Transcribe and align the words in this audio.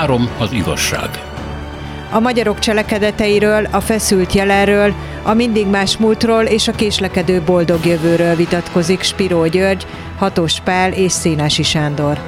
Három 0.00 0.30
az 0.38 0.52
igazság. 0.52 1.08
A 2.10 2.20
magyarok 2.20 2.58
cselekedeteiről, 2.58 3.64
a 3.64 3.80
feszült 3.80 4.32
jelenről, 4.32 4.94
a 5.22 5.34
mindig 5.34 5.66
más 5.66 5.96
múltról 5.96 6.44
és 6.44 6.68
a 6.68 6.72
késlekedő 6.72 7.42
boldog 7.42 7.84
jövőről 7.84 8.34
vitatkozik 8.34 9.02
Spiró 9.02 9.46
György, 9.46 9.86
Hatos 10.18 10.60
Pál 10.60 10.92
és 10.92 11.12
Szénási 11.12 11.62
Sándor. 11.62 12.18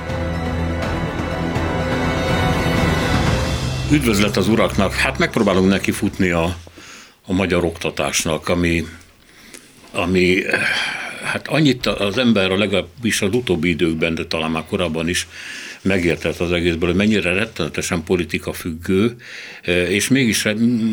Üdvözlet 3.92 4.36
az 4.36 4.48
uraknak! 4.48 4.92
Hát 4.92 5.18
megpróbálunk 5.18 5.68
neki 5.68 5.90
futni 5.90 6.30
a, 6.30 6.56
a 7.26 7.32
magyar 7.32 7.64
oktatásnak, 7.64 8.48
ami, 8.48 8.84
ami 9.92 10.42
hát 11.24 11.48
annyit 11.48 11.86
az 11.86 12.18
ember 12.18 12.50
a 12.50 12.58
legalábbis 12.58 13.22
az 13.22 13.34
utóbbi 13.34 13.68
időkben, 13.68 14.14
de 14.14 14.26
talán 14.26 14.50
már 14.50 14.64
korábban 14.68 15.08
is 15.08 15.26
megértett 15.82 16.38
az 16.38 16.52
egészből, 16.52 16.88
hogy 16.88 16.98
mennyire 16.98 17.32
rettenetesen 17.32 18.04
politika 18.04 18.52
függő, 18.52 19.16
és 19.88 20.08
mégis 20.08 20.42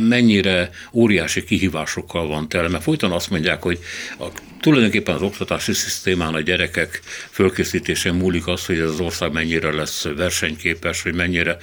mennyire 0.08 0.70
óriási 0.94 1.44
kihívásokkal 1.44 2.28
van 2.28 2.50
tele, 2.50 2.68
mert 2.68 2.84
folyton 2.84 3.12
azt 3.12 3.30
mondják, 3.30 3.62
hogy 3.62 3.80
a, 4.20 4.26
tulajdonképpen 4.62 5.16
az 5.16 5.22
oktatási 5.22 5.74
szisztémán 5.74 6.34
a 6.34 6.42
gyerekek 6.42 7.02
fölkészítésén 7.30 8.14
múlik 8.14 8.48
az, 8.48 8.66
hogy 8.66 8.80
ez 8.80 8.90
az 8.90 9.00
ország 9.00 9.32
mennyire 9.32 9.72
lesz 9.72 10.04
versenyképes, 10.04 11.02
hogy 11.02 11.14
mennyire 11.14 11.58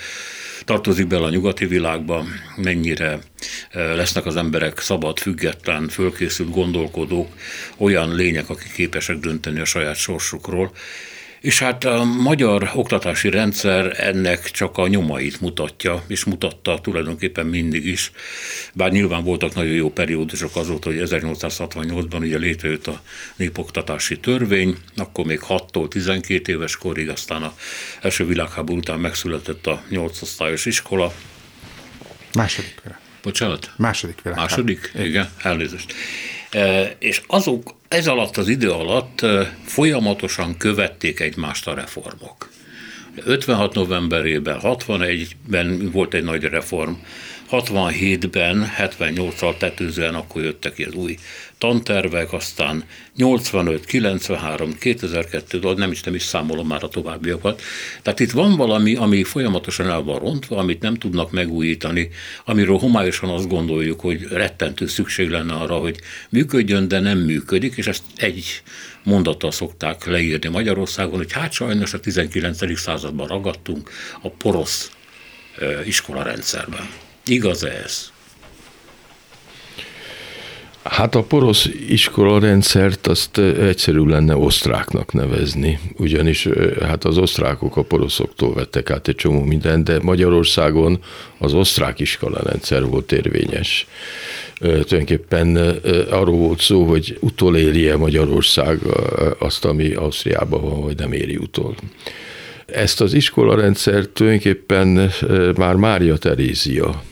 tartozik 0.65 1.07
bele 1.07 1.25
a 1.25 1.31
nyugati 1.31 1.67
világba, 1.67 2.27
mennyire 2.57 3.19
lesznek 3.73 4.27
az 4.27 4.37
emberek 4.37 4.81
szabad, 4.81 5.19
független, 5.19 5.89
fölkészült 5.89 6.51
gondolkodók, 6.51 7.33
olyan 7.77 8.15
lények, 8.15 8.49
akik 8.49 8.73
képesek 8.73 9.17
dönteni 9.17 9.61
a 9.61 9.65
saját 9.65 9.97
sorsukról, 9.97 10.73
és 11.47 11.59
hát 11.59 11.85
a 11.85 12.05
magyar 12.05 12.71
oktatási 12.75 13.31
rendszer 13.31 13.95
ennek 13.97 14.51
csak 14.51 14.79
a 14.79 14.87
nyomait 14.87 15.41
mutatja, 15.41 16.05
és 16.07 16.25
mutatta 16.25 16.79
tulajdonképpen 16.83 17.47
mindig 17.47 17.87
is. 17.87 18.11
Bár 18.73 18.91
nyilván 18.91 19.25
voltak 19.25 19.55
nagyon 19.55 19.73
jó 19.73 19.91
periódusok 19.91 20.57
azóta, 20.57 20.89
hogy 20.89 21.03
1868-ban 21.05 22.21
ugye 22.21 22.39
létrejött 22.39 22.87
a 22.87 23.01
népoktatási 23.37 24.21
törvény, 24.21 24.77
akkor 24.97 25.25
még 25.25 25.41
6-tól 25.49 25.89
12 25.89 26.53
éves 26.53 26.77
korig, 26.77 27.09
aztán 27.09 27.43
a 27.43 27.55
első 28.01 28.27
világháború 28.27 28.79
után 28.79 29.01
megszületett 29.01 29.67
a 29.67 29.83
8 29.89 30.23
osztályos 30.23 30.67
iskola. 30.67 31.13
Második. 32.35 32.83
Bocsánat? 33.23 33.71
Második 33.77 34.23
vele. 34.23 34.37
Második? 34.37 34.91
Igen, 34.95 35.07
Igen 35.07 35.29
elnézést. 35.43 35.95
És 36.99 37.23
azok 37.27 37.75
ez 37.89 38.07
alatt 38.07 38.37
az 38.37 38.49
idő 38.49 38.71
alatt 38.71 39.27
folyamatosan 39.65 40.57
követték 40.57 41.21
egymást 41.21 41.67
a 41.67 41.75
reformok. 41.75 42.51
56 43.25 43.75
novemberében, 43.75 44.59
61-ben 44.63 45.91
volt 45.93 46.15
egy 46.15 46.25
nagy 46.25 46.43
reform, 46.43 46.93
67-ben, 47.51 48.73
78-al 48.79 49.57
tetőzően 49.57 50.15
akkor 50.15 50.43
jöttek 50.43 50.75
ki 50.75 50.85
az 50.85 50.95
új 50.95 51.17
tantervek, 51.67 52.33
aztán 52.33 52.85
85, 53.17 53.85
93, 53.85 54.79
2002, 54.79 55.75
nem 55.77 55.91
is 55.91 56.03
nem 56.03 56.15
is 56.15 56.23
számolom 56.23 56.67
már 56.67 56.85
a 56.85 56.89
továbbiakat. 56.89 57.63
Tehát 58.03 58.21
itt 58.21 58.31
van 58.31 58.57
valami, 58.57 58.95
ami 58.95 59.23
folyamatosan 59.23 59.89
el 59.89 60.03
van 60.03 60.19
rontva, 60.19 60.57
amit 60.57 60.81
nem 60.81 60.95
tudnak 60.95 61.31
megújítani, 61.31 62.09
amiről 62.45 62.79
homályosan 62.79 63.31
azt 63.31 63.49
gondoljuk, 63.49 64.01
hogy 64.01 64.23
rettentő 64.23 64.87
szükség 64.87 65.31
lenne 65.31 65.55
arra, 65.55 65.75
hogy 65.75 66.01
működjön, 66.29 66.89
de 66.89 67.01
nem 67.01 67.19
működik, 67.19 67.77
és 67.77 67.87
ezt 67.87 68.03
egy 68.17 68.63
mondattal 69.03 69.51
szokták 69.51 70.07
leírni 70.07 70.49
Magyarországon, 70.49 71.17
hogy 71.17 71.33
hát 71.33 71.53
sajnos 71.53 71.93
a 71.93 72.01
19. 72.01 72.79
században 72.79 73.27
ragadtunk 73.27 73.91
a 74.21 74.31
porosz 74.31 74.91
iskolarendszerben. 75.85 76.89
Igaz 77.25 77.65
ez? 77.65 78.15
Hát 80.89 81.15
a 81.15 81.23
porosz 81.23 81.69
iskola 81.89 82.39
rendszert 82.39 83.07
azt 83.07 83.39
egyszerű 83.39 84.05
lenne 84.05 84.37
osztráknak 84.37 85.13
nevezni, 85.13 85.79
ugyanis 85.97 86.49
hát 86.83 87.05
az 87.05 87.19
osztrákok 87.19 87.77
a 87.77 87.83
poroszoktól 87.83 88.55
vettek 88.55 88.91
át 88.91 89.09
egy 89.09 89.15
csomó 89.15 89.43
mindent, 89.43 89.85
de 89.85 89.99
Magyarországon 90.03 91.03
az 91.39 91.55
osztrák 91.55 92.01
iskola 92.01 92.41
rendszer 92.43 92.85
volt 92.85 93.13
érvényes. 93.13 93.87
Tulajdonképpen 94.59 95.57
arról 96.11 96.37
volt 96.37 96.61
szó, 96.61 96.85
hogy 96.85 97.19
utolérje 97.21 97.97
Magyarország 97.97 98.79
azt, 99.39 99.65
ami 99.65 99.93
Ausztriában 99.93 100.61
van, 100.61 100.83
vagy 100.83 100.99
nem 100.99 101.13
éri 101.13 101.37
utol. 101.37 101.75
Ezt 102.67 103.01
az 103.01 103.13
iskolarendszert 103.13 104.11
tulajdonképpen 104.11 105.11
már 105.57 105.75
Mária 105.75 106.17
Terézia 106.17 107.03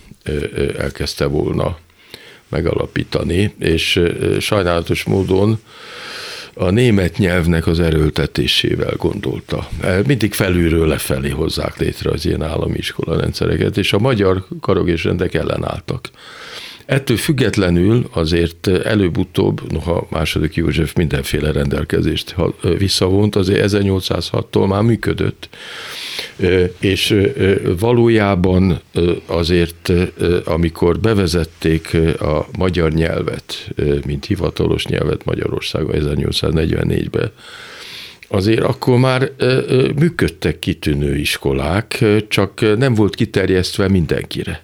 elkezdte 0.78 1.26
volna 1.26 1.78
megalapítani, 2.54 3.54
és 3.58 4.00
sajnálatos 4.40 5.04
módon 5.04 5.58
a 6.54 6.70
német 6.70 7.18
nyelvnek 7.18 7.66
az 7.66 7.80
erőltetésével 7.80 8.94
gondolta. 8.96 9.68
Mindig 10.06 10.32
felülről 10.32 10.86
lefelé 10.86 11.30
hozzák 11.30 11.78
létre 11.78 12.10
az 12.10 12.26
ilyen 12.26 12.42
állami 12.42 12.78
iskola 12.78 13.20
rendszereket, 13.20 13.76
és 13.76 13.92
a 13.92 13.98
magyar 13.98 14.44
karog 14.60 14.88
és 14.88 15.04
rendek 15.04 15.34
ellenálltak. 15.34 16.10
Ettől 16.86 17.16
függetlenül 17.16 18.08
azért 18.12 18.66
előbb-utóbb, 18.66 19.72
noha 19.72 20.06
második 20.10 20.54
József 20.54 20.94
mindenféle 20.94 21.52
rendelkezést 21.52 22.34
visszavont, 22.78 23.36
azért 23.36 23.70
1806-tól 23.72 24.68
már 24.68 24.82
működött, 24.82 25.48
és 26.78 27.16
valójában 27.78 28.80
azért, 29.26 29.92
amikor 30.44 31.00
bevezették 31.00 31.96
a 32.20 32.46
magyar 32.58 32.92
nyelvet, 32.92 33.68
mint 34.06 34.24
hivatalos 34.24 34.86
nyelvet 34.86 35.24
Magyarországon 35.24 35.94
1844-ben, 35.98 37.30
azért 38.28 38.62
akkor 38.62 38.98
már 38.98 39.30
működtek 39.96 40.58
kitűnő 40.58 41.16
iskolák, 41.16 42.04
csak 42.28 42.78
nem 42.78 42.94
volt 42.94 43.14
kiterjesztve 43.14 43.88
mindenkire. 43.88 44.62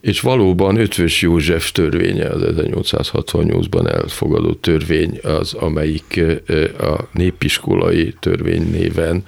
És 0.00 0.20
valóban 0.20 0.76
Ötvös 0.76 1.22
József 1.22 1.72
törvénye, 1.72 2.28
az 2.28 2.42
1868-ban 2.42 3.92
elfogadott 3.92 4.62
törvény 4.62 5.18
az, 5.22 5.54
amelyik 5.54 6.20
a 6.78 7.08
népiskolai 7.12 8.14
törvény 8.20 8.70
néven 8.70 9.24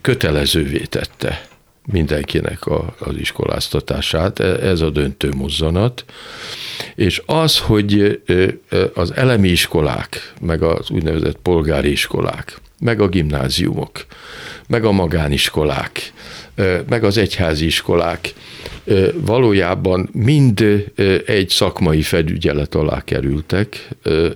kötelezővé 0.00 0.78
tette 0.78 1.48
mindenkinek 1.92 2.66
a, 2.66 2.94
az 2.98 3.16
iskoláztatását, 3.16 4.40
e, 4.40 4.44
ez 4.44 4.80
a 4.80 4.90
döntő 4.90 5.30
mozzanat, 5.36 6.04
és 6.94 7.22
az, 7.26 7.58
hogy 7.58 8.20
az 8.94 9.12
elemi 9.14 9.48
iskolák, 9.48 10.32
meg 10.40 10.62
az 10.62 10.90
úgynevezett 10.90 11.38
polgári 11.42 11.90
iskolák, 11.90 12.60
meg 12.78 13.00
a 13.00 13.08
gimnáziumok, 13.08 14.06
meg 14.68 14.84
a 14.84 14.92
magániskolák, 14.92 16.12
meg 16.88 17.04
az 17.04 17.16
egyházi 17.16 17.64
iskolák 17.64 18.34
valójában 19.14 20.08
mind 20.12 20.84
egy 21.26 21.48
szakmai 21.48 22.02
felügyelet 22.02 22.74
alá 22.74 23.04
kerültek, 23.04 23.88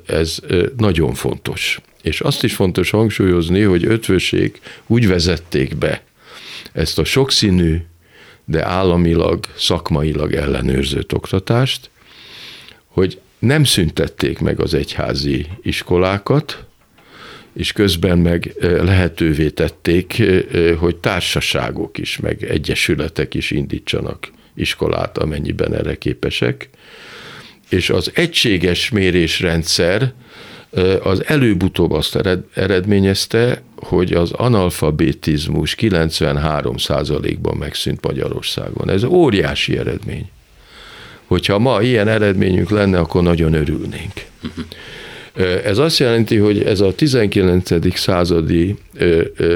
ez 0.07 0.39
nagyon 0.77 1.15
fontos. 1.15 1.81
És 2.03 2.21
azt 2.21 2.45
is 2.45 2.55
fontos 2.55 2.91
hangsúlyozni, 2.91 3.63
hogy 3.63 3.85
ötvöség 3.85 4.61
úgy 4.87 5.09
vezették 5.09 5.77
be 5.77 6.03
ezt 6.73 6.99
a 6.99 7.05
sokszínű, 7.05 7.77
de 8.45 8.67
államilag, 8.67 9.45
szakmailag 9.57 10.33
ellenőrzött 10.33 11.15
oktatást, 11.15 11.91
hogy 12.87 13.21
nem 13.39 13.65
szüntették 13.65 14.39
meg 14.39 14.61
az 14.61 14.75
egyházi 14.75 15.47
iskolákat, 15.63 16.64
és 17.55 17.73
közben 17.73 18.19
meg 18.19 18.55
lehetővé 18.61 19.49
tették, 19.49 20.23
hogy 20.79 20.97
társaságok 20.97 21.99
is, 21.99 22.19
meg 22.19 22.43
egyesületek 22.45 23.35
is 23.35 23.51
indítsanak 23.51 24.31
iskolát, 24.55 25.19
amennyiben 25.19 25.75
erre 25.75 25.95
képesek. 25.95 26.69
És 27.69 27.91
az 27.91 28.11
egységes 28.15 28.91
mérésrendszer 28.91 30.13
az 31.03 31.25
előbb-utóbb 31.27 31.93
azt 31.93 32.19
eredményezte, 32.55 33.63
hogy 33.77 34.13
az 34.13 34.33
analfabetizmus 34.33 35.77
93%-ban 35.79 37.57
megszűnt 37.57 38.05
Magyarországon. 38.05 38.91
Ez 38.91 39.05
óriási 39.05 39.79
eredmény. 39.79 40.31
Hogyha 41.25 41.59
ma 41.59 41.83
ilyen 41.83 42.09
eredményünk 42.09 42.71
lenne, 42.71 42.99
akkor 42.99 43.23
nagyon 43.23 43.53
örülnénk. 43.53 44.13
Ez 45.65 45.79
azt 45.79 45.99
jelenti, 45.99 46.37
hogy 46.37 46.63
ez 46.63 46.81
a 46.81 46.95
19. 46.95 47.97
századi 47.97 48.77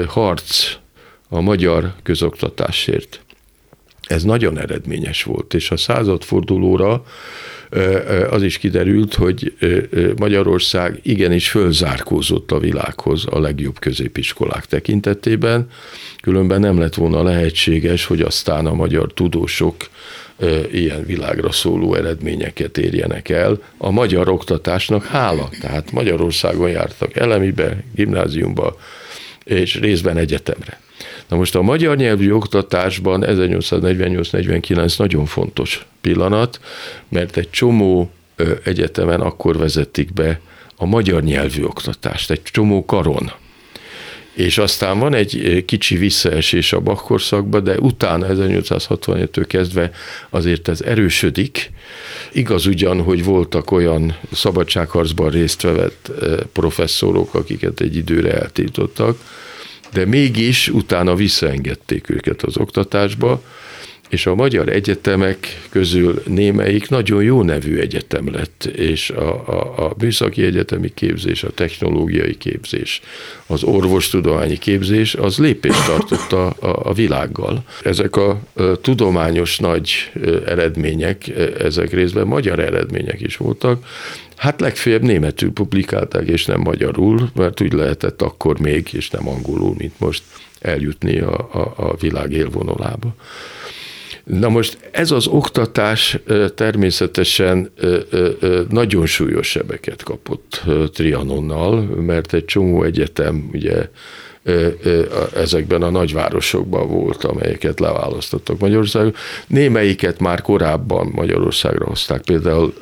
harc 0.07 0.75
a 1.29 1.41
magyar 1.41 1.93
közoktatásért, 2.03 3.21
Ez 4.07 4.23
nagyon 4.23 4.59
eredményes 4.59 5.23
volt, 5.23 5.53
és 5.53 5.71
a 5.71 5.77
századfordulóra 5.77 7.03
az 8.29 8.43
is 8.43 8.57
kiderült, 8.57 9.13
hogy 9.13 9.53
Magyarország 10.17 10.99
igenis 11.03 11.49
fölzárkózott 11.49 12.51
a 12.51 12.59
világhoz 12.59 13.25
a 13.29 13.39
legjobb 13.39 13.79
középiskolák 13.79 14.65
tekintetében, 14.65 15.67
különben 16.21 16.59
nem 16.59 16.79
lett 16.79 16.95
volna 16.95 17.23
lehetséges, 17.23 18.05
hogy 18.05 18.21
aztán 18.21 18.65
a 18.65 18.73
magyar 18.73 19.13
tudósok 19.13 19.75
ilyen 20.71 21.05
világra 21.05 21.51
szóló 21.51 21.95
eredményeket 21.95 22.77
érjenek 22.77 23.29
el. 23.29 23.61
A 23.77 23.91
magyar 23.91 24.29
oktatásnak 24.29 25.05
hála, 25.05 25.49
tehát 25.61 25.91
Magyarországon 25.91 26.69
jártak 26.69 27.15
elemibe, 27.15 27.83
gimnáziumba, 27.95 28.77
és 29.43 29.79
részben 29.79 30.17
egyetemre. 30.17 30.79
Na 31.27 31.35
most 31.35 31.55
a 31.55 31.61
magyar 31.61 31.97
nyelvű 31.97 32.31
oktatásban 32.31 33.23
1848-49 33.27 34.97
nagyon 34.97 35.25
fontos 35.25 35.85
pillanat, 36.01 36.59
mert 37.09 37.37
egy 37.37 37.49
csomó 37.49 38.11
egyetemen 38.63 39.21
akkor 39.21 39.57
vezették 39.57 40.13
be 40.13 40.39
a 40.75 40.85
magyar 40.85 41.23
nyelvű 41.23 41.63
oktatást, 41.63 42.31
egy 42.31 42.41
csomó 42.43 42.85
karon. 42.85 43.31
És 44.39 44.57
aztán 44.57 44.99
van 44.99 45.13
egy 45.13 45.63
kicsi 45.65 45.97
visszaesés 45.97 46.73
a 46.73 46.79
bakkorszakba, 46.79 47.59
de 47.59 47.77
utána 47.77 48.27
1865-től 48.29 49.45
kezdve 49.47 49.91
azért 50.29 50.67
ez 50.67 50.81
erősödik. 50.81 51.71
Igaz 52.31 52.65
ugyan, 52.65 53.01
hogy 53.01 53.23
voltak 53.23 53.71
olyan 53.71 54.17
szabadságharcban 54.31 55.29
részt 55.29 55.61
vett 55.61 56.11
professzorok, 56.53 57.33
akiket 57.33 57.79
egy 57.79 57.95
időre 57.95 58.33
eltiltottak, 58.33 59.19
de 59.93 60.05
mégis 60.05 60.67
utána 60.67 61.15
visszaengedték 61.15 62.09
őket 62.09 62.41
az 62.43 62.57
oktatásba, 62.57 63.41
és 64.09 64.25
a 64.25 64.35
magyar 64.35 64.69
egyetemek 64.69 65.67
közül 65.69 66.21
némelyik 66.25 66.89
nagyon 66.89 67.23
jó 67.23 67.41
nevű 67.43 67.77
egyetem 67.77 68.31
lett, 68.31 68.63
és 68.63 69.09
a, 69.09 69.47
a, 69.47 69.85
a 69.85 69.93
műszaki 69.97 70.43
egyetemi 70.43 70.93
képzés, 70.93 71.43
a 71.43 71.51
technológiai 71.51 72.37
képzés, 72.37 73.01
az 73.47 73.63
orvostudományi 73.63 74.57
képzés, 74.57 75.15
az 75.15 75.37
lépést 75.37 75.85
tartott 75.85 76.31
a, 76.31 76.47
a, 76.47 76.89
a 76.89 76.93
világgal. 76.93 77.63
Ezek 77.83 78.15
a, 78.15 78.29
a 78.53 78.75
tudományos 78.81 79.57
nagy 79.57 80.11
eredmények, 80.45 81.27
ezek 81.59 81.93
részben 81.93 82.27
magyar 82.27 82.59
eredmények 82.59 83.21
is 83.21 83.37
voltak, 83.37 83.85
Hát 84.39 84.59
legfeljebb 84.59 85.01
németül 85.01 85.51
publikálták, 85.51 86.27
és 86.27 86.45
nem 86.45 86.59
magyarul, 86.59 87.29
mert 87.35 87.61
úgy 87.61 87.73
lehetett 87.73 88.21
akkor 88.21 88.59
még, 88.59 88.89
és 88.91 89.09
nem 89.09 89.27
angolul, 89.27 89.75
mint 89.77 89.99
most 89.99 90.23
eljutni 90.59 91.19
a, 91.19 91.49
a, 91.53 91.73
a 91.75 91.95
világ 91.95 92.31
élvonalába. 92.31 93.15
Na 94.29 94.49
most 94.49 94.77
ez 94.91 95.11
az 95.11 95.27
oktatás 95.27 96.17
természetesen 96.55 97.71
nagyon 98.69 99.05
súlyos 99.05 99.47
sebeket 99.47 100.03
kapott 100.03 100.63
Trianonnal, 100.93 101.81
mert 101.81 102.33
egy 102.33 102.45
csomó 102.45 102.83
egyetem 102.83 103.49
ugye 103.53 103.89
ezekben 105.35 105.81
a 105.81 105.89
nagyvárosokban 105.89 106.87
volt, 106.87 107.23
amelyeket 107.23 107.79
leválasztottak 107.79 108.59
Magyarországon. 108.59 109.13
Némelyiket 109.47 110.19
már 110.19 110.41
korábban 110.41 111.11
Magyarországra 111.15 111.85
hozták, 111.85 112.21
például 112.21 112.73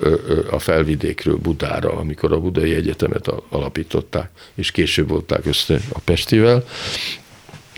a 0.52 0.60
felvidékről 0.60 1.36
Budára, 1.36 1.92
amikor 1.92 2.32
a 2.32 2.40
Budai 2.40 2.76
Egyetemet 2.76 3.32
alapították, 3.50 4.30
és 4.56 4.72
később 4.72 5.10
volták 5.10 5.46
össze 5.46 5.80
a 5.94 6.00
Pestivel 6.04 6.66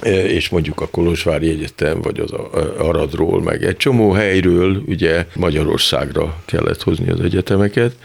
és 0.04 0.50
mondjuk 0.50 0.82
a 0.82 0.88
Kolozsvári 0.88 1.50
Egyetem, 1.50 2.02
vagy 2.02 2.20
az 2.20 2.32
Aradról, 2.78 3.42
meg 3.42 3.64
egy 3.64 3.78
csomó 3.78 4.12
helyről 4.12 4.84
ugye 4.88 5.26
Magyarországra 5.36 6.42
kellett 6.46 6.84
hozni 6.84 7.10
az 7.10 7.20
egyetemeket, 7.20 7.96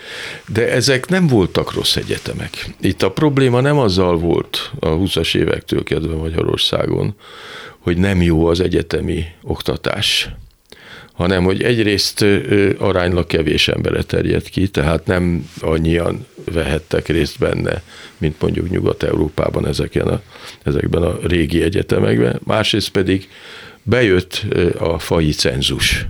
de 0.52 0.70
ezek 0.72 1.08
nem 1.08 1.26
voltak 1.26 1.74
rossz 1.74 1.96
egyetemek. 1.96 2.74
Itt 2.80 3.02
a 3.02 3.10
probléma 3.10 3.60
nem 3.60 3.78
azzal 3.78 4.18
volt 4.18 4.70
a 4.80 4.88
20-as 4.88 5.36
évektől 5.36 5.82
kezdve 5.82 6.14
Magyarországon, 6.14 7.14
hogy 7.78 7.96
nem 7.96 8.22
jó 8.22 8.46
az 8.46 8.60
egyetemi 8.60 9.24
oktatás, 9.42 10.28
hanem 11.14 11.44
hogy 11.44 11.62
egyrészt 11.62 12.24
aránylag 12.78 13.26
kevés 13.26 13.68
embere 13.68 14.02
terjed 14.02 14.48
ki, 14.48 14.68
tehát 14.68 15.06
nem 15.06 15.50
annyian 15.60 16.26
vehettek 16.52 17.08
részt 17.08 17.38
benne, 17.38 17.82
mint 18.18 18.40
mondjuk 18.40 18.70
Nyugat-Európában 18.70 19.66
ezeken 19.66 20.06
a, 20.06 20.22
ezekben 20.62 21.02
a 21.02 21.18
régi 21.22 21.62
egyetemekben. 21.62 22.40
Másrészt 22.44 22.90
pedig 22.90 23.28
bejött 23.82 24.46
a 24.78 24.98
fai 24.98 25.30
cenzus, 25.30 26.06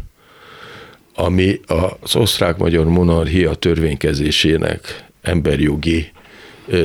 ami 1.15 1.61
az 2.01 2.17
osztrák-magyar 2.17 2.85
monarchia 2.85 3.55
törvénykezésének 3.55 5.05
emberjogi 5.23 6.13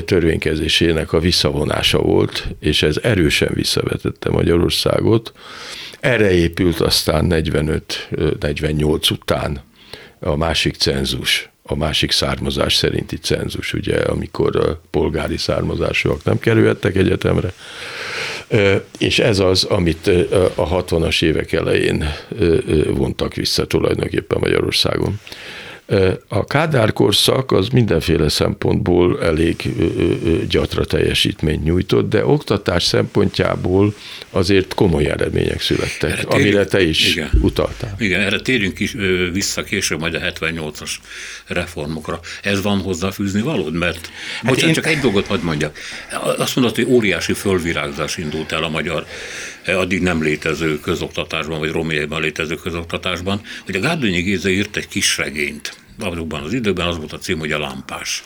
törvénykezésének 0.06 1.14
a 1.14 1.20
visszavonása 1.20 2.02
volt, 2.02 2.48
és 2.60 2.84
ez 2.84 2.98
erősen 3.04 3.52
visszavetette 3.54 4.30
Magyarországot. 4.30 5.34
Erre 6.00 6.32
épült 6.32 6.80
aztán 6.80 7.28
45-48 7.30 9.12
után 9.12 9.62
a 10.20 10.36
másik 10.36 10.76
cenzus, 10.76 11.50
a 11.64 11.76
másik 11.76 12.12
származás 12.12 12.74
szerinti 12.76 13.18
cenzus, 13.18 13.74
ugye, 13.74 13.98
amikor 13.98 14.56
a 14.56 14.82
polgári 14.92 15.38
származásúak 15.38 16.24
nem 16.24 16.40
kerülhettek 16.40 16.96
egyetemre. 16.96 17.54
És 18.98 19.20
ez 19.20 19.40
az, 19.40 19.64
amit 19.64 20.08
a 20.56 20.84
60-as 20.84 21.24
évek 21.24 21.52
elején 21.52 22.14
vontak 22.88 23.34
vissza 23.34 23.68
tulajdonképpen 23.68 24.40
Magyarországon. 24.40 25.20
A 26.28 26.46
Kádár 26.46 26.94
korszak 26.94 27.52
az 27.52 27.68
mindenféle 27.68 28.30
szempontból 28.30 29.24
elég 29.24 29.56
gyatra 30.50 30.86
teljesítményt 30.86 31.64
nyújtott, 31.64 32.10
de 32.10 32.26
oktatás 32.26 32.84
szempontjából 32.84 33.94
azért 34.30 34.74
komoly 34.74 35.06
eredmények 35.06 35.62
születtek, 35.62 36.12
erre 36.12 36.22
amire 36.28 36.66
te 36.66 36.82
is 36.82 37.16
igen. 37.16 37.30
utaltál. 37.42 37.96
Igen, 37.98 38.22
erre 38.22 38.40
térjünk 38.40 38.80
is 38.80 38.96
vissza 39.34 39.64
később 39.64 40.00
majd 40.00 40.14
a 40.14 40.20
78-as 40.20 40.92
reformokra. 41.48 42.20
Ez 42.44 42.62
van 42.62 42.80
hozzáfűzni 42.80 43.42
valód? 43.42 43.74
Mert 43.74 44.10
hát 44.36 44.46
bocsánat, 44.46 44.68
én... 44.68 44.74
csak 44.74 44.88
egy 44.88 45.00
dolgot 45.00 45.30
majd 45.30 45.44
mondjak. 45.44 45.78
Azt 46.38 46.56
mondod, 46.56 46.76
hogy 46.76 46.86
óriási 46.88 47.34
fölvirágzás 47.34 48.18
indult 48.18 48.52
el 48.52 48.64
a 48.64 48.70
magyar 48.70 49.06
addig 49.66 50.02
nem 50.02 50.24
létező 50.24 50.80
közoktatásban, 50.80 51.60
vagy 51.60 51.72
romélyban 51.72 52.22
létező 52.22 52.56
közoktatásban, 52.56 53.42
hogy 53.66 53.76
a 53.76 53.80
Gárdonyi 53.80 54.22
Géza 54.22 54.50
írt 54.50 54.76
egy 54.76 54.88
kis 54.88 55.18
regényt. 55.18 55.78
Abban 56.00 56.44
az 56.44 56.54
időben 56.54 56.88
az 56.88 56.98
volt 56.98 57.14
a 57.14 57.18
cím, 57.18 57.40
hogy 57.40 57.52
a 57.52 57.60
lámpás. 57.60 58.24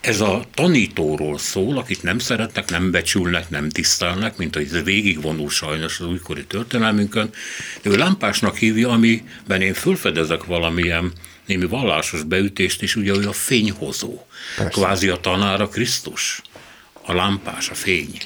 Ez 0.00 0.20
a 0.20 0.44
tanítóról 0.54 1.38
szól, 1.38 1.78
akit 1.78 2.02
nem 2.02 2.18
szeretnek, 2.18 2.70
nem 2.70 2.90
becsülnek, 2.90 3.50
nem 3.50 3.68
tisztelnek, 3.68 4.36
mint 4.36 4.54
hogy 4.54 4.68
ez 4.72 4.82
végigvonul 4.82 5.50
sajnos 5.50 6.00
az 6.00 6.06
újkori 6.06 6.44
történelmünkön, 6.44 7.30
de 7.82 7.90
ő 7.90 7.96
lámpásnak 7.96 8.56
hívja, 8.56 8.90
amiben 8.90 9.60
én 9.60 9.74
fölfedezek 9.74 10.44
valamilyen 10.44 11.12
némi 11.46 11.66
vallásos 11.66 12.22
beütést, 12.22 12.82
és 12.82 12.96
ugye 12.96 13.12
ő 13.14 13.28
a 13.28 13.32
fényhozó. 13.32 14.26
Persze. 14.56 14.70
Kvázi 14.70 15.08
a 15.08 15.16
tanára 15.16 15.68
Krisztus. 15.68 16.42
A 17.02 17.12
lámpás, 17.12 17.70
a 17.70 17.74
fény. 17.74 18.18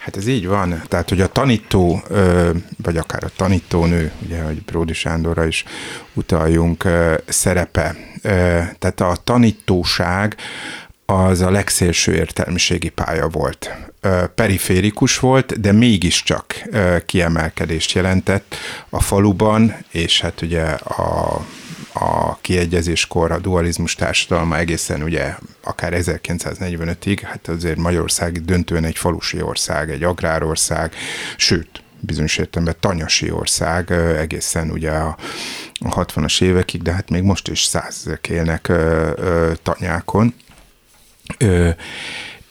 Hát 0.00 0.16
ez 0.16 0.26
így 0.26 0.46
van, 0.46 0.82
tehát 0.88 1.08
hogy 1.08 1.20
a 1.20 1.26
tanító, 1.26 2.02
vagy 2.82 2.96
akár 2.96 3.24
a 3.24 3.30
tanítónő, 3.36 4.12
ugye, 4.24 4.42
hogy 4.42 4.62
Bródi 4.62 4.92
Sándorra 4.92 5.46
is 5.46 5.64
utaljunk, 6.14 6.88
szerepe. 7.26 7.96
Tehát 8.78 9.00
a 9.00 9.16
tanítóság 9.24 10.36
az 11.06 11.40
a 11.40 11.50
legszélső 11.50 12.14
értelmiségi 12.14 12.88
pálya 12.88 13.28
volt. 13.28 13.70
Periférikus 14.34 15.18
volt, 15.18 15.60
de 15.60 15.72
mégiscsak 15.72 16.62
kiemelkedést 17.06 17.92
jelentett 17.92 18.54
a 18.88 19.00
faluban, 19.00 19.76
és 19.90 20.20
hát 20.20 20.42
ugye 20.42 20.62
a 20.62 21.40
a 21.92 22.36
kiegyezéskor 22.40 23.32
a 23.32 23.38
dualizmus 23.38 23.94
társadalma 23.94 24.58
egészen 24.58 25.02
ugye 25.02 25.34
akár 25.62 25.92
1945-ig, 25.96 27.18
hát 27.22 27.48
azért 27.48 27.76
Magyarország 27.76 28.44
döntően 28.44 28.84
egy 28.84 28.96
falusi 28.96 29.42
ország, 29.42 29.90
egy 29.90 30.02
agrárország, 30.02 30.94
sőt, 31.36 31.82
bizonyos 32.00 32.38
értelemben 32.38 32.76
tanyasi 32.80 33.30
ország 33.30 33.90
egészen 34.16 34.70
ugye 34.70 34.90
a, 34.90 35.16
a 35.80 36.04
60-as 36.04 36.42
évekig, 36.42 36.82
de 36.82 36.92
hát 36.92 37.10
még 37.10 37.22
most 37.22 37.48
is 37.48 37.62
százezek 37.62 38.28
élnek 38.28 38.68
ö, 38.68 39.10
ö, 39.16 39.52
tanyákon. 39.62 40.34
Ö, 41.38 41.70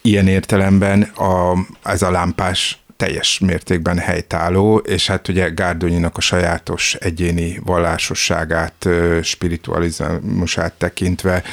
ilyen 0.02 0.28
értelemben 0.28 1.02
a, 1.02 1.58
ez 1.84 2.02
a 2.02 2.12
lámpás 2.12 2.80
teljes 3.00 3.40
mértékben 3.40 3.98
helytálló, 3.98 4.78
és 4.78 5.08
hát 5.08 5.28
ugye 5.28 5.50
Gárdonyinak 5.50 6.18
a 6.18 6.22
sajátos 6.22 6.96
egyéni 6.96 7.60
vallásosságát, 7.64 8.88
spiritualizmusát 9.22 10.74
tekintve 10.74 11.44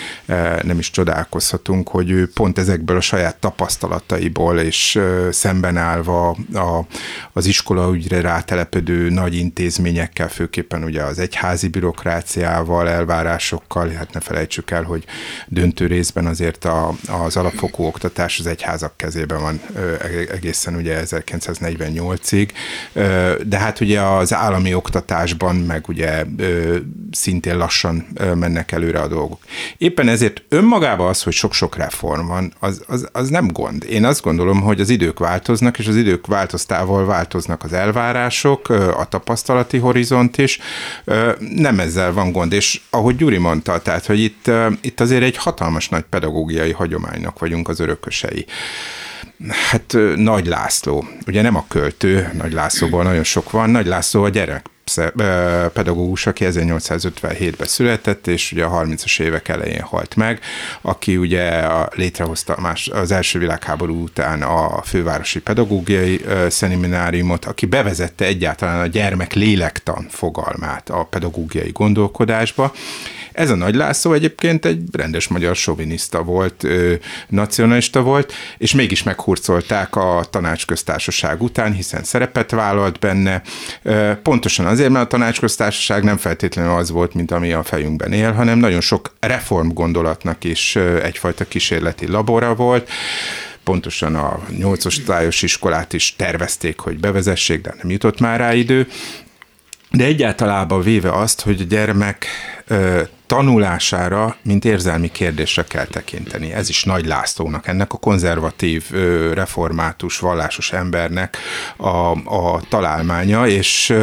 nem 0.62 0.78
is 0.78 0.90
csodálkozhatunk, 0.90 1.88
hogy 1.88 2.10
ő 2.10 2.30
pont 2.34 2.58
ezekből 2.58 2.96
a 2.96 3.00
saját 3.00 3.36
tapasztalataiból 3.36 4.58
és 4.58 5.00
szemben 5.30 5.76
állva 5.76 6.28
a, 6.54 6.86
az 7.32 7.46
iskola 7.46 7.92
ügyre 7.94 8.20
rátelepedő 8.20 9.08
nagy 9.08 9.34
intézményekkel, 9.34 10.28
főképpen 10.28 10.84
ugye 10.84 11.02
az 11.02 11.18
egyházi 11.18 11.68
bürokráciával, 11.68 12.88
elvárásokkal, 12.88 13.88
hát 13.88 14.12
ne 14.12 14.20
felejtsük 14.20 14.70
el, 14.70 14.82
hogy 14.82 15.04
döntő 15.46 15.86
részben 15.86 16.26
azért 16.26 16.64
a, 16.64 16.94
az 17.08 17.36
alapfokú 17.36 17.84
oktatás 17.84 18.38
az 18.38 18.46
egyházak 18.46 18.96
kezében 18.96 19.40
van 19.40 19.60
egészen 20.30 20.74
ugye 20.74 20.94
1948-ig, 21.40 22.48
de 23.46 23.58
hát 23.58 23.80
ugye 23.80 24.00
az 24.00 24.34
állami 24.34 24.74
oktatásban 24.74 25.56
meg 25.56 25.88
ugye 25.88 26.24
szintén 27.10 27.56
lassan 27.56 28.06
mennek 28.34 28.72
előre 28.72 29.00
a 29.00 29.08
dolgok. 29.08 29.42
Éppen 29.78 30.08
ezért 30.08 30.42
önmagában 30.48 31.08
az, 31.08 31.22
hogy 31.22 31.32
sok-sok 31.32 31.76
reform 31.76 32.26
van, 32.26 32.52
az, 32.58 32.82
az, 32.86 33.08
az 33.12 33.28
nem 33.28 33.48
gond. 33.48 33.84
Én 33.84 34.04
azt 34.04 34.22
gondolom, 34.22 34.60
hogy 34.60 34.80
az 34.80 34.88
idők 34.88 35.18
változnak, 35.18 35.78
és 35.78 35.86
az 35.86 35.96
idők 35.96 36.26
változtával 36.26 37.06
változnak 37.06 37.64
az 37.64 37.72
elvárások, 37.72 38.68
a 38.68 39.06
tapasztalati 39.08 39.78
horizont 39.78 40.38
is. 40.38 40.58
Nem 41.56 41.80
ezzel 41.80 42.12
van 42.12 42.32
gond, 42.32 42.52
és 42.52 42.80
ahogy 42.90 43.16
Gyuri 43.16 43.38
mondta, 43.38 43.80
tehát, 43.82 44.06
hogy 44.06 44.20
itt, 44.20 44.50
itt 44.80 45.00
azért 45.00 45.22
egy 45.22 45.36
hatalmas 45.36 45.88
nagy 45.88 46.04
pedagógiai 46.10 46.72
hagyománynak 46.72 47.38
vagyunk 47.38 47.68
az 47.68 47.80
örökösei. 47.80 48.46
Hát 49.70 49.96
Nagy 50.16 50.46
László, 50.46 51.04
ugye 51.26 51.42
nem 51.42 51.56
a 51.56 51.64
költő, 51.68 52.30
Nagy 52.32 52.52
Lászlóból 52.52 53.02
nagyon 53.02 53.24
sok 53.24 53.50
van, 53.50 53.70
Nagy 53.70 53.86
László 53.86 54.22
a 54.22 54.28
gyerek 54.28 54.66
pedagógus, 55.72 56.26
aki 56.26 56.44
1857-ben 56.48 57.66
született, 57.66 58.26
és 58.26 58.52
ugye 58.52 58.64
a 58.64 58.84
30-as 58.84 59.20
évek 59.20 59.48
elején 59.48 59.80
halt 59.80 60.16
meg, 60.16 60.40
aki 60.80 61.16
ugye 61.16 61.66
létrehozta 61.94 62.56
más, 62.60 62.88
az 62.88 63.10
első 63.10 63.38
világháború 63.38 64.02
után 64.02 64.42
a 64.42 64.82
fővárosi 64.82 65.40
pedagógiai 65.40 66.24
szemináriumot, 66.48 67.44
aki 67.44 67.66
bevezette 67.66 68.24
egyáltalán 68.24 68.80
a 68.80 68.86
gyermek 68.86 69.32
lélektan 69.32 70.06
fogalmát 70.10 70.90
a 70.90 71.04
pedagógiai 71.04 71.70
gondolkodásba, 71.72 72.72
ez 73.32 73.50
a 73.50 73.54
Nagy 73.54 73.74
László 73.74 74.12
egyébként 74.12 74.64
egy 74.64 74.82
rendes 74.92 75.28
magyar 75.28 75.56
soviniszta 75.56 76.22
volt, 76.22 76.66
nacionalista 77.28 78.02
volt, 78.02 78.32
és 78.58 78.74
mégis 78.74 79.02
meghurcolták 79.02 79.96
a 79.96 80.24
tanácsköztársaság 80.30 81.42
után, 81.42 81.72
hiszen 81.72 82.04
szerepet 82.04 82.50
vállalt 82.50 82.98
benne. 82.98 83.42
Pontosan 84.22 84.66
azért, 84.76 84.90
mert 84.90 85.04
a 85.04 85.08
tanácsköztársaság 85.08 86.04
nem 86.04 86.16
feltétlenül 86.16 86.72
az 86.72 86.90
volt, 86.90 87.14
mint 87.14 87.30
ami 87.30 87.52
a 87.52 87.62
fejünkben 87.62 88.12
él, 88.12 88.32
hanem 88.32 88.58
nagyon 88.58 88.80
sok 88.80 89.14
reform 89.20 89.68
gondolatnak 89.68 90.44
is 90.44 90.76
egyfajta 91.02 91.44
kísérleti 91.44 92.06
labora 92.06 92.54
volt 92.54 92.90
pontosan 93.66 94.14
a 94.14 94.40
nyolcos 94.58 94.98
osztályos 94.98 95.42
iskolát 95.42 95.92
is 95.92 96.16
tervezték, 96.16 96.78
hogy 96.78 96.98
bevezessék, 96.98 97.60
de 97.60 97.74
nem 97.82 97.90
jutott 97.90 98.20
már 98.20 98.38
rá 98.38 98.54
idő. 98.54 98.88
De 99.90 100.04
egyáltalában 100.04 100.82
véve 100.82 101.12
azt, 101.12 101.40
hogy 101.40 101.60
a 101.60 101.64
gyermek 101.64 102.26
tanulására, 103.26 104.36
mint 104.42 104.64
érzelmi 104.64 105.10
kérdésre 105.10 105.64
kell 105.64 105.84
tekinteni. 105.84 106.52
Ez 106.52 106.68
is 106.68 106.84
Nagy 106.84 107.06
Lászlónak, 107.06 107.66
ennek 107.66 107.92
a 107.92 107.96
konzervatív, 107.96 108.90
református, 109.32 110.18
vallásos 110.18 110.72
embernek 110.72 111.36
a, 111.76 112.10
a 112.34 112.60
találmánya, 112.68 113.46
és, 113.46 113.94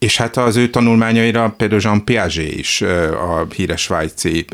és 0.00 0.16
hát 0.16 0.36
az 0.36 0.56
ő 0.56 0.70
tanulmányaira 0.70 1.54
például 1.56 1.80
Jean 1.84 2.04
Piaget 2.04 2.52
is, 2.52 2.80
a 3.12 3.46
híres 3.54 3.82
svájci 3.82 4.44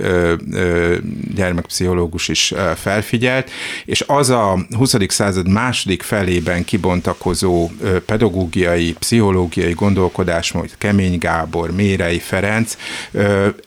gyermekpszichológus 1.34 2.28
is 2.28 2.54
felfigyelt, 2.76 3.50
és 3.84 4.04
az 4.06 4.30
a 4.30 4.58
20. 4.76 4.94
század 5.08 5.48
második 5.48 6.02
felében 6.02 6.64
kibontakozó 6.64 7.70
pedagógiai, 8.06 8.92
pszichológiai 8.92 9.72
gondolkodásmód, 9.72 10.70
Kemény 10.78 11.18
Gábor, 11.18 11.70
Mérei 11.70 12.18
Ferenc, 12.18 12.76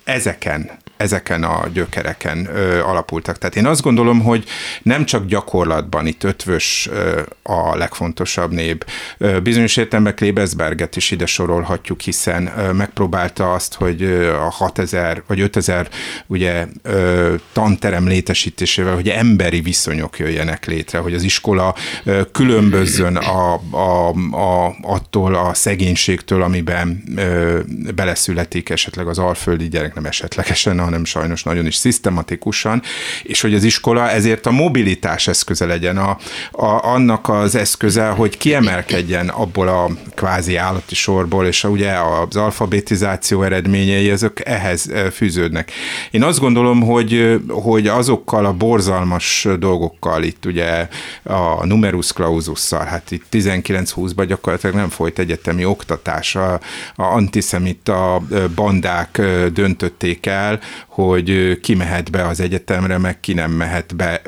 ezeken 0.03 0.69
ezeken 0.99 1.43
a 1.43 1.67
gyökereken 1.73 2.49
ö, 2.55 2.79
alapultak. 2.79 3.37
Tehát 3.37 3.55
én 3.55 3.65
azt 3.65 3.81
gondolom, 3.81 4.21
hogy 4.21 4.43
nem 4.83 5.05
csak 5.05 5.25
gyakorlatban 5.25 6.07
itt 6.07 6.23
ötvös 6.23 6.89
ö, 6.91 7.21
a 7.43 7.75
legfontosabb 7.75 8.51
név. 8.51 8.77
Ö, 9.17 9.39
bizonyos 9.39 9.77
értelemben 9.77 10.15
Klebesberget 10.15 10.95
is 10.95 11.11
ide 11.11 11.25
sorolhatjuk, 11.25 12.01
hiszen 12.01 12.53
ö, 12.57 12.71
megpróbálta 12.71 13.53
azt, 13.53 13.73
hogy 13.73 14.03
a 14.33 14.49
6000 14.49 15.23
vagy 15.27 15.39
5000 15.39 15.89
ugye 16.27 16.67
ö, 16.81 17.35
tanterem 17.53 18.07
létesítésével, 18.07 18.93
hogy 18.93 19.09
emberi 19.09 19.61
viszonyok 19.61 20.19
jöjjenek 20.19 20.65
létre, 20.65 20.97
hogy 20.97 21.13
az 21.13 21.23
iskola 21.23 21.75
ö, 22.03 22.21
különbözzön 22.31 23.15
a, 23.15 23.53
a, 23.71 24.09
a, 24.31 24.75
attól 24.81 25.35
a 25.35 25.53
szegénységtől, 25.53 26.41
amiben 26.41 27.03
ö, 27.15 27.59
beleszületik 27.95 28.69
esetleg 28.69 29.07
az 29.07 29.17
alföldi 29.17 29.67
gyerek, 29.67 29.93
nem 29.93 30.05
esetlegesen, 30.05 30.79
hanem 30.89 31.05
sajnos 31.05 31.43
nagyon 31.43 31.65
is 31.65 31.75
szisztematikusan, 31.75 32.81
és 33.23 33.41
hogy 33.41 33.53
az 33.53 33.63
iskola 33.63 34.09
ezért 34.09 34.45
a 34.45 34.51
mobilitás 34.51 35.27
eszköze 35.27 35.65
legyen, 35.65 35.97
a, 35.97 36.17
a, 36.51 36.85
annak 36.85 37.29
az 37.29 37.55
eszköze, 37.55 38.07
hogy 38.07 38.37
kiemelkedjen 38.37 39.27
abból 39.27 39.67
a 39.67 39.89
kvázi 40.15 40.55
állati 40.55 40.95
sorból, 40.95 41.45
és 41.45 41.63
ugye 41.63 41.91
az 41.91 42.35
alfabetizáció 42.35 43.43
eredményei, 43.43 44.09
ezek 44.09 44.41
ehhez 44.45 44.91
fűződnek. 45.11 45.71
Én 46.11 46.23
azt 46.23 46.39
gondolom, 46.39 46.81
hogy, 46.81 47.41
hogy 47.47 47.87
azokkal 47.87 48.45
a 48.45 48.53
borzalmas 48.53 49.47
dolgokkal 49.59 50.23
itt 50.23 50.45
ugye 50.45 50.87
a 51.23 51.65
numerus 51.65 52.13
claususszal, 52.13 52.85
hát 52.85 53.11
itt 53.11 53.25
19-20-ban 53.31 54.25
gyakorlatilag 54.27 54.75
nem 54.75 54.89
folyt 54.89 55.19
egyetemi 55.19 55.65
oktatás, 55.65 56.35
a, 56.35 56.53
a 56.95 57.03
antiszemita 57.03 58.21
bandák 58.55 59.21
döntötték 59.53 60.25
el, 60.25 60.59
hogy 60.87 61.59
ki 61.61 61.75
mehet 61.75 62.11
be 62.11 62.27
az 62.27 62.39
egyetemre, 62.39 62.97
meg 62.97 63.19
ki 63.19 63.33
nem 63.33 63.51
mehet 63.51 63.95
be. 63.95 64.21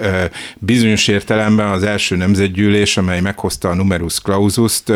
Bizonyos 0.57 1.07
értelemben 1.07 1.67
az 1.67 1.83
első 1.83 2.15
nemzetgyűlés, 2.15 2.97
amely 2.97 3.21
meghozta 3.21 3.69
a 3.69 3.73
numerus 3.73 4.19
clausus-t, 4.19 4.91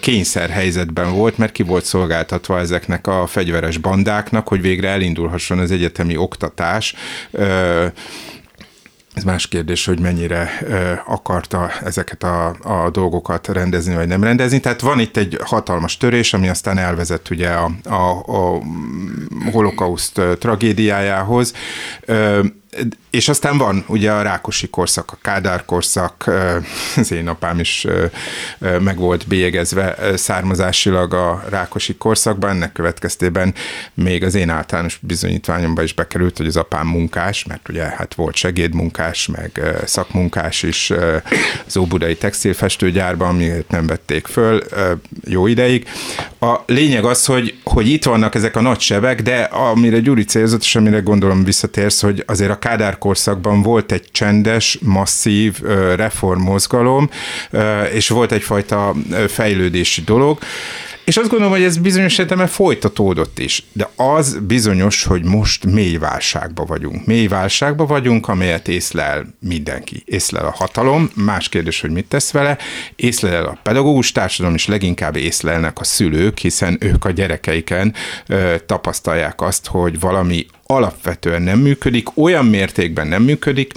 kényszerhelyzetben 0.00 1.12
volt, 1.12 1.38
mert 1.38 1.52
ki 1.52 1.62
volt 1.62 1.84
szolgáltatva 1.84 2.58
ezeknek 2.58 3.06
a 3.06 3.26
fegyveres 3.26 3.78
bandáknak, 3.78 4.48
hogy 4.48 4.60
végre 4.60 4.88
elindulhasson 4.88 5.58
az 5.58 5.70
egyetemi 5.70 6.16
oktatás 6.16 6.94
ez 9.20 9.26
más 9.26 9.46
kérdés, 9.46 9.84
hogy 9.84 10.00
mennyire 10.00 10.50
akarta 11.06 11.70
ezeket 11.84 12.22
a, 12.22 12.46
a 12.62 12.90
dolgokat 12.90 13.48
rendezni, 13.48 13.94
vagy 13.94 14.08
nem 14.08 14.22
rendezni. 14.22 14.60
Tehát 14.60 14.80
van 14.80 15.00
itt 15.00 15.16
egy 15.16 15.38
hatalmas 15.44 15.96
törés, 15.96 16.32
ami 16.32 16.48
aztán 16.48 16.78
elvezet 16.78 17.30
ugye 17.30 17.48
a, 17.48 17.70
a, 17.84 18.10
a 18.26 18.62
holokauszt 19.52 20.20
tragédiájához 20.38 21.54
és 23.10 23.28
aztán 23.28 23.58
van 23.58 23.84
ugye 23.86 24.12
a 24.12 24.22
Rákosi 24.22 24.68
korszak, 24.68 25.12
a 25.12 25.18
Kádár 25.22 25.64
korszak, 25.64 26.30
az 26.96 27.12
én 27.12 27.28
apám 27.28 27.58
is 27.58 27.86
meg 28.58 28.96
volt 28.96 29.26
bélyegezve 29.26 29.96
származásilag 30.16 31.14
a 31.14 31.44
Rákosi 31.48 31.94
korszakban, 31.94 32.50
ennek 32.50 32.72
következtében 32.72 33.54
még 33.94 34.24
az 34.24 34.34
én 34.34 34.50
általános 34.50 34.98
bizonyítványomba 35.02 35.82
is 35.82 35.94
bekerült, 35.94 36.36
hogy 36.36 36.46
az 36.46 36.56
apám 36.56 36.86
munkás, 36.86 37.44
mert 37.44 37.68
ugye 37.68 37.82
hát 37.82 38.14
volt 38.14 38.34
segédmunkás, 38.34 39.26
meg 39.26 39.60
szakmunkás 39.84 40.62
is 40.62 40.92
az 41.66 41.76
Óbudai 41.76 42.16
textilfestőgyárban, 42.16 43.28
amiért 43.28 43.70
nem 43.70 43.86
vették 43.86 44.26
föl 44.26 44.62
jó 45.24 45.46
ideig. 45.46 45.88
A 46.40 46.56
lényeg 46.66 47.04
az, 47.04 47.24
hogy, 47.24 47.58
hogy 47.64 47.88
itt 47.88 48.04
vannak 48.04 48.34
ezek 48.34 48.56
a 48.56 48.60
nagy 48.60 48.80
sebek, 48.80 49.22
de 49.22 49.42
amire 49.42 49.98
Gyuri 49.98 50.24
célzott, 50.24 50.60
és 50.60 50.76
amire 50.76 50.98
gondolom 50.98 51.44
visszatérsz, 51.44 52.00
hogy 52.00 52.22
azért 52.26 52.50
a 52.50 52.58
Kádár 52.60 52.98
korszakban 52.98 53.62
volt 53.62 53.92
egy 53.92 54.04
csendes, 54.12 54.78
masszív 54.82 55.60
reformmozgalom, 55.96 57.10
és 57.92 58.08
volt 58.08 58.32
egyfajta 58.32 58.94
fejlődési 59.28 60.00
dolog, 60.00 60.38
és 61.10 61.16
azt 61.16 61.28
gondolom, 61.28 61.52
hogy 61.52 61.62
ez 61.62 61.78
bizonyos 61.78 62.18
értelemben 62.18 62.52
folytatódott 62.52 63.38
is. 63.38 63.64
De 63.72 63.90
az 63.96 64.38
bizonyos, 64.46 65.04
hogy 65.04 65.24
most 65.24 65.64
mély 65.64 65.96
válságba 65.96 66.64
vagyunk. 66.64 67.06
Mély 67.06 67.26
válságba 67.26 67.86
vagyunk, 67.86 68.28
amelyet 68.28 68.68
észlel 68.68 69.34
mindenki. 69.40 70.02
Észlel 70.04 70.46
a 70.46 70.50
hatalom, 70.50 71.10
más 71.14 71.48
kérdés, 71.48 71.80
hogy 71.80 71.90
mit 71.90 72.06
tesz 72.06 72.30
vele, 72.30 72.58
észlel 72.96 73.44
a 73.44 73.58
pedagógus 73.62 74.12
társadalom, 74.12 74.56
és 74.56 74.66
leginkább 74.66 75.16
észlelnek 75.16 75.80
a 75.80 75.84
szülők, 75.84 76.38
hiszen 76.38 76.76
ők 76.80 77.04
a 77.04 77.10
gyerekeiken 77.10 77.94
ö, 78.26 78.54
tapasztalják 78.66 79.40
azt, 79.40 79.66
hogy 79.66 80.00
valami 80.00 80.46
alapvetően 80.70 81.42
nem 81.42 81.58
működik, 81.58 82.16
olyan 82.16 82.46
mértékben 82.46 83.06
nem 83.06 83.22
működik, 83.22 83.72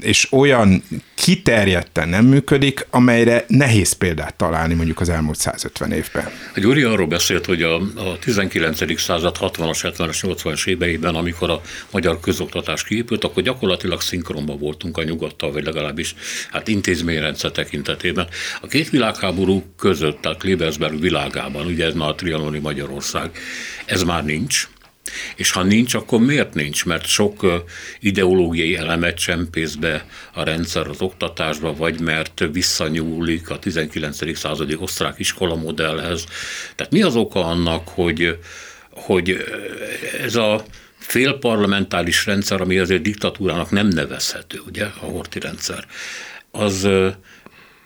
és 0.00 0.32
olyan 0.32 0.82
kiterjedten 1.14 2.08
nem 2.08 2.24
működik, 2.24 2.86
amelyre 2.90 3.44
nehéz 3.48 3.92
példát 3.92 4.34
találni 4.34 4.74
mondjuk 4.74 5.00
az 5.00 5.08
elmúlt 5.08 5.38
150 5.38 5.92
évben. 5.92 6.30
Gyuri 6.56 6.82
arról 6.82 7.06
beszélt, 7.06 7.46
hogy 7.46 7.62
a, 7.62 7.74
a 7.76 8.18
19. 8.20 9.00
század 9.00 9.36
60-as, 9.40 9.78
70-es, 9.82 10.18
80-as 10.22 10.66
éveiben, 10.66 11.14
amikor 11.14 11.50
a 11.50 11.60
magyar 11.90 12.20
közoktatás 12.20 12.84
kiépült, 12.84 13.24
akkor 13.24 13.42
gyakorlatilag 13.42 14.00
szinkronban 14.00 14.58
voltunk 14.58 14.96
a 14.96 15.02
nyugattal, 15.02 15.52
vagy 15.52 15.64
legalábbis 15.64 16.14
hát 16.50 16.68
intézményrendszer 16.68 17.50
tekintetében. 17.50 18.28
A 18.60 18.66
két 18.66 18.90
világháború 18.90 19.64
között, 19.78 20.20
tehát 20.20 20.38
Klebersberg 20.38 21.00
világában, 21.00 21.66
ugye 21.66 21.86
ez 21.86 21.94
már 21.94 22.08
a 22.08 22.14
trianoni 22.14 22.58
Magyarország, 22.58 23.30
ez 23.86 24.02
már 24.02 24.24
nincs 24.24 24.68
és 25.36 25.50
ha 25.50 25.62
nincs, 25.62 25.94
akkor 25.94 26.20
miért 26.20 26.54
nincs? 26.54 26.84
Mert 26.84 27.06
sok 27.06 27.64
ideológiai 28.00 28.76
elemet 28.76 29.18
csempész 29.18 29.74
be 29.74 30.06
a 30.34 30.42
rendszer 30.42 30.86
az 30.86 31.00
oktatásba, 31.00 31.74
vagy 31.74 32.00
mert 32.00 32.44
visszanyúlik 32.52 33.50
a 33.50 33.58
19. 33.58 34.38
századi 34.38 34.76
osztrák 34.78 35.18
iskola 35.18 35.54
modellhez. 35.54 36.24
Tehát 36.74 36.92
mi 36.92 37.02
az 37.02 37.16
oka 37.16 37.44
annak, 37.44 37.88
hogy, 37.88 38.38
hogy 38.90 39.44
ez 40.22 40.34
a 40.34 40.64
félparlamentális 40.98 42.26
rendszer, 42.26 42.60
ami 42.60 42.78
azért 42.78 43.02
diktatúrának 43.02 43.70
nem 43.70 43.88
nevezhető, 43.88 44.60
ugye, 44.66 44.84
a 44.84 45.04
horti 45.04 45.40
rendszer, 45.40 45.86
az 46.50 46.88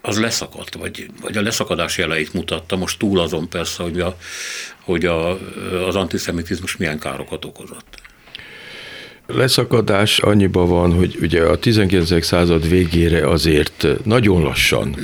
az 0.02 0.18
leszakadt, 0.18 0.74
vagy, 0.74 1.10
vagy 1.20 1.36
a 1.36 1.42
leszakadás 1.42 1.98
jeleit 1.98 2.32
mutatta, 2.32 2.76
most 2.76 2.98
túl 2.98 3.20
azon 3.20 3.48
persze, 3.48 3.82
hogy, 3.82 4.00
a, 4.00 4.16
hogy 4.80 5.06
a, 5.06 5.30
az 5.86 5.96
antiszemitizmus 5.96 6.76
milyen 6.76 6.98
károkat 6.98 7.44
okozott. 7.44 8.00
Leszakadás 9.34 10.18
annyiban 10.18 10.68
van, 10.68 10.92
hogy 10.94 11.18
ugye 11.20 11.42
a 11.42 11.58
19. 11.58 12.24
század 12.24 12.68
végére 12.68 13.28
azért 13.28 13.86
nagyon 14.04 14.42
lassan 14.42 14.96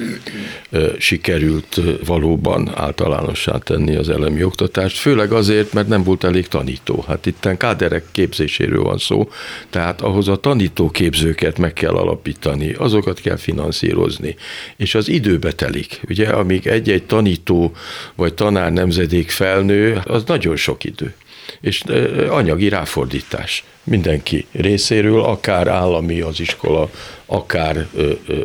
sikerült 0.98 1.80
valóban 2.06 2.70
általánossá 2.74 3.58
tenni 3.58 3.96
az 3.96 4.08
elemi 4.08 4.44
oktatást, 4.44 4.96
főleg 4.96 5.32
azért, 5.32 5.72
mert 5.72 5.88
nem 5.88 6.02
volt 6.02 6.24
elég 6.24 6.46
tanító. 6.46 7.04
Hát 7.06 7.26
itt 7.26 7.48
káderek 7.56 8.04
képzéséről 8.12 8.82
van 8.82 8.98
szó, 8.98 9.28
tehát 9.70 10.00
ahhoz 10.00 10.28
a 10.28 10.36
tanítóképzőket 10.36 11.58
meg 11.58 11.72
kell 11.72 11.94
alapítani, 11.94 12.72
azokat 12.72 13.20
kell 13.20 13.36
finanszírozni, 13.36 14.36
és 14.76 14.94
az 14.94 15.08
időbe 15.08 15.52
telik. 15.52 16.00
Ugye, 16.08 16.28
amíg 16.28 16.66
egy-egy 16.66 17.02
tanító 17.02 17.72
vagy 18.14 18.34
tanár 18.34 18.72
nemzedék 18.72 19.30
felnő, 19.30 20.00
az 20.04 20.22
nagyon 20.26 20.56
sok 20.56 20.84
idő 20.84 21.14
és 21.60 21.82
anyagi 22.28 22.68
ráfordítás 22.68 23.64
mindenki 23.84 24.46
részéről, 24.52 25.22
akár 25.22 25.68
állami 25.68 26.20
az 26.20 26.40
iskola, 26.40 26.90
akár 27.30 27.86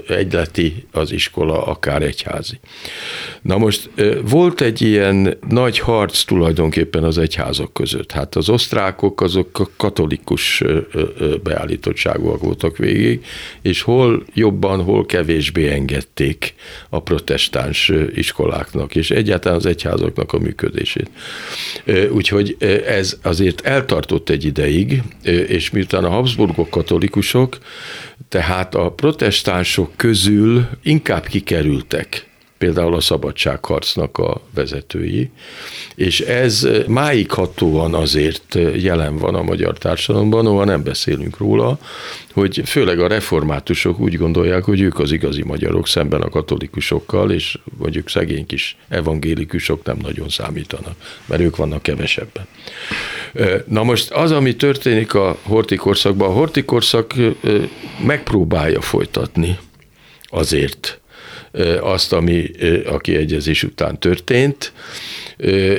egyleti 0.08 0.86
az 0.92 1.12
iskola, 1.12 1.66
akár 1.66 2.02
egyházi. 2.02 2.60
Na 3.42 3.58
most 3.58 3.90
volt 4.22 4.62
egy 4.62 4.82
ilyen 4.82 5.38
nagy 5.50 5.80
harc 5.80 6.24
tulajdonképpen 6.24 7.04
az 7.04 7.18
egyházak 7.18 7.74
között. 7.74 8.12
Hát 8.12 8.36
az 8.36 8.50
osztrákok 8.50 9.22
azok 9.22 9.72
katolikus 9.78 10.63
beállítottságúak 11.44 12.42
voltak 12.42 12.78
végig, 12.78 13.25
és 13.62 13.82
hol 13.82 14.24
jobban, 14.34 14.84
hol 14.84 15.06
kevésbé 15.06 15.68
engedték 15.68 16.54
a 16.90 17.02
protestáns 17.02 17.92
iskoláknak, 18.16 18.96
és 18.96 19.12
egyáltalán 19.12 19.58
az 19.58 19.66
egyházaknak 19.66 20.34
a 20.34 20.40
működését. 20.40 21.10
Úgyhogy 22.12 22.56
ez 22.88 23.20
azért 23.22 23.62
eltartott 23.62 24.30
egy 24.30 24.46
ideig, 24.46 25.02
és 25.48 25.70
miután 25.70 26.04
a 26.04 26.10
Habsburgok 26.10 26.70
katolikusok, 26.70 27.58
tehát 28.30 28.75
a 28.75 28.92
protestánsok 28.92 29.92
közül 29.96 30.68
inkább 30.82 31.25
kikerültek 31.25 32.27
például 32.63 32.96
a 32.96 33.00
szabadságharcnak 33.00 34.17
a 34.17 34.41
vezetői, 34.53 35.29
és 35.96 36.20
ez 36.20 36.67
máig 36.88 37.32
hatóan 37.32 37.93
azért 37.93 38.58
jelen 38.75 39.17
van 39.17 39.36
a 39.36 39.41
magyar 39.41 39.77
társadalomban, 39.77 40.46
ahol 40.46 40.65
nem 40.65 40.84
beszélünk 40.84 41.38
róla, 41.38 41.79
hogy 42.34 42.62
főleg 42.65 43.00
a 43.00 43.08
reformátusok 43.08 44.00
úgy 44.00 44.17
gondolják, 44.17 44.63
hogy 44.63 44.82
ők 44.82 45.00
az 45.00 45.12
igazi 45.12 45.43
magyarok 45.43 45.88
szemben 45.88 46.22
a 46.22 46.29
katolikusokkal, 46.29 47.32
és 47.32 47.58
mondjuk 47.77 48.10
szegény 48.10 48.46
kis 48.46 48.77
evangélikusok 48.89 49.84
nem 49.84 49.98
nagyon 50.01 50.29
számítanak, 50.29 50.96
mert 51.25 51.41
ők 51.41 51.55
vannak 51.55 51.82
kevesebben. 51.82 52.48
Na 53.67 53.84
most 53.84 54.12
az, 54.12 54.32
ami 54.32 54.55
történik 54.55 55.13
a 55.13 55.38
hortikorszakban, 55.41 56.29
a 56.29 56.34
hortikorszak 56.34 57.13
megpróbálja 58.05 58.82
folytatni 58.82 59.58
azért 60.25 60.98
azt, 61.81 62.13
ami 62.13 62.50
a 62.89 62.98
kiegyezés 62.98 63.63
után 63.63 64.00
történt, 64.00 64.72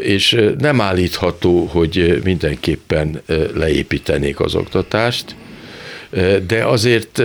és 0.02 0.40
nem 0.58 0.80
állítható, 0.80 1.64
hogy 1.64 2.20
mindenképpen 2.24 3.22
leépítenék 3.54 4.40
az 4.40 4.54
oktatást, 4.54 5.36
de 6.46 6.64
azért, 6.64 7.22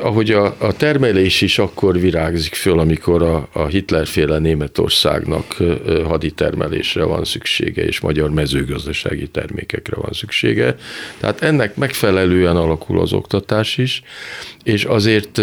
ahogy 0.00 0.30
a, 0.30 0.56
a 0.58 0.72
termelés 0.72 1.40
is 1.40 1.58
akkor 1.58 2.00
virágzik 2.00 2.54
föl, 2.54 2.78
amikor 2.78 3.22
a, 3.22 3.48
a 3.52 3.66
Hitlerféle 3.66 4.38
Németországnak 4.38 5.56
haditermelésre 6.04 7.04
van 7.04 7.24
szüksége, 7.24 7.84
és 7.84 8.00
magyar 8.00 8.30
mezőgazdasági 8.30 9.28
termékekre 9.28 9.96
van 9.96 10.12
szüksége. 10.12 10.76
Tehát 11.20 11.42
ennek 11.42 11.76
megfelelően 11.76 12.56
alakul 12.56 13.00
az 13.00 13.12
oktatás 13.12 13.78
is, 13.78 14.02
és 14.70 14.84
azért 14.84 15.38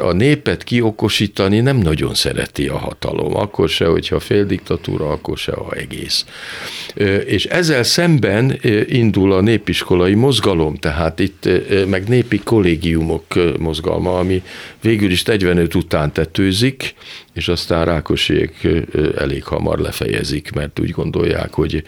a 0.00 0.12
népet 0.12 0.64
kiokosítani 0.64 1.60
nem 1.60 1.76
nagyon 1.76 2.14
szereti 2.14 2.68
a 2.68 2.76
hatalom, 2.76 3.36
akkor 3.36 3.68
se, 3.68 3.86
hogyha 3.86 4.20
fél 4.20 4.44
diktatúra, 4.44 5.10
akkor 5.10 5.38
se, 5.38 5.52
ha 5.52 5.72
egész. 5.72 6.24
És 7.26 7.44
ezzel 7.44 7.82
szemben 7.82 8.58
indul 8.86 9.32
a 9.32 9.40
népiskolai 9.40 10.14
mozgalom, 10.14 10.76
tehát 10.76 11.18
itt 11.18 11.48
meg 11.86 12.08
népi 12.08 12.38
kollégiumok 12.38 13.24
mozgalma, 13.58 14.18
ami 14.18 14.42
végül 14.80 15.10
is 15.10 15.22
45 15.22 15.74
után 15.74 16.12
tetőzik, 16.12 16.94
és 17.32 17.48
aztán 17.48 17.84
Rákosék 17.84 18.68
elég 19.16 19.44
hamar 19.44 19.78
lefejezik, 19.78 20.52
mert 20.52 20.80
úgy 20.80 20.90
gondolják, 20.90 21.54
hogy 21.54 21.82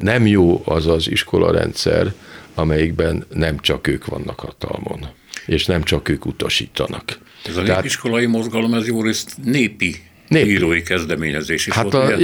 nem 0.00 0.26
jó 0.26 0.62
az 0.64 0.86
az 0.86 1.10
iskolarendszer, 1.10 2.12
amelyikben 2.54 3.24
nem 3.34 3.60
csak 3.60 3.86
ők 3.86 4.06
vannak 4.06 4.40
hatalmon 4.40 5.16
és 5.48 5.66
nem 5.66 5.82
csak 5.82 6.08
ők 6.08 6.26
utasítanak. 6.26 7.18
Ez 7.46 7.56
a 7.56 7.62
Tehát, 7.62 7.76
népiskolai 7.76 8.26
mozgalom, 8.26 8.74
ez 8.74 8.86
jó 8.86 9.02
részt 9.02 9.36
népi 9.44 9.96
Nép. 10.28 10.46
írói 10.46 10.82
kezdeményezés 10.82 11.66
is 11.66 11.74
hát 11.74 11.92
volt. 11.92 11.94
A, 11.94 12.18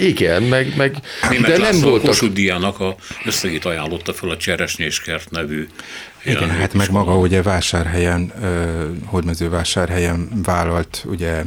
igen, 0.00 0.42
meg, 0.42 0.72
meg 0.76 0.96
Német 1.30 1.50
de 1.50 1.58
nem 1.58 1.80
volt. 1.80 2.02
Kossuth 2.02 2.32
Diának 2.32 2.80
a 2.80 2.96
összegét 3.24 3.64
ajánlotta 3.64 4.12
fel 4.12 4.28
a 4.28 4.36
Cseresnyéskert 4.36 5.30
nevű 5.30 5.66
igen, 6.26 6.50
hát 6.50 6.74
meg 6.74 6.90
maga 6.90 7.18
ugye 7.18 7.42
vásárhelyen, 7.42 8.32
Hódmező 9.04 9.48
vásárhelyen 9.48 10.28
vállalt 10.44 11.04
ugye 11.06 11.42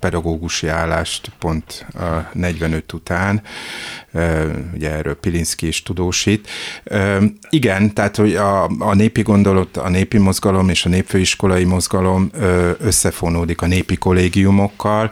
pedagógusi 0.00 0.66
állást 0.68 1.30
pont 1.38 1.86
a 1.94 2.30
45 2.32 2.92
után, 2.92 3.42
ugye 4.74 4.90
erről 4.90 5.14
Pilinszki 5.14 5.66
is 5.66 5.82
tudósít. 5.82 6.48
Igen, 7.50 7.94
tehát 7.94 8.16
hogy 8.16 8.34
a, 8.34 8.64
a 8.64 8.94
népi 8.94 9.22
gondolat, 9.22 9.76
a 9.76 9.88
népi 9.88 10.18
mozgalom 10.18 10.68
és 10.68 10.84
a 10.84 10.88
népfőiskolai 10.88 11.64
mozgalom 11.64 12.30
összefonódik 12.78 13.62
a 13.62 13.66
népi 13.66 13.96
kollégiumokkal, 13.96 15.10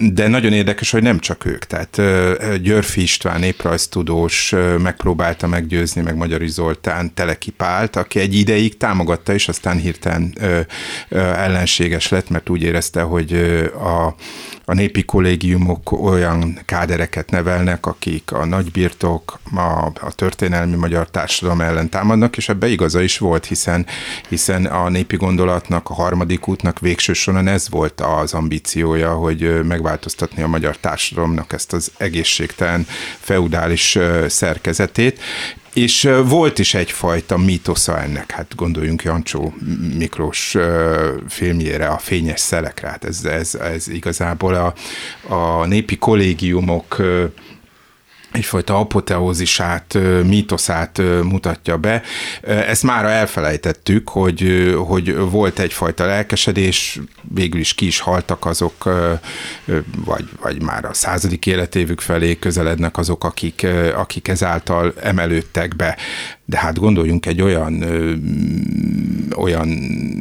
de 0.00 0.28
nagyon 0.28 0.52
érdekes, 0.52 0.90
hogy 0.90 1.02
nem 1.02 1.18
csak 1.18 1.44
ők, 1.44 1.64
tehát 1.64 2.00
Györfi 2.62 3.02
István 3.02 3.40
néprajztudós 3.40 4.54
megpróbálta 4.82 5.46
meggyőzni, 5.46 6.00
meg 6.00 6.16
Magyari 6.16 6.48
Zoltán 6.48 7.14
Teleki 7.14 7.50
Pált, 7.50 7.96
aki 7.96 8.18
egy 8.20 8.34
ideig 8.34 8.76
támogatta, 8.76 9.34
és 9.34 9.48
aztán 9.48 9.76
hirtelen 9.78 10.38
ellenséges 11.10 12.08
lett, 12.08 12.30
mert 12.30 12.48
úgy 12.48 12.62
érezte, 12.62 13.00
hogy 13.00 13.32
a 13.74 14.14
a 14.68 14.74
népi 14.74 15.04
kollégiumok 15.04 15.92
olyan 15.92 16.58
kádereket 16.64 17.30
nevelnek, 17.30 17.86
akik 17.86 18.17
a 18.26 18.44
nagybirtok, 18.44 19.38
a, 19.54 19.84
a 20.00 20.12
történelmi 20.14 20.76
magyar 20.76 21.10
társadalom 21.10 21.60
ellen 21.60 21.88
támadnak, 21.88 22.36
és 22.36 22.48
ebbe 22.48 22.68
igaza 22.68 23.00
is 23.00 23.18
volt, 23.18 23.46
hiszen, 23.46 23.86
hiszen 24.28 24.64
a 24.66 24.88
népi 24.88 25.16
gondolatnak, 25.16 25.90
a 25.90 25.94
harmadik 25.94 26.48
útnak 26.48 26.78
végső 26.78 27.12
soron 27.12 27.48
ez 27.48 27.68
volt 27.68 28.00
az 28.00 28.34
ambíciója, 28.34 29.12
hogy 29.12 29.64
megváltoztatni 29.64 30.42
a 30.42 30.48
magyar 30.48 30.76
társadalomnak 30.76 31.52
ezt 31.52 31.72
az 31.72 31.92
egészségtelen 31.96 32.86
feudális 33.20 33.98
szerkezetét, 34.26 35.20
és 35.78 36.08
volt 36.24 36.58
is 36.58 36.74
egyfajta 36.74 37.36
mítosza 37.36 38.00
ennek, 38.00 38.30
hát 38.30 38.54
gondoljunk 38.56 39.02
Jancsó 39.02 39.54
Miklós 39.96 40.56
filmjére, 41.28 41.86
a 41.86 41.98
fényes 41.98 42.40
szelekre, 42.40 42.88
hát 42.88 43.04
ez, 43.04 43.24
ez, 43.24 43.54
ez 43.54 43.88
igazából 43.88 44.54
a, 44.54 44.74
a 45.34 45.66
népi 45.66 45.96
kollégiumok 45.96 46.96
egyfajta 48.32 48.78
apoteózisát, 48.78 49.98
mítoszát 50.24 50.98
mutatja 51.22 51.76
be. 51.76 52.02
Ezt 52.42 52.82
már 52.82 53.04
elfelejtettük, 53.04 54.08
hogy, 54.08 54.72
hogy 54.86 55.16
volt 55.16 55.58
egyfajta 55.58 56.06
lelkesedés, 56.06 57.00
végül 57.34 57.60
is 57.60 57.74
ki 57.74 57.86
is 57.86 58.00
haltak 58.00 58.46
azok, 58.46 58.84
vagy, 60.04 60.28
vagy 60.40 60.62
már 60.62 60.84
a 60.84 60.94
századik 60.94 61.46
életévük 61.46 62.00
felé 62.00 62.38
közelednek 62.38 62.98
azok, 62.98 63.24
akik, 63.24 63.66
akik 63.94 64.28
ezáltal 64.28 64.92
emelődtek 65.00 65.76
be. 65.76 65.96
De 66.50 66.58
hát 66.58 66.78
gondoljunk 66.78 67.26
egy 67.26 67.42
olyan, 67.42 67.82
ö, 67.82 68.14
olyan 69.36 69.68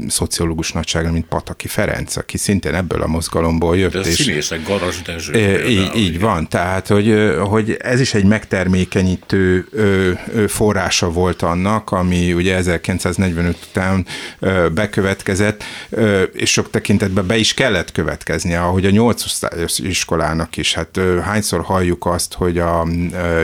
szociológus 0.07 0.71
nagyságra, 0.71 1.11
mint 1.11 1.25
Pataki 1.25 1.67
Ferenc, 1.67 2.15
aki 2.15 2.37
szintén 2.37 2.73
ebből 2.73 3.01
a 3.01 3.07
mozgalomból 3.07 3.77
jött. 3.77 3.91
De 3.91 3.99
és 3.99 4.13
színészek, 4.13 4.67
Garas 4.67 5.01
Dezső. 5.01 5.33
E, 5.33 5.67
így, 5.67 5.91
így 5.95 6.19
van, 6.19 6.47
tehát, 6.49 6.87
hogy, 6.87 7.33
hogy 7.39 7.77
ez 7.79 7.99
is 7.99 8.13
egy 8.13 8.25
megtermékenyítő 8.25 9.67
ö, 9.71 10.11
ö, 10.33 10.47
forrása 10.47 11.11
volt 11.11 11.41
annak, 11.41 11.91
ami 11.91 12.33
ugye 12.33 12.55
1945 12.55 13.57
után 13.69 14.05
ö, 14.39 14.67
bekövetkezett, 14.73 15.63
ö, 15.89 16.21
és 16.21 16.51
sok 16.51 16.69
tekintetben 16.69 17.27
be 17.27 17.37
is 17.37 17.53
kellett 17.53 17.91
következnie, 17.91 18.61
ahogy 18.61 18.85
a 18.85 18.89
nyolc 18.89 19.25
osztályos 19.25 19.79
iskolának 19.79 20.57
is. 20.57 20.73
Hát 20.73 20.97
ö, 20.97 21.19
hányszor 21.19 21.61
halljuk 21.61 22.05
azt, 22.05 22.33
hogy 22.33 22.57
a 22.57 22.87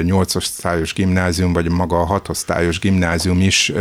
nyolc 0.01 0.35
osztályos 0.35 0.93
gimnázium, 0.93 1.53
vagy 1.53 1.69
maga 1.69 1.99
a 1.99 2.05
hat 2.05 2.29
osztályos 2.29 2.72
Tudományos 2.79 2.79
Gimnázium 2.79 3.41
is 3.41 3.71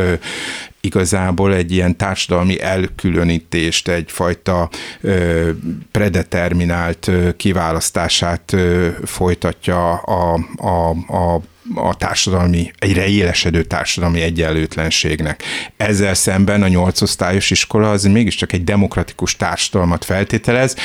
igazából 0.81 1.55
egy 1.55 1.72
ilyen 1.72 1.96
társadalmi 1.96 2.61
elkülönítést, 2.61 3.88
egyfajta 3.88 4.68
ö, 5.00 5.50
predeterminált 5.90 7.09
ö, 7.09 7.37
kiválasztását 7.37 8.52
ö, 8.52 8.88
folytatja 9.05 9.92
a, 9.92 10.38
a, 10.57 10.90
a 11.16 11.40
a 11.75 11.96
társadalmi, 11.96 12.72
egyre 12.79 13.07
élesedő 13.07 13.62
társadalmi 13.62 14.20
egyenlőtlenségnek. 14.20 15.42
Ezzel 15.77 16.14
szemben 16.14 16.62
a 16.62 16.68
nyolcosztályos 16.68 17.51
iskola 17.51 17.90
az 17.90 18.05
mégiscsak 18.05 18.53
egy 18.53 18.64
demokratikus 18.64 19.37
társadalmat 19.37 20.05
feltételez. 20.05 20.77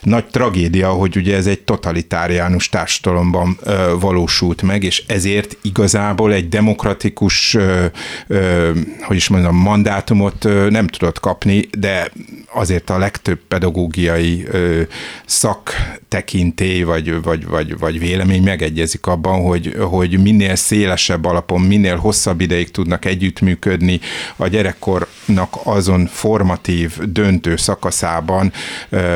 Nagy 0.00 0.24
tragédia, 0.24 0.90
hogy 0.90 1.16
ugye 1.16 1.36
ez 1.36 1.46
egy 1.46 1.60
totalitáriánus 1.60 2.68
társadalomban 2.68 3.58
ö, 3.62 3.94
valósult 4.00 4.62
meg, 4.62 4.82
és 4.82 5.02
ezért 5.06 5.56
igazából 5.62 6.32
egy 6.32 6.48
demokratikus, 6.48 7.54
ö, 7.54 7.84
ö, 8.26 8.70
hogy 9.00 9.16
is 9.16 9.28
mondjam, 9.28 9.56
mandátumot 9.56 10.44
ö, 10.44 10.70
nem 10.70 10.86
tudott 10.86 11.20
kapni, 11.20 11.68
de 11.78 12.10
azért 12.52 12.90
a 12.90 12.98
legtöbb 12.98 13.38
pedagógiai 13.48 14.46
ö, 14.50 14.82
szaktekintély 15.26 16.82
vagy, 16.82 17.22
vagy, 17.22 17.46
vagy, 17.46 17.78
vagy 17.78 17.98
vélemény 17.98 18.42
megegyezik 18.42 19.06
abban, 19.06 19.42
hogy, 19.42 19.74
hogy 19.78 20.15
minél 20.16 20.54
szélesebb 20.54 21.24
alapon, 21.24 21.60
minél 21.60 21.96
hosszabb 21.96 22.40
ideig 22.40 22.70
tudnak 22.70 23.04
együttműködni 23.04 24.00
a 24.36 24.48
gyerekkornak 24.48 25.56
azon 25.62 26.06
formatív, 26.06 26.98
döntő 26.98 27.56
szakaszában 27.56 28.52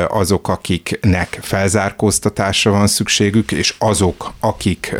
azok, 0.07 0.47
akiknek 0.47 1.39
felzárkóztatásra 1.41 2.71
van 2.71 2.87
szükségük, 2.87 3.51
és 3.51 3.75
azok, 3.77 4.33
akik 4.39 4.95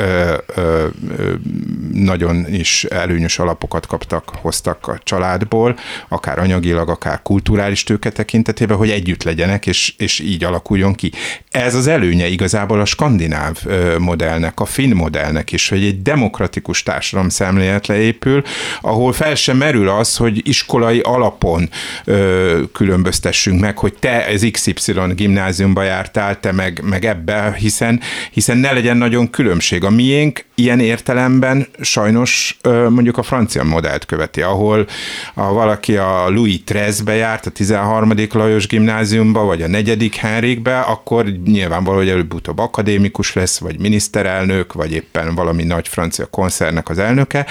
nagyon 1.93 2.45
is 2.53 2.83
előnyös 2.83 3.39
alapokat 3.39 3.85
kaptak, 3.85 4.29
hoztak 4.41 4.87
a 4.87 4.99
családból, 5.03 5.77
akár 6.07 6.39
anyagilag, 6.39 6.89
akár 6.89 7.21
kulturális 7.21 7.83
tőketek 7.83 8.29
tekintetében, 8.31 8.77
hogy 8.77 8.89
együtt 8.89 9.23
legyenek, 9.23 9.67
és, 9.67 9.93
és 9.97 10.19
így 10.19 10.43
alakuljon 10.43 10.93
ki. 10.93 11.11
Ez 11.51 11.75
az 11.75 11.87
előnye 11.87 12.27
igazából 12.27 12.81
a 12.81 12.85
skandináv 12.85 13.63
modellnek, 13.97 14.59
a 14.59 14.65
finn 14.65 14.93
modellnek 14.93 15.51
is, 15.51 15.69
hogy 15.69 15.83
egy 15.91 16.01
demokratikus 16.01 16.83
társadalom 16.83 17.29
szemlélet 17.29 17.87
leépül, 17.87 18.43
ahol 18.81 19.13
fel 19.13 19.35
sem 19.35 19.57
merül 19.57 19.89
az, 19.89 20.17
hogy 20.17 20.47
iskolai 20.47 20.99
alapon 20.99 21.69
ö, 22.05 22.59
különböztessünk 22.73 23.59
meg, 23.59 23.77
hogy 23.77 23.93
te 23.93 24.25
az 24.33 24.47
XY 24.51 24.93
gimnáziumba 25.15 25.83
jártál, 25.83 26.39
te 26.39 26.51
meg, 26.51 26.81
meg 26.83 27.05
ebbe, 27.05 27.55
hiszen, 27.57 27.99
hiszen 28.31 28.57
ne 28.57 28.71
legyen 28.71 28.97
nagyon 28.97 29.29
különbség. 29.29 29.83
A 29.83 29.89
miénk 29.89 30.45
ilyen 30.55 30.79
értelemben 30.79 31.67
sajnos 31.81 32.57
ö, 32.61 32.89
mondjuk 32.89 33.17
a 33.17 33.23
francia 33.23 33.63
modellt 33.63 34.05
követi, 34.05 34.41
ahol 34.41 34.87
a 35.33 35.53
valaki 35.53 35.97
a 35.97 36.29
Louis 36.29 36.63
Trezbe 36.63 37.13
járt, 37.15 37.45
a 37.45 37.49
13 37.49 38.13
Lajos 38.31 38.67
gimnáziumba, 38.67 39.43
vagy 39.43 39.61
a 39.61 39.67
negyedik 39.67 40.15
Henrikbe, 40.15 40.79
akkor 40.79 41.25
nyilvánvaló, 41.25 41.97
hogy 41.97 42.09
előbb-utóbb 42.09 42.59
akadémikus 42.59 43.33
lesz, 43.33 43.59
vagy 43.59 43.79
miniszterelnök, 43.79 44.73
vagy 44.73 44.91
éppen 44.91 45.35
valami 45.35 45.63
nagy 45.63 45.80
francia 45.87 46.25
koncernek 46.25 46.89
az 46.89 46.99
elnöke 46.99 47.45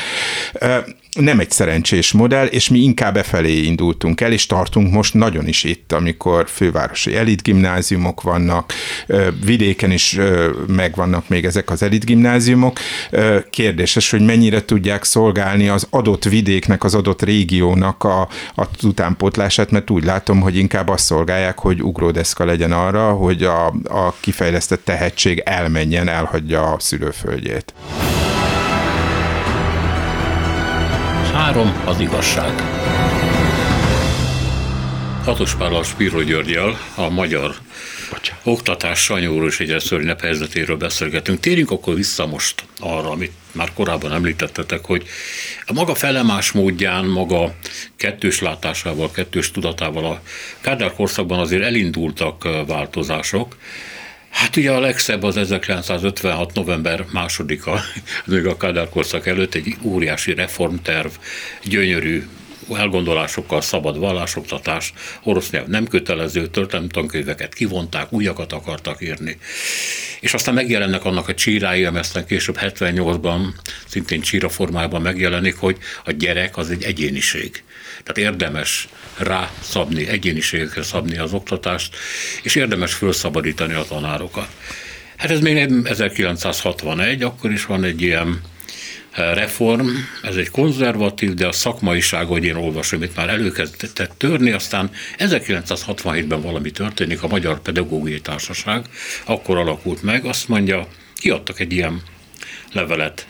nem 1.12 1.40
egy 1.40 1.50
szerencsés 1.50 2.12
modell, 2.12 2.46
és 2.46 2.68
mi 2.68 2.78
inkább 2.78 3.14
befelé 3.14 3.56
indultunk 3.56 4.20
el, 4.20 4.32
és 4.32 4.46
tartunk 4.46 4.92
most 4.92 5.14
nagyon 5.14 5.48
is 5.48 5.64
itt, 5.64 5.92
amikor 5.92 6.48
fővárosi 6.48 7.16
elitgimnáziumok 7.16 8.22
vannak, 8.22 8.72
vidéken 9.44 9.90
is 9.90 10.18
megvannak 10.66 11.28
még 11.28 11.44
ezek 11.44 11.70
az 11.70 11.82
elitgimnáziumok. 11.82 12.78
Kérdéses, 13.50 14.10
hogy 14.10 14.24
mennyire 14.24 14.64
tudják 14.64 15.04
szolgálni 15.04 15.68
az 15.68 15.86
adott 15.90 16.24
vidéknek, 16.24 16.84
az 16.84 16.94
adott 16.94 17.22
régiónak 17.22 18.04
a, 18.04 18.20
a 18.54 18.64
utánpótlását, 18.82 19.70
mert 19.70 19.90
úgy 19.90 20.04
látom, 20.04 20.40
hogy 20.40 20.56
inkább 20.56 20.88
azt 20.88 21.04
szolgálják, 21.04 21.58
hogy 21.58 21.82
ugródeszka 21.82 22.44
legyen 22.44 22.72
arra, 22.72 23.10
hogy 23.12 23.42
a, 23.42 23.66
a 23.84 24.14
kifejlesztett 24.20 24.84
tehetség 24.84 25.42
elmenjen, 25.44 26.08
elhagyja 26.08 26.72
a 26.72 26.78
szülőföldjét. 26.78 27.74
Három 31.50 31.82
az 31.84 32.00
igazság. 32.00 32.52
Hatos 35.24 35.54
Pállal 35.54 35.84
Spiro 35.84 36.22
Györgyel, 36.22 36.78
a 36.94 37.08
magyar 37.08 37.54
Bocsánat. 38.10 38.42
oktatás 38.44 38.98
sanyúró 38.98 39.46
és 39.46 39.60
egyre 39.60 39.78
szörnyebb 39.78 40.20
helyzetéről 40.20 40.76
beszélgetünk. 40.76 41.40
Térjünk 41.40 41.70
akkor 41.70 41.94
vissza 41.94 42.26
most 42.26 42.64
arra, 42.80 43.10
amit 43.10 43.32
már 43.52 43.72
korábban 43.74 44.12
említettetek, 44.12 44.84
hogy 44.84 45.06
a 45.66 45.72
maga 45.72 45.94
felemás 45.94 46.52
módján, 46.52 47.04
maga 47.04 47.54
kettős 47.96 48.40
látásával, 48.40 49.10
kettős 49.10 49.50
tudatával 49.50 50.04
a 50.04 50.20
Kádár 50.60 50.92
korszakban 50.92 51.38
azért 51.38 51.62
elindultak 51.62 52.48
változások, 52.66 53.56
Hát 54.30 54.56
ugye 54.56 54.72
a 54.72 54.80
legszebb 54.80 55.22
az 55.22 55.36
1956. 55.36 56.54
november 56.54 57.04
másodika, 57.12 57.80
még 58.24 58.46
a 58.46 58.56
Kádár 58.56 58.88
korszak 58.88 59.26
előtt 59.26 59.54
egy 59.54 59.76
óriási 59.82 60.34
reformterv, 60.34 61.10
gyönyörű 61.64 62.26
elgondolásokkal 62.76 63.60
szabad 63.60 63.98
vallásoktatás, 63.98 64.92
orosz 65.22 65.50
nyelv 65.50 65.66
nem 65.66 65.86
kötelező, 65.86 66.46
történelmi 66.46 66.88
tankönyveket 66.90 67.54
kivonták, 67.54 68.12
újakat 68.12 68.52
akartak 68.52 69.02
írni. 69.02 69.38
És 70.20 70.34
aztán 70.34 70.54
megjelennek 70.54 71.04
annak 71.04 71.28
a 71.28 71.34
csírái, 71.34 71.84
ami 71.84 71.98
aztán 71.98 72.26
később 72.26 72.56
78-ban 72.60 73.40
szintén 73.86 74.20
csíra 74.20 74.48
formájában 74.48 75.02
megjelenik, 75.02 75.56
hogy 75.56 75.76
a 76.04 76.10
gyerek 76.10 76.56
az 76.56 76.70
egy 76.70 76.82
egyéniség. 76.82 77.62
Tehát 78.02 78.32
érdemes 78.32 78.88
rá 79.16 79.50
szabni, 79.60 80.08
egyéniségekre 80.08 80.82
szabni 80.82 81.18
az 81.18 81.32
oktatást, 81.32 81.96
és 82.42 82.54
érdemes 82.54 82.94
felszabadítani 82.94 83.72
a 83.72 83.84
tanárokat. 83.84 84.48
Hát 85.16 85.30
ez 85.30 85.40
még 85.40 85.56
1961, 85.84 87.22
akkor 87.22 87.52
is 87.52 87.66
van 87.66 87.84
egy 87.84 88.02
ilyen 88.02 88.40
reform, 89.14 89.88
ez 90.22 90.36
egy 90.36 90.48
konzervatív, 90.48 91.34
de 91.34 91.46
a 91.46 91.52
szakmaiság, 91.52 92.26
hogy 92.26 92.44
én 92.44 92.54
olvasom, 92.54 93.02
itt 93.02 93.16
már 93.16 93.28
előkezdett 93.28 94.12
törni, 94.16 94.50
aztán 94.50 94.90
1967-ben 95.18 96.40
valami 96.40 96.70
történik, 96.70 97.22
a 97.22 97.28
Magyar 97.28 97.60
Pedagógiai 97.60 98.20
Társaság 98.20 98.84
akkor 99.24 99.56
alakult 99.56 100.02
meg, 100.02 100.24
azt 100.24 100.48
mondja, 100.48 100.86
kiadtak 101.14 101.60
egy 101.60 101.72
ilyen 101.72 102.02
levelet. 102.72 103.26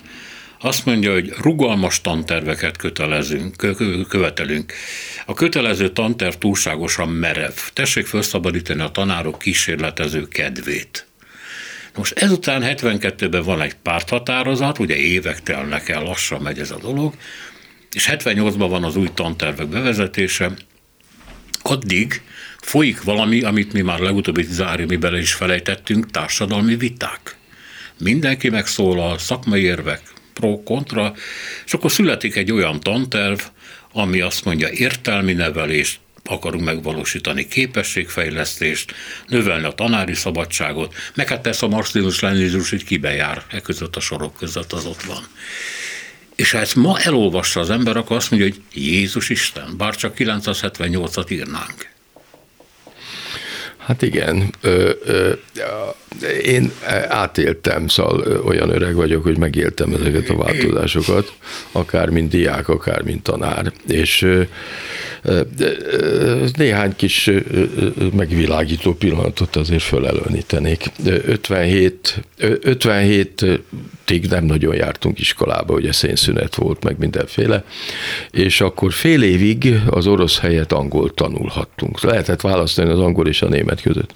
Azt 0.63 0.85
mondja, 0.85 1.11
hogy 1.11 1.33
rugalmas 1.41 2.01
tanterveket 2.01 2.77
kötelezünk, 2.77 3.55
követelünk. 4.07 4.73
A 5.25 5.33
kötelező 5.33 5.89
tanterv 5.89 6.33
túlságosan 6.33 7.09
merev. 7.09 7.53
Tessék 7.73 8.05
felszabadítani 8.05 8.81
a 8.81 8.89
tanárok 8.89 9.39
kísérletező 9.39 10.27
kedvét. 10.27 11.05
Most 11.95 12.13
ezután 12.13 12.61
72-ben 12.65 13.43
van 13.43 13.61
egy 13.61 13.73
párthatározat, 13.73 14.79
ugye 14.79 14.95
évek 14.95 15.43
telnek 15.43 15.89
el, 15.89 16.03
lassan 16.03 16.41
megy 16.41 16.59
ez 16.59 16.71
a 16.71 16.79
dolog, 16.79 17.13
és 17.91 18.09
78-ban 18.11 18.67
van 18.69 18.83
az 18.83 18.95
új 18.95 19.09
tantervek 19.13 19.67
bevezetése, 19.67 20.51
addig 21.61 22.21
folyik 22.59 23.03
valami, 23.03 23.41
amit 23.41 23.73
mi 23.73 23.81
már 23.81 23.99
legutóbbi 23.99 24.43
zári 24.43 24.95
bele 24.95 25.17
is 25.17 25.33
felejtettünk, 25.33 26.11
társadalmi 26.11 26.75
viták. 26.75 27.35
Mindenki 27.97 28.49
megszólal, 28.49 29.17
szakmai 29.17 29.61
érvek, 29.61 30.01
pro, 30.33 30.63
kontra, 30.63 31.13
és 31.65 31.73
akkor 31.73 31.91
születik 31.91 32.35
egy 32.35 32.51
olyan 32.51 32.79
tanterv, 32.79 33.39
ami 33.93 34.19
azt 34.21 34.45
mondja 34.45 34.69
értelmi 34.69 35.33
nevelést, 35.33 35.99
akarunk 36.25 36.63
megvalósítani 36.63 37.47
képességfejlesztést, 37.47 38.93
növelni 39.27 39.65
a 39.65 39.71
tanári 39.71 40.13
szabadságot, 40.13 40.93
meg 41.13 41.27
hát 41.27 41.41
persze 41.41 41.65
a 41.65 41.69
marxizmus 41.69 42.19
leninizmus 42.19 42.71
így 42.71 42.83
kibejár, 42.83 43.43
e 43.49 43.59
között 43.59 43.95
a 43.95 43.99
sorok 43.99 44.37
között 44.37 44.73
az 44.73 44.85
ott 44.85 45.01
van. 45.01 45.27
És 46.35 46.51
ha 46.51 46.57
ezt 46.57 46.75
ma 46.75 46.99
elolvassa 46.99 47.59
az 47.59 47.69
ember, 47.69 47.97
akkor 47.97 48.15
azt 48.15 48.31
mondja, 48.31 48.49
hogy 48.49 48.61
Jézus 48.73 49.29
Isten, 49.29 49.77
bár 49.77 49.95
csak 49.95 50.15
978-at 50.17 51.31
írnánk. 51.31 51.89
Hát 53.85 54.01
igen, 54.01 54.49
ö, 54.61 54.89
ö, 55.05 55.31
én 56.45 56.71
átéltem, 57.07 57.87
szóval 57.87 58.41
olyan 58.45 58.69
öreg 58.69 58.95
vagyok, 58.95 59.23
hogy 59.23 59.37
megéltem 59.37 59.93
ezeket 59.93 60.29
a 60.29 60.35
változásokat, 60.35 61.33
akár 61.71 62.09
mint 62.09 62.29
diák, 62.29 62.69
akár 62.69 63.01
mint 63.01 63.23
tanár, 63.23 63.71
és 63.87 64.21
ö, 64.21 64.41
néhány 66.57 66.95
kis 66.95 67.29
megvilágító 68.13 68.93
pillanatot 68.93 69.55
azért 69.55 69.83
fölelőnítenék. 69.83 70.91
57, 71.05 72.23
57 72.61 73.45
tig 74.11 74.25
nem 74.29 74.45
nagyon 74.45 74.75
jártunk 74.75 75.19
iskolába, 75.19 75.73
ugye 75.73 75.91
szénszünet 75.91 76.55
volt, 76.55 76.83
meg 76.83 76.97
mindenféle, 76.97 77.63
és 78.31 78.61
akkor 78.61 78.93
fél 78.93 79.23
évig 79.23 79.81
az 79.89 80.07
orosz 80.07 80.39
helyett 80.39 80.71
angol 80.71 81.13
tanulhattunk. 81.13 82.01
Lehetett 82.01 82.41
választani 82.41 82.89
az 82.89 82.99
angol 82.99 83.27
és 83.27 83.41
a 83.41 83.47
német 83.47 83.81
között. 83.81 84.13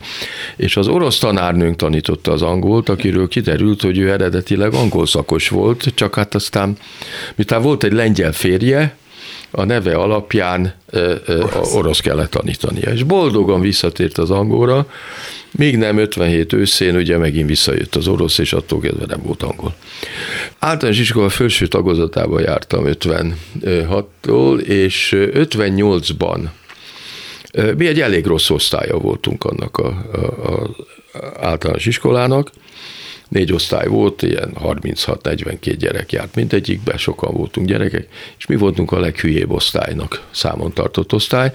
És 0.55 0.77
az 0.77 0.87
orosz 0.87 1.17
tanárnőnk 1.19 1.75
tanította 1.75 2.31
az 2.31 2.41
angolt, 2.41 2.89
akiről 2.89 3.27
kiderült, 3.27 3.81
hogy 3.81 3.97
ő 3.97 4.11
eredetileg 4.11 4.73
angol 4.73 5.05
szakos 5.05 5.49
volt, 5.49 5.91
csak 5.93 6.15
hát 6.15 6.35
aztán, 6.35 6.77
miután 7.35 7.61
volt 7.61 7.83
egy 7.83 7.93
lengyel 7.93 8.33
férje, 8.33 8.97
a 9.51 9.63
neve 9.63 9.95
alapján 9.95 10.73
orosz. 11.27 11.73
orosz 11.73 11.99
kellett 11.99 12.31
tanítania. 12.31 12.91
És 12.91 13.03
boldogan 13.03 13.61
visszatért 13.61 14.17
az 14.17 14.31
angolra, 14.31 14.87
még 15.55 15.77
nem 15.77 15.97
57 15.97 16.53
őszén, 16.53 16.95
ugye 16.95 17.17
megint 17.17 17.47
visszajött 17.47 17.95
az 17.95 18.07
orosz, 18.07 18.37
és 18.37 18.53
attól 18.53 18.79
kezdve 18.79 19.05
nem 19.05 19.21
volt 19.23 19.43
angol. 19.43 19.75
Általános 20.59 20.99
iskola 20.99 21.29
felső 21.29 21.67
tagozatában 21.67 22.41
jártam 22.41 22.83
56-tól, 22.87 24.59
és 24.59 25.13
58-ban 25.15 26.39
mi 27.77 27.87
egy 27.87 28.01
elég 28.01 28.25
rossz 28.25 28.49
osztálya 28.49 28.97
voltunk 28.97 29.43
annak 29.43 29.77
a, 29.77 30.05
általános 31.39 31.85
iskolának, 31.85 32.51
négy 33.29 33.53
osztály 33.53 33.87
volt, 33.87 34.21
ilyen 34.21 34.53
36-42 34.63 35.75
gyerek 35.79 36.11
járt 36.11 36.35
mindegyikbe, 36.35 36.97
sokan 36.97 37.33
voltunk 37.33 37.67
gyerekek, 37.67 38.07
és 38.37 38.45
mi 38.45 38.55
voltunk 38.55 38.91
a 38.91 38.99
leghülyébb 38.99 39.51
osztálynak 39.51 40.27
számon 40.31 40.73
tartott 40.73 41.13
osztály, 41.13 41.51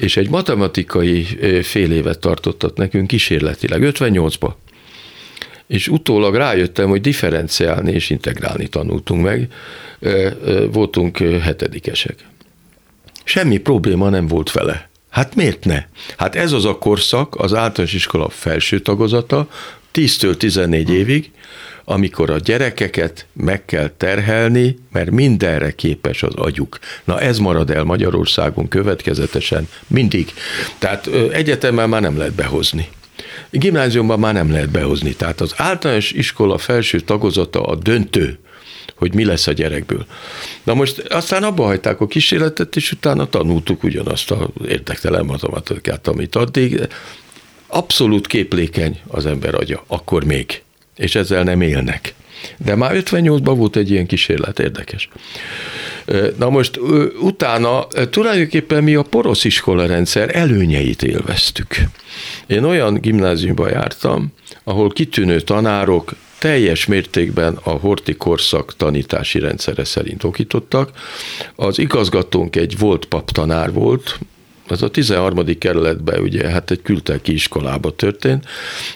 és 0.00 0.16
egy 0.16 0.28
matematikai 0.28 1.24
fél 1.62 1.92
évet 1.92 2.18
tartottat 2.18 2.76
nekünk 2.76 3.06
kísérletileg, 3.06 3.82
58-ba. 3.84 4.50
És 5.66 5.88
utólag 5.88 6.34
rájöttem, 6.34 6.88
hogy 6.88 7.00
differenciálni 7.00 7.92
és 7.92 8.10
integrálni 8.10 8.68
tanultunk 8.68 9.22
meg, 9.22 9.48
voltunk 10.72 11.18
hetedikesek. 11.18 12.24
Semmi 13.24 13.58
probléma 13.58 14.08
nem 14.08 14.26
volt 14.26 14.52
vele. 14.52 14.88
Hát 15.10 15.34
miért 15.34 15.64
ne? 15.64 15.84
Hát 16.16 16.34
ez 16.34 16.52
az 16.52 16.64
a 16.64 16.78
korszak, 16.78 17.34
az 17.36 17.54
általános 17.54 17.94
iskola 17.94 18.28
felső 18.28 18.80
tagozata, 18.80 19.48
10-től 19.94 20.36
14 20.36 20.90
évig, 20.90 21.30
amikor 21.90 22.30
a 22.30 22.38
gyerekeket 22.38 23.26
meg 23.32 23.64
kell 23.64 23.90
terhelni, 23.96 24.78
mert 24.92 25.10
mindenre 25.10 25.70
képes 25.70 26.22
az 26.22 26.34
agyuk. 26.34 26.78
Na 27.04 27.20
ez 27.20 27.38
marad 27.38 27.70
el 27.70 27.84
Magyarországon 27.84 28.68
következetesen 28.68 29.68
mindig. 29.86 30.32
Tehát 30.78 31.06
egyetemben 31.32 31.88
már 31.88 32.00
nem 32.00 32.18
lehet 32.18 32.32
behozni. 32.32 32.88
Gimnáziumban 33.50 34.18
már 34.18 34.32
nem 34.32 34.50
lehet 34.50 34.70
behozni. 34.70 35.14
Tehát 35.14 35.40
az 35.40 35.54
általános 35.56 36.12
iskola 36.12 36.58
felső 36.58 37.00
tagozata 37.00 37.62
a 37.62 37.74
döntő, 37.74 38.38
hogy 38.96 39.14
mi 39.14 39.24
lesz 39.24 39.46
a 39.46 39.52
gyerekből. 39.52 40.06
Na 40.62 40.74
most 40.74 40.98
aztán 40.98 41.42
abba 41.42 41.64
hagyták 41.64 42.00
a 42.00 42.06
kísérletet, 42.06 42.76
és 42.76 42.92
utána 42.92 43.28
tanultuk 43.28 43.82
ugyanazt 43.82 44.30
a 44.30 44.50
érdektelen 44.68 45.24
matematikát, 45.24 46.08
amit 46.08 46.36
addig. 46.36 46.88
Abszolút 47.66 48.26
képlékeny 48.26 49.00
az 49.06 49.26
ember 49.26 49.54
agya, 49.54 49.84
akkor 49.86 50.24
még, 50.24 50.62
és 51.00 51.14
ezzel 51.14 51.42
nem 51.42 51.60
élnek. 51.60 52.14
De 52.56 52.74
már 52.74 52.92
58-ban 52.94 53.54
volt 53.56 53.76
egy 53.76 53.90
ilyen 53.90 54.06
kísérlet, 54.06 54.58
érdekes. 54.58 55.08
Na 56.38 56.50
most 56.50 56.80
utána 57.20 57.86
tulajdonképpen 58.10 58.82
mi 58.82 58.94
a 58.94 59.02
porosz 59.02 59.44
iskola 59.44 59.86
rendszer 59.86 60.36
előnyeit 60.36 61.02
élveztük. 61.02 61.74
Én 62.46 62.64
olyan 62.64 62.94
gimnáziumba 63.00 63.68
jártam, 63.68 64.32
ahol 64.64 64.90
kitűnő 64.90 65.40
tanárok 65.40 66.14
teljes 66.38 66.86
mértékben 66.86 67.58
a 67.62 67.70
horti 67.70 68.14
korszak 68.16 68.76
tanítási 68.76 69.38
rendszere 69.38 69.84
szerint 69.84 70.24
okítottak. 70.24 70.90
Az 71.56 71.78
igazgatónk 71.78 72.56
egy 72.56 72.78
volt 72.78 73.04
paptanár 73.04 73.72
volt, 73.72 74.18
ez 74.70 74.82
a 74.82 74.90
13. 74.90 75.58
kerületben 75.58 76.20
ugye 76.20 76.48
hát 76.48 76.70
egy 76.70 76.82
kültelki 76.82 77.32
iskolába 77.32 77.94
történt. 77.94 78.46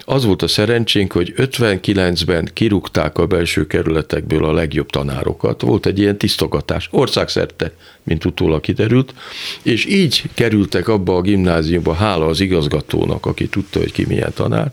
Az 0.05 0.25
volt 0.25 0.43
a 0.43 0.49
szerencsénk, 0.49 1.13
hogy 1.13 1.35
59-ben 1.37 2.51
kirúgták 2.53 3.19
a 3.19 3.27
belső 3.27 3.67
kerületekből 3.67 4.45
a 4.45 4.53
legjobb 4.53 4.91
tanárokat. 4.91 5.61
Volt 5.61 5.87
egy 5.87 5.99
ilyen 5.99 6.19
tisztogatás, 6.19 6.89
országszerte, 6.91 7.73
mint 8.03 8.25
utólag 8.25 8.61
kiderült, 8.61 9.15
és 9.63 9.87
így 9.87 10.23
kerültek 10.35 10.89
abba 10.89 11.17
a 11.17 11.21
gimnáziumba, 11.21 11.95
hála 11.95 12.27
az 12.27 12.41
igazgatónak, 12.41 13.27
aki 13.27 13.49
tudta, 13.49 13.79
hogy 13.79 13.93
ki 13.93 14.05
milyen 14.09 14.33
tanár, 14.35 14.73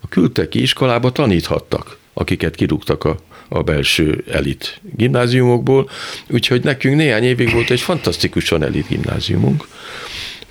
a 0.00 0.08
külteki 0.08 0.62
iskolába 0.62 1.12
taníthattak, 1.12 1.98
akiket 2.12 2.54
kirúgtak 2.54 3.04
a 3.04 3.16
a 3.52 3.62
belső 3.62 4.24
elit 4.30 4.80
gimnáziumokból, 4.96 5.90
úgyhogy 6.28 6.64
nekünk 6.64 6.96
néhány 6.96 7.22
évig 7.22 7.52
volt 7.52 7.70
egy 7.70 7.80
fantasztikusan 7.80 8.62
elit 8.62 8.88
gimnáziumunk, 8.88 9.68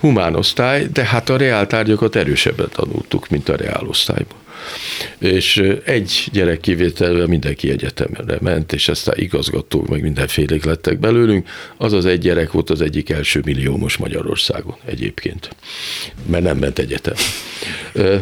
humán 0.02 0.34
osztály, 0.34 0.86
de 0.92 1.04
hát 1.04 1.28
a 1.28 1.36
reál 1.36 1.66
tárgyakat 1.66 2.16
erősebben 2.16 2.68
tanultuk, 2.72 3.28
mint 3.28 3.48
a 3.48 3.56
reál 3.56 3.86
osztályban. 3.86 4.38
És 5.18 5.62
egy 5.84 6.28
gyerek 6.32 6.60
kivételvel 6.60 7.26
mindenki 7.26 7.70
egyetemre 7.70 8.38
ment, 8.40 8.72
és 8.72 8.88
aztán 8.88 9.14
igazgatók, 9.18 9.88
meg 9.88 10.02
mindenfélék 10.02 10.64
lettek 10.64 10.98
belőlünk. 10.98 11.48
Az 11.76 11.92
az 11.92 12.06
egy 12.06 12.18
gyerek 12.18 12.52
volt 12.52 12.70
az 12.70 12.80
egyik 12.80 13.10
első 13.10 13.40
milliómos 13.44 13.96
Magyarországon 13.96 14.76
egyébként, 14.84 15.54
mert 16.26 16.44
nem 16.44 16.58
ment 16.58 16.78
egyetem. 16.78 17.14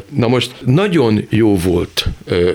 Na 0.09 0.29
most 0.29 0.55
nagyon 0.64 1.27
jó 1.29 1.57
volt, 1.57 2.07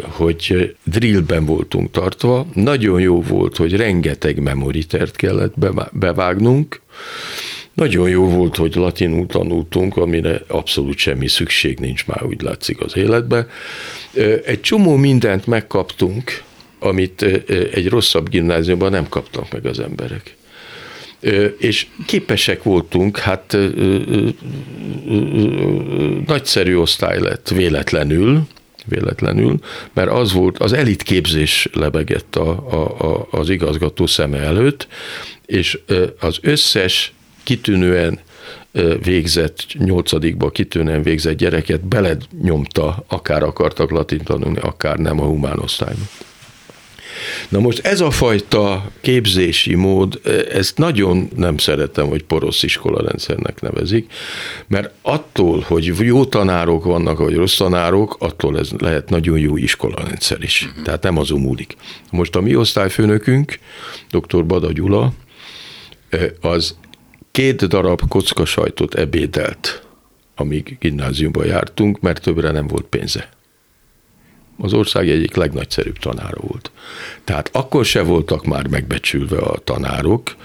hogy 0.01 0.75
drillben 0.83 1.45
voltunk 1.45 1.91
tartva, 1.91 2.47
nagyon 2.53 2.99
jó 2.99 3.21
volt, 3.21 3.57
hogy 3.57 3.75
rengeteg 3.75 4.39
memoritert 4.39 5.15
kellett 5.15 5.53
bevágnunk, 5.91 6.81
nagyon 7.75 8.09
jó 8.09 8.29
volt, 8.29 8.55
hogy 8.55 8.75
latinul 8.75 9.27
tanultunk, 9.27 9.97
amire 9.97 10.41
abszolút 10.47 10.97
semmi 10.97 11.27
szükség 11.27 11.79
nincs 11.79 12.05
már, 12.05 12.23
úgy 12.23 12.41
látszik 12.41 12.81
az 12.81 12.97
életbe. 12.97 13.47
Egy 14.45 14.61
csomó 14.61 14.95
mindent 14.95 15.47
megkaptunk, 15.47 16.43
amit 16.79 17.21
egy 17.73 17.89
rosszabb 17.89 18.29
gimnáziumban 18.29 18.91
nem 18.91 19.09
kaptak 19.09 19.51
meg 19.51 19.65
az 19.65 19.79
emberek. 19.79 20.35
És 21.57 21.87
képesek 22.05 22.63
voltunk, 22.63 23.17
hát 23.17 23.57
nagyszerű 26.25 26.75
osztály 26.75 27.19
lett 27.19 27.49
véletlenül, 27.49 28.47
véletlenül, 28.85 29.59
mert 29.93 30.09
az 30.09 30.33
volt, 30.33 30.57
az 30.57 30.73
elitképzés 30.73 31.69
lebegett 31.73 32.35
a, 32.35 32.49
a, 32.49 33.05
a, 33.05 33.27
az 33.31 33.49
igazgató 33.49 34.05
szeme 34.05 34.37
előtt, 34.37 34.87
és 35.45 35.79
az 36.19 36.37
összes 36.41 37.13
kitűnően 37.45 38.19
végzett, 39.03 39.65
nyolcadikba 39.73 40.49
kitűnően 40.49 41.03
végzett 41.03 41.37
gyereket 41.37 41.85
belednyomta, 41.85 43.05
akár 43.07 43.43
akartak 43.43 43.91
latin 43.91 44.23
tanulni, 44.23 44.59
akár 44.59 44.97
nem 44.97 45.19
a 45.19 45.25
humán 45.25 45.59
osztályba. 45.59 46.03
Na 47.49 47.59
most 47.59 47.85
ez 47.85 48.01
a 48.01 48.11
fajta 48.11 48.91
képzési 49.01 49.75
mód, 49.75 50.21
ezt 50.51 50.77
nagyon 50.77 51.29
nem 51.35 51.57
szeretem, 51.57 52.07
hogy 52.07 52.23
porosz 52.23 52.63
iskolarendszernek 52.63 53.61
nevezik, 53.61 54.11
mert 54.67 54.93
attól, 55.01 55.59
hogy 55.67 55.85
jó 55.99 56.25
tanárok 56.25 56.83
vannak, 56.83 57.17
vagy 57.17 57.35
rossz 57.35 57.57
tanárok, 57.57 58.15
attól 58.19 58.59
ez 58.59 58.69
lehet 58.77 59.09
nagyon 59.09 59.39
jó 59.39 59.57
iskolarendszer 59.57 60.41
is. 60.41 60.69
Tehát 60.83 61.03
nem 61.03 61.17
azon 61.17 61.39
múlik. 61.39 61.75
Most 62.11 62.35
a 62.35 62.41
mi 62.41 62.55
osztályfőnökünk, 62.55 63.59
dr. 64.09 64.45
Bada 64.45 64.71
Gyula, 64.71 65.13
az 66.41 66.75
két 67.35 67.67
darab 67.67 68.01
kocka 68.07 68.45
sajtot 68.45 68.95
ebédelt, 68.95 69.81
amíg 70.35 70.77
gimnáziumba 70.79 71.45
jártunk, 71.45 71.99
mert 71.99 72.21
többre 72.21 72.51
nem 72.51 72.67
volt 72.67 72.85
pénze. 72.85 73.29
Az 74.57 74.73
ország 74.73 75.09
egyik 75.09 75.35
legnagyszerűbb 75.35 75.97
tanára 75.97 76.37
volt. 76.37 76.71
Tehát 77.23 77.49
akkor 77.51 77.85
se 77.85 78.01
voltak 78.01 78.45
már 78.45 78.67
megbecsülve 78.67 79.37
a 79.37 79.57
tanárok, 79.57 80.35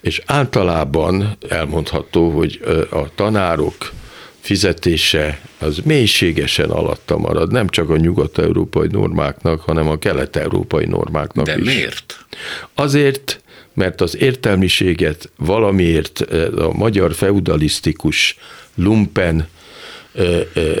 és 0.00 0.22
általában 0.26 1.36
elmondható, 1.48 2.30
hogy 2.30 2.60
a 2.90 3.14
tanárok 3.14 3.92
fizetése 4.40 5.40
az 5.58 5.78
mélységesen 5.84 6.70
alatta 6.70 7.18
marad, 7.18 7.52
nem 7.52 7.68
csak 7.68 7.90
a 7.90 7.96
nyugat-európai 7.96 8.88
normáknak, 8.90 9.60
hanem 9.60 9.88
a 9.88 9.98
kelet-európai 9.98 10.84
normáknak 10.84 11.46
De 11.46 11.58
is. 11.58 11.64
miért? 11.64 12.26
Azért, 12.74 13.40
mert 13.76 14.00
az 14.00 14.16
értelmiséget 14.16 15.30
valamiért 15.36 16.20
a 16.56 16.72
magyar 16.72 17.14
feudalisztikus 17.14 18.36
lumpen 18.74 19.48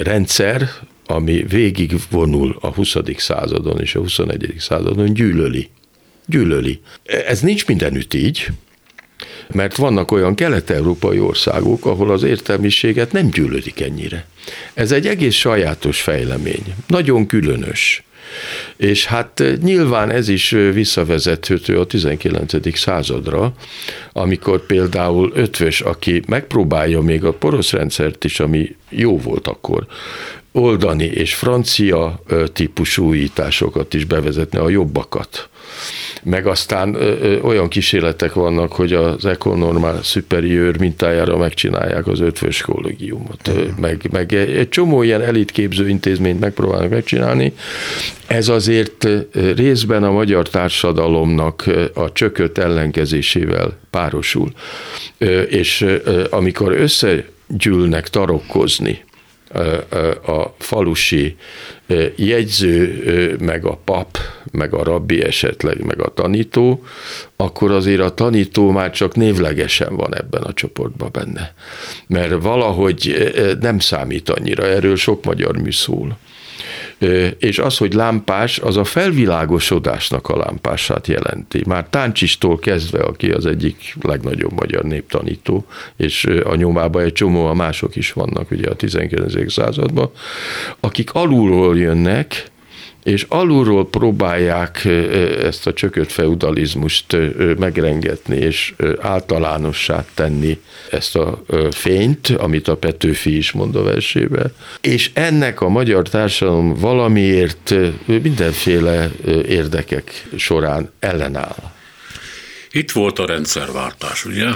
rendszer, 0.02 0.68
ami 1.06 1.44
végig 1.48 1.94
vonul 2.10 2.56
a 2.60 2.66
20. 2.66 2.96
századon 3.16 3.80
és 3.80 3.94
a 3.94 4.00
21. 4.00 4.54
századon, 4.58 5.14
gyűlöli. 5.14 5.68
Gyűlöli. 6.26 6.80
Ez 7.04 7.40
nincs 7.40 7.66
mindenütt 7.66 8.14
így, 8.14 8.46
mert 9.52 9.76
vannak 9.76 10.10
olyan 10.10 10.34
kelet-európai 10.34 11.18
országok, 11.18 11.86
ahol 11.86 12.10
az 12.10 12.22
értelmiséget 12.22 13.12
nem 13.12 13.30
gyűlölik 13.30 13.80
ennyire. 13.80 14.26
Ez 14.74 14.92
egy 14.92 15.06
egész 15.06 15.34
sajátos 15.34 16.00
fejlemény, 16.00 16.74
nagyon 16.86 17.26
különös. 17.26 18.02
És 18.76 19.06
hát 19.06 19.42
nyilván 19.62 20.10
ez 20.10 20.28
is 20.28 20.50
visszavezethető 20.50 21.78
a 21.78 21.86
19. 21.86 22.76
századra, 22.78 23.52
amikor 24.12 24.66
például 24.66 25.32
Ötvös, 25.34 25.80
aki 25.80 26.22
megpróbálja 26.26 27.00
még 27.00 27.24
a 27.24 27.32
porosz 27.32 27.72
rendszert 27.72 28.24
is, 28.24 28.40
ami 28.40 28.76
jó 28.88 29.18
volt 29.18 29.46
akkor, 29.46 29.86
oldani, 30.52 31.04
és 31.04 31.34
francia 31.34 32.22
típusú 32.52 33.06
újításokat 33.06 33.94
is 33.94 34.04
bevezetni, 34.04 34.58
a 34.58 34.68
jobbakat 34.68 35.48
meg 36.30 36.46
aztán 36.46 36.94
ö, 36.94 37.14
ö, 37.20 37.40
olyan 37.40 37.68
kísérletek 37.68 38.32
vannak, 38.32 38.72
hogy 38.72 38.92
az 38.92 39.24
Econormal 39.24 40.02
Superior 40.02 40.78
mintájára 40.78 41.36
megcsinálják 41.36 42.06
az 42.06 42.20
ötvös 42.20 42.60
kollégiumot, 42.60 43.50
meg, 43.80 44.08
meg 44.10 44.32
egy 44.32 44.68
csomó 44.68 45.02
ilyen 45.02 45.22
elitképző 45.22 45.88
intézményt 45.88 46.40
megpróbálnak 46.40 46.90
megcsinálni. 46.90 47.52
Ez 48.26 48.48
azért 48.48 49.08
részben 49.56 50.04
a 50.04 50.10
magyar 50.10 50.48
társadalomnak 50.48 51.64
a 51.94 52.12
csökött 52.12 52.58
ellenkezésével 52.58 53.78
párosul. 53.90 54.50
És 55.48 55.86
amikor 56.30 56.72
összegyűlnek 56.72 58.08
tarokkozni, 58.08 59.04
a 60.26 60.54
falusi 60.58 61.36
jegyző, 62.16 63.36
meg 63.40 63.64
a 63.64 63.78
pap, 63.84 64.18
meg 64.52 64.74
a 64.74 64.82
rabbi 64.82 65.22
esetleg, 65.22 65.84
meg 65.84 66.00
a 66.00 66.14
tanító, 66.14 66.84
akkor 67.36 67.70
azért 67.70 68.00
a 68.00 68.14
tanító 68.14 68.70
már 68.70 68.90
csak 68.90 69.14
névlegesen 69.14 69.96
van 69.96 70.16
ebben 70.16 70.42
a 70.42 70.52
csoportban 70.52 71.08
benne. 71.12 71.54
Mert 72.06 72.42
valahogy 72.42 73.32
nem 73.60 73.78
számít 73.78 74.28
annyira, 74.28 74.66
erről 74.66 74.96
sok 74.96 75.24
magyar 75.24 75.56
mű 75.56 75.70
szól 75.70 76.18
és 77.38 77.58
az, 77.58 77.76
hogy 77.76 77.92
lámpás, 77.92 78.58
az 78.58 78.76
a 78.76 78.84
felvilágosodásnak 78.84 80.28
a 80.28 80.36
lámpását 80.36 81.06
jelenti. 81.06 81.62
Már 81.66 81.86
Táncsistól 81.90 82.58
kezdve, 82.58 82.98
aki 82.98 83.30
az 83.30 83.46
egyik 83.46 83.94
legnagyobb 84.02 84.52
magyar 84.52 84.84
néptanító, 84.84 85.66
és 85.96 86.24
a 86.44 86.54
nyomában 86.54 87.02
egy 87.02 87.12
csomó 87.12 87.46
a 87.46 87.54
mások 87.54 87.96
is 87.96 88.12
vannak 88.12 88.50
ugye 88.50 88.70
a 88.70 88.74
19. 88.74 89.52
században, 89.52 90.10
akik 90.80 91.12
alulról 91.12 91.78
jönnek, 91.78 92.50
és 93.06 93.26
alulról 93.28 93.88
próbálják 93.88 94.84
ezt 95.42 95.66
a 95.66 95.72
csökött 95.72 96.12
feudalizmust 96.12 97.16
megrengetni, 97.58 98.36
és 98.36 98.74
általánossá 99.00 100.04
tenni 100.14 100.60
ezt 100.90 101.16
a 101.16 101.42
fényt, 101.70 102.28
amit 102.28 102.68
a 102.68 102.76
Petőfi 102.76 103.36
is 103.36 103.52
mond 103.52 103.76
a 103.76 103.82
versébe. 103.82 104.52
És 104.80 105.10
ennek 105.14 105.60
a 105.60 105.68
magyar 105.68 106.08
társadalom 106.08 106.74
valamiért 106.74 107.74
mindenféle 108.04 109.10
érdekek 109.48 110.26
során 110.36 110.90
ellenáll. 110.98 111.72
Itt 112.70 112.90
volt 112.90 113.18
a 113.18 113.26
rendszerváltás, 113.26 114.24
ugye? 114.24 114.48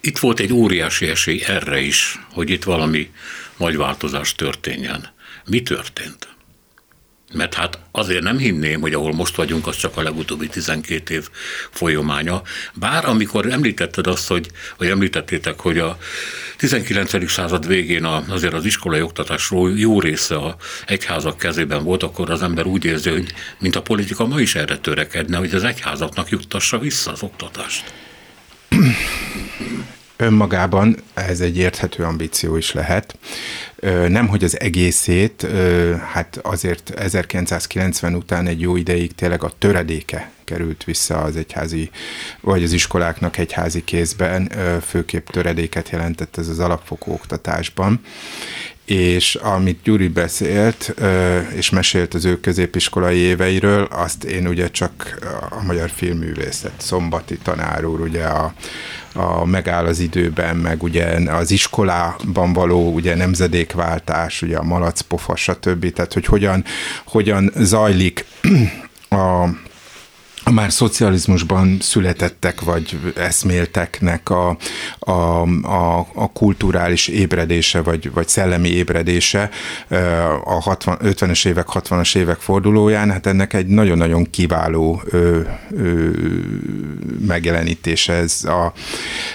Itt 0.00 0.18
volt 0.18 0.40
egy 0.40 0.52
óriási 0.52 1.08
esély 1.08 1.42
erre 1.46 1.80
is, 1.80 2.18
hogy 2.32 2.50
itt 2.50 2.64
valami 2.64 3.10
nagy 3.56 3.76
változás 3.76 4.34
történjen. 4.34 5.08
Mi 5.46 5.62
történt? 5.62 6.28
Mert 7.32 7.54
hát 7.54 7.78
azért 7.90 8.22
nem 8.22 8.38
hinném, 8.38 8.80
hogy 8.80 8.94
ahol 8.94 9.12
most 9.12 9.36
vagyunk, 9.36 9.66
az 9.66 9.76
csak 9.76 9.96
a 9.96 10.02
legutóbbi 10.02 10.48
12 10.48 11.14
év 11.14 11.28
folyamánya. 11.70 12.42
Bár 12.74 13.04
amikor 13.04 13.46
említetted 13.46 14.06
azt, 14.06 14.28
hogy, 14.28 14.50
vagy 14.76 14.88
említettétek, 14.88 15.60
hogy 15.60 15.78
a 15.78 15.98
19. 16.56 17.30
század 17.30 17.66
végén 17.66 18.04
azért 18.04 18.52
az 18.54 18.64
iskolai 18.64 19.02
oktatásról 19.02 19.78
jó 19.78 20.00
része 20.00 20.36
a 20.36 20.56
egyházak 20.86 21.38
kezében 21.38 21.84
volt, 21.84 22.02
akkor 22.02 22.30
az 22.30 22.42
ember 22.42 22.66
úgy 22.66 22.84
érzi, 22.84 23.10
hogy 23.10 23.32
mint 23.58 23.76
a 23.76 23.82
politika 23.82 24.26
ma 24.26 24.40
is 24.40 24.54
erre 24.54 24.78
törekedne, 24.78 25.36
hogy 25.36 25.54
az 25.54 25.64
egyházaknak 25.64 26.28
juttassa 26.28 26.78
vissza 26.78 27.10
az 27.10 27.22
oktatást. 27.22 27.92
Önmagában 30.20 30.96
ez 31.14 31.40
egy 31.40 31.56
érthető 31.56 32.02
ambíció 32.02 32.56
is 32.56 32.72
lehet. 32.72 33.18
Nem, 34.08 34.28
hogy 34.28 34.44
az 34.44 34.60
egészét, 34.60 35.46
hát 36.12 36.38
azért 36.42 36.90
1990 36.90 38.14
után 38.14 38.46
egy 38.46 38.60
jó 38.60 38.76
ideig 38.76 39.14
tényleg 39.14 39.44
a 39.44 39.52
töredéke 39.58 40.30
került 40.44 40.84
vissza 40.84 41.18
az 41.18 41.36
egyházi, 41.36 41.90
vagy 42.40 42.62
az 42.62 42.72
iskoláknak 42.72 43.38
egyházi 43.38 43.84
kézben, 43.84 44.52
főképp 44.86 45.28
töredéket 45.28 45.88
jelentett 45.88 46.36
ez 46.36 46.48
az 46.48 46.58
alapfokú 46.58 47.12
oktatásban, 47.12 48.00
és 48.90 49.34
amit 49.34 49.82
Gyuri 49.82 50.08
beszélt, 50.08 50.94
és 51.54 51.70
mesélt 51.70 52.14
az 52.14 52.24
ő 52.24 52.40
középiskolai 52.40 53.16
éveiről, 53.16 53.88
azt 53.90 54.24
én 54.24 54.46
ugye 54.46 54.70
csak 54.70 55.18
a 55.50 55.62
magyar 55.62 55.90
filmművészet, 55.90 56.72
Szombati 56.76 57.38
tanár 57.42 57.84
úr, 57.84 58.00
ugye 58.00 58.24
a, 58.24 58.54
a 59.14 59.44
megáll 59.44 59.84
az 59.86 59.98
időben, 59.98 60.56
meg 60.56 60.82
ugye 60.82 61.04
az 61.30 61.50
iskolában 61.50 62.52
való 62.52 62.92
ugye 62.92 63.14
nemzedékváltás, 63.14 64.42
ugye 64.42 64.56
a 64.56 64.62
malacpofa, 64.62 65.36
stb. 65.36 65.92
Tehát, 65.92 66.12
hogy 66.12 66.26
hogyan, 66.26 66.64
hogyan 67.04 67.50
zajlik 67.56 68.24
a 69.08 69.46
a 70.50 70.52
már 70.52 70.72
szocializmusban 70.72 71.76
születettek 71.80 72.60
vagy 72.60 72.98
eszmélteknek 73.16 74.30
a, 74.30 74.56
a, 74.98 75.10
a, 75.62 75.98
a 76.14 76.32
kulturális 76.32 77.08
ébredése 77.08 77.80
vagy, 77.80 78.12
vagy 78.12 78.28
szellemi 78.28 78.68
ébredése 78.68 79.50
a 80.44 80.60
60, 80.60 80.98
50-es 81.02 81.46
évek, 81.46 81.66
60-as 81.72 82.16
évek 82.16 82.38
fordulóján, 82.38 83.10
hát 83.10 83.26
ennek 83.26 83.52
egy 83.52 83.66
nagyon-nagyon 83.66 84.30
kiváló 84.30 85.02
ö, 85.04 85.40
ö, 85.70 86.08
megjelenítése 87.26 88.12
ez 88.12 88.44
a 88.44 88.72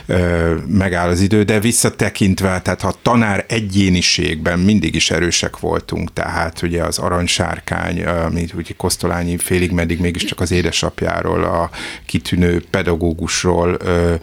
ö, 0.06 0.56
megáll 0.68 1.10
az 1.10 1.22
idő, 1.22 1.44
de 1.44 1.60
visszatekintve, 1.60 2.62
tehát 2.62 2.82
ha 2.82 2.96
tanár 3.02 3.46
egyéniségben 3.48 4.60
mindig 4.60 4.96
is 4.96 5.12
erősek 5.12 5.60
voltunk, 5.60 6.14
tehát 6.14 6.62
ugye 6.62 6.84
az 6.84 6.98
aranysárkány, 6.98 8.04
amit 8.04 8.54
ugye 8.54 8.74
Kosztolányi 8.78 9.38
félig 9.38 9.72
meddig 9.72 10.00
mégiscsak 10.00 10.40
az 10.40 10.52
édesapja 10.52 11.05
apjáról, 11.06 11.44
a 11.44 11.70
kitűnő 12.06 12.64
pedagógusról 12.70 13.78
ö, 13.80 14.14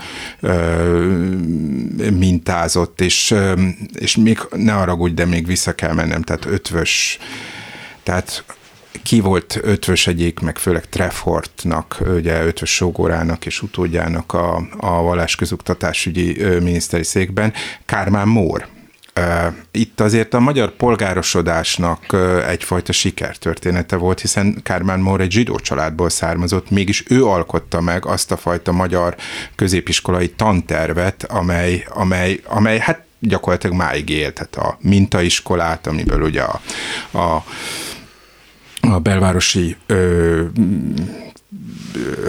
ö, 0.41 1.07
mintázott, 2.19 3.01
és, 3.01 3.35
és 3.93 4.17
még 4.17 4.39
ne 4.51 4.73
haragudj, 4.73 5.15
de 5.15 5.25
még 5.25 5.47
vissza 5.47 5.75
kell 5.75 5.93
mennem, 5.93 6.23
tehát 6.23 6.45
ötvös, 6.45 7.19
tehát 8.03 8.45
ki 9.03 9.21
volt 9.21 9.59
ötvös 9.63 10.07
egyik, 10.07 10.41
meg 10.41 10.59
főleg 10.59 10.89
Treffortnak, 10.89 12.03
ugye 12.07 12.45
ötvös 12.45 12.75
sógorának 12.75 13.47
és 13.47 13.63
utódjának 13.63 14.33
a, 14.33 14.57
a 14.79 15.03
vallásközoktatásügyi 15.03 16.45
miniszteri 16.45 17.05
székben, 17.05 17.53
Kármán 17.87 18.29
Mór 18.29 18.67
itt 19.71 20.01
azért 20.01 20.35
a 20.35 20.41
magyar 20.41 20.71
polgárosodásnak 20.71 22.17
egyfajta 22.49 22.93
sikertörténete 22.93 23.97
volt, 23.97 24.21
hiszen 24.21 24.61
Kármán 24.63 25.01
Mór 25.01 25.21
egy 25.21 25.31
zsidó 25.31 25.59
családból 25.59 26.11
származott, 26.11 26.71
mégis 26.71 27.05
ő 27.09 27.27
alkotta 27.27 27.81
meg 27.81 28.07
azt 28.07 28.33
a 28.33 28.37
fajta 28.37 28.73
magyar 28.73 29.17
középiskolai 29.55 30.31
tantervet, 30.31 31.25
amely, 31.25 31.87
amely, 31.89 32.41
amely 32.45 32.79
hát 32.79 33.05
gyakorlatilag 33.19 33.77
máig 33.77 34.09
élt, 34.09 34.35
tehát 34.35 34.57
a 34.57 34.79
mintaiskolát, 34.81 35.87
amiből 35.87 36.23
ugye 36.23 36.43
a, 36.43 36.61
a, 37.19 37.45
a 38.81 38.99
belvárosi 38.99 39.77
ö, 39.87 40.45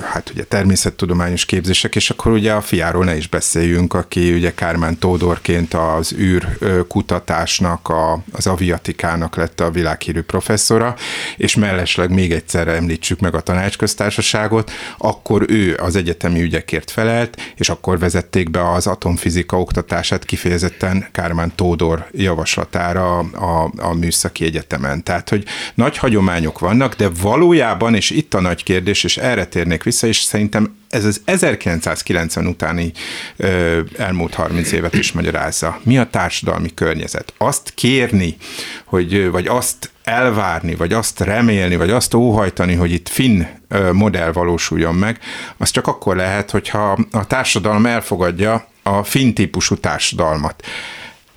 hát 0.01 0.29
ugye 0.29 0.43
természettudományos 0.43 1.45
képzések, 1.45 1.95
és 1.95 2.09
akkor 2.09 2.31
ugye 2.31 2.53
a 2.53 2.62
fiáról 2.62 3.03
ne 3.05 3.15
is 3.15 3.27
beszéljünk, 3.27 3.93
aki 3.93 4.33
ugye 4.33 4.53
Kármán 4.53 4.99
Tódorként 4.99 5.73
az 5.73 6.13
űrkutatásnak, 6.13 7.89
a, 7.89 8.23
az 8.31 8.47
aviatikának 8.47 9.36
lett 9.36 9.59
a 9.59 9.71
világhírű 9.71 10.21
professzora, 10.21 10.95
és 11.38 11.56
mellesleg 11.56 12.10
még 12.10 12.31
egyszer 12.31 12.67
említsük 12.67 13.19
meg 13.19 13.35
a 13.35 13.41
tanácsköztársaságot, 13.41 14.71
akkor 14.98 15.45
ő 15.48 15.75
az 15.75 15.95
egyetemi 15.95 16.41
ügyekért 16.41 16.91
felelt, 16.91 17.54
és 17.56 17.69
akkor 17.69 18.00
vezették 18.00 18.50
be 18.50 18.71
az 18.71 18.87
atomfizika 18.87 19.60
oktatását 19.60 20.25
kifejezetten 20.25 21.08
Kármán 21.12 21.52
Tódor 21.56 22.08
javaslatára 22.12 23.17
a, 23.19 23.71
a 23.77 23.93
műszaki 23.93 24.45
egyetemen. 24.45 25.04
Tehát, 25.04 25.29
hogy 25.29 25.43
nagy 25.73 25.98
hagyományok 25.98 26.60
vannak, 26.60 26.95
de 26.95 27.10
valójában, 27.21 27.95
és 27.95 28.10
itt 28.10 28.33
a 28.33 28.41
nagy 28.41 28.63
kérdés, 28.63 29.04
és 29.04 29.12
erre 29.17 29.45
térnék 29.45 29.83
vissza, 29.83 30.07
és 30.07 30.17
szerintem 30.17 30.75
ez 30.89 31.05
az 31.05 31.21
1990 31.25 32.47
utáni 32.47 32.91
ö, 33.35 33.79
elmúlt 33.97 34.33
30 34.33 34.71
évet 34.71 34.93
is 34.93 35.11
magyarázza. 35.11 35.79
Mi 35.83 35.97
a 35.97 36.09
társadalmi 36.09 36.73
környezet? 36.73 37.33
Azt 37.37 37.71
kérni, 37.75 38.37
hogy, 38.85 39.29
vagy 39.29 39.47
azt 39.47 39.91
elvárni, 40.03 40.75
vagy 40.75 40.93
azt 40.93 41.19
remélni, 41.19 41.75
vagy 41.75 41.89
azt 41.89 42.13
óhajtani, 42.13 42.73
hogy 42.73 42.91
itt 42.91 43.09
finn 43.09 43.43
modell 43.91 44.31
valósuljon 44.31 44.95
meg, 44.95 45.19
az 45.57 45.69
csak 45.69 45.87
akkor 45.87 46.15
lehet, 46.15 46.51
hogyha 46.51 46.99
a 47.11 47.27
társadalom 47.27 47.85
elfogadja 47.85 48.67
a 48.83 49.03
finn 49.03 49.33
típusú 49.33 49.75
társadalmat 49.75 50.63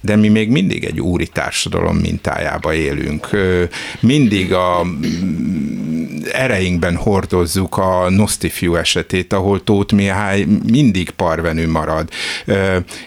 de 0.06 0.16
mi 0.16 0.28
még 0.28 0.48
mindig 0.50 0.84
egy 0.84 1.00
úri 1.00 1.26
társadalom 1.26 1.96
mintájába 1.96 2.74
élünk. 2.74 3.28
Mindig 4.00 4.52
a 4.52 4.86
ereinkben 6.32 6.96
hordozzuk 6.96 7.76
a 7.76 8.10
Nosztifiú 8.10 8.74
esetét, 8.74 9.32
ahol 9.32 9.64
Tóth 9.64 9.94
Mihály 9.94 10.46
mindig 10.66 11.10
parvenű 11.10 11.68
marad. 11.68 12.08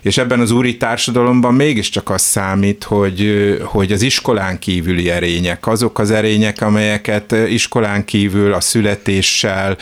És 0.02 0.18
ebben 0.18 0.40
az 0.40 0.52
úri 0.52 0.78
társadalomban 0.78 1.54
mégiscsak 1.54 2.10
az 2.10 2.22
számít, 2.22 2.84
hogy, 2.84 3.58
hogy 3.64 3.92
az 3.92 4.02
iskolán 4.02 4.60
kívüli 4.60 5.10
erények, 5.10 5.68
azok 5.68 6.00
az 6.00 6.12
erények, 6.12 6.62
amelyeket 6.62 7.36
iskolán 7.50 8.06
kívül 8.06 8.54
a 8.54 8.62
születéssel, 8.62 9.78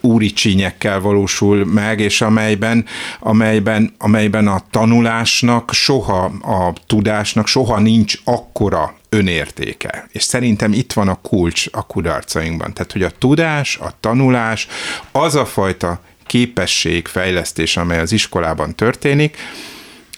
úri 0.00 0.32
csínyekkel 0.32 1.00
valósul 1.00 1.64
meg, 1.64 2.00
és 2.00 2.20
amelyben, 2.20 2.84
amelyben, 3.20 3.94
amelyben 3.98 4.48
a 4.48 4.60
tanulásnak 4.70 5.72
soha, 5.72 6.23
a 6.42 6.72
tudásnak 6.86 7.46
soha 7.46 7.78
nincs 7.78 8.18
akkora 8.24 8.94
önértéke. 9.08 10.06
És 10.12 10.22
szerintem 10.22 10.72
itt 10.72 10.92
van 10.92 11.08
a 11.08 11.14
kulcs 11.14 11.66
a 11.72 11.86
kudarcainkban. 11.86 12.72
Tehát, 12.72 12.92
hogy 12.92 13.02
a 13.02 13.10
tudás, 13.18 13.76
a 13.76 13.94
tanulás, 14.00 14.66
az 15.12 15.34
a 15.34 15.46
fajta 15.46 16.00
képesség, 16.26 17.06
fejlesztés, 17.06 17.76
amely 17.76 17.98
az 18.00 18.12
iskolában 18.12 18.74
történik, 18.74 19.36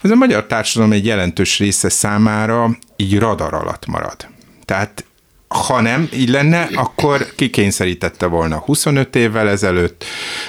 ez 0.02 0.10
a 0.10 0.14
magyar 0.14 0.46
társadalom 0.46 0.92
egy 0.92 1.06
jelentős 1.06 1.58
része 1.58 1.88
számára 1.88 2.70
így 2.96 3.18
radar 3.18 3.54
alatt 3.54 3.86
marad. 3.86 4.28
Tehát 4.64 5.04
ha 5.48 5.80
nem 5.80 6.08
így 6.12 6.28
lenne, 6.28 6.68
akkor 6.74 7.26
kikényszerítette 7.36 8.26
volna 8.26 8.56
25 8.56 9.16
évvel 9.16 9.48
ezelőtt, 9.48 10.04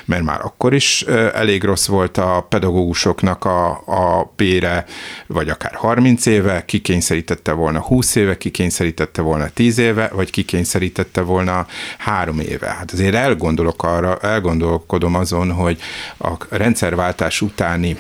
mert 0.06 0.24
már 0.24 0.40
akkor 0.42 0.74
is 0.74 1.02
elég 1.34 1.64
rossz 1.64 1.86
volt 1.88 2.18
a 2.18 2.46
pedagógusoknak 2.50 3.46
a, 3.46 3.70
a 3.70 4.32
bére, 4.36 4.86
vagy 5.28 5.50
akár 5.50 5.74
30 5.74 6.26
éve, 6.26 6.66
kikényszerítette 6.66 7.52
volna 7.52 7.80
20 7.80 8.16
éve, 8.16 8.38
kikényszerítette 8.38 9.22
volna 9.22 9.50
10 9.50 9.78
éve, 9.78 10.10
vagy 10.14 10.30
kikényszerítette 10.30 11.22
volna 11.22 11.68
3 11.98 12.40
éve. 12.40 12.68
Hát 12.68 12.92
azért 12.92 13.16
elgondolok 13.16 13.84
arra, 13.84 14.18
elgondolkodom 14.18 15.16
azon, 15.16 15.52
hogy 15.52 15.80
a 16.18 16.32
rendszerváltás 16.50 17.42
utáni 17.42 17.98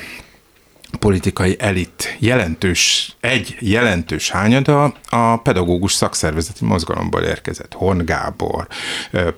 politikai 0.99 1.55
elit 1.59 2.15
jelentős, 2.19 3.15
egy 3.19 3.57
jelentős 3.59 4.29
hányada 4.29 4.93
a 5.09 5.37
pedagógus 5.37 5.93
szakszervezeti 5.93 6.65
mozgalomból 6.65 7.21
érkezett. 7.21 7.73
Horn 7.73 8.05
Gábor, 8.05 8.67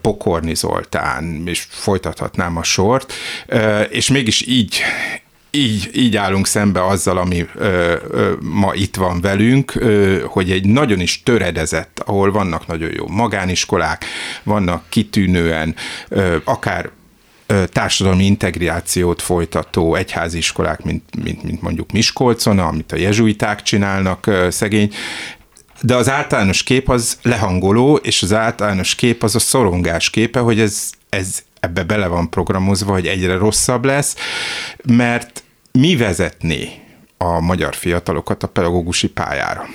Pokorni 0.01 0.55
Zoltán, 0.55 1.43
és 1.45 1.67
folytathatnám 1.69 2.57
a 2.57 2.63
sort, 2.63 3.13
és 3.89 4.09
mégis 4.09 4.47
így 4.47 4.81
így, 5.51 5.89
így 5.93 6.17
állunk 6.17 6.47
szembe 6.47 6.85
azzal, 6.85 7.17
ami 7.17 7.45
ö, 7.55 7.95
ö, 8.09 8.33
ma 8.39 8.73
itt 8.73 8.95
van 8.95 9.21
velünk, 9.21 9.75
ö, 9.75 10.19
hogy 10.27 10.51
egy 10.51 10.65
nagyon 10.65 10.99
is 10.99 11.23
töredezett, 11.23 12.01
ahol 12.05 12.31
vannak 12.31 12.67
nagyon 12.67 12.91
jó 12.93 13.07
magániskolák, 13.07 14.05
vannak 14.43 14.83
kitűnően, 14.89 15.75
ö, 16.09 16.37
akár 16.43 16.89
társadalmi 17.71 18.25
integrációt 18.25 19.21
folytató 19.21 19.95
egyháziskolák, 19.95 20.83
mint, 20.83 21.23
mint, 21.23 21.43
mint 21.43 21.61
mondjuk 21.61 21.91
Miskolcon, 21.91 22.59
amit 22.59 22.91
a 22.91 22.95
jezsuiták 22.95 23.61
csinálnak 23.61 24.31
szegény, 24.49 24.93
de 25.81 25.95
az 25.95 26.09
általános 26.09 26.63
kép 26.63 26.89
az 26.89 27.17
lehangoló, 27.21 27.95
és 27.95 28.21
az 28.21 28.33
általános 28.33 28.95
kép 28.95 29.23
az 29.23 29.35
a 29.35 29.39
szorongás 29.39 30.09
képe, 30.09 30.39
hogy 30.39 30.59
ez, 30.59 30.89
ez 31.09 31.43
ebbe 31.59 31.83
bele 31.83 32.07
van 32.07 32.29
programozva, 32.29 32.91
hogy 32.91 33.07
egyre 33.07 33.37
rosszabb 33.37 33.85
lesz, 33.85 34.15
mert 34.83 35.43
mi 35.71 35.95
vezetné 35.95 36.71
a 37.17 37.39
magyar 37.39 37.75
fiatalokat 37.75 38.43
a 38.43 38.47
pedagógusi 38.47 39.07
pályára? 39.09 39.67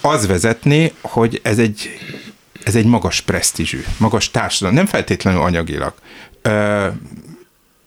Az 0.00 0.26
vezetné, 0.26 0.92
hogy 1.00 1.40
ez 1.42 1.58
egy, 1.58 1.90
ez 2.64 2.74
egy 2.74 2.86
magas 2.86 3.20
presztízsű, 3.20 3.84
magas 3.98 4.30
társadalom, 4.30 4.76
nem 4.76 4.86
feltétlenül 4.86 5.40
anyagilag, 5.40 5.94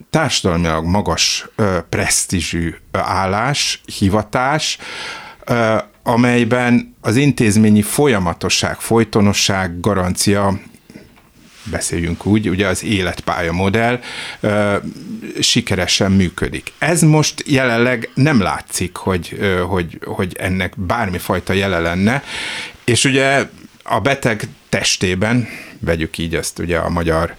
társadalmilag 0.10 0.86
magas 0.86 1.47
presztízsű 1.89 2.76
állás, 2.91 3.82
hivatás, 3.97 4.78
amelyben 6.03 6.95
az 7.01 7.16
intézményi 7.16 7.82
folyamatosság, 7.82 8.80
folytonosság, 8.80 9.80
garancia 9.80 10.60
beszéljünk 11.72 12.26
úgy, 12.26 12.49
ugye 12.49 12.68
az 12.68 12.84
életpálya 12.84 13.51
modell 13.51 13.99
ö, 14.39 14.76
sikeresen 15.39 16.12
működik. 16.12 16.74
Ez 16.78 17.01
most 17.01 17.43
jelenleg 17.45 18.10
nem 18.14 18.41
látszik, 18.41 18.95
hogy, 18.95 19.36
ö, 19.39 19.58
hogy, 19.60 19.99
hogy 20.06 20.36
ennek 20.39 20.74
bármifajta 20.78 21.53
jele 21.53 21.80
lenne, 21.80 22.24
és 22.84 23.03
ugye 23.03 23.47
a 23.84 23.99
beteg 23.99 24.47
testében, 24.70 25.47
vegyük 25.86 26.18
így 26.18 26.36
ezt 26.36 26.60
ugye 26.60 26.78
a 26.78 26.90
magyar 26.90 27.36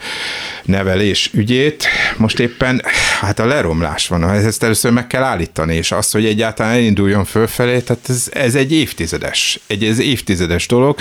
nevelés 0.65 1.31
ügyét, 1.33 1.87
most 2.17 2.39
éppen 2.39 2.83
hát 3.21 3.39
a 3.39 3.47
leromlás 3.47 4.09
van, 4.09 4.31
ezt 4.31 4.63
először 4.63 4.93
meg 4.93 5.07
kell 5.07 5.23
állítani, 5.23 5.75
és 5.75 5.93
az, 5.93 6.11
hogy 6.11 6.25
egyáltalán 6.25 6.73
elinduljon 6.73 7.25
fölfelé, 7.25 7.81
tehát 7.81 8.09
ez, 8.09 8.29
ez 8.33 8.55
egy 8.55 8.73
évtizedes, 8.73 9.61
egy 9.67 9.85
ez 9.85 9.99
évtizedes 9.99 10.67
dolog. 10.67 10.99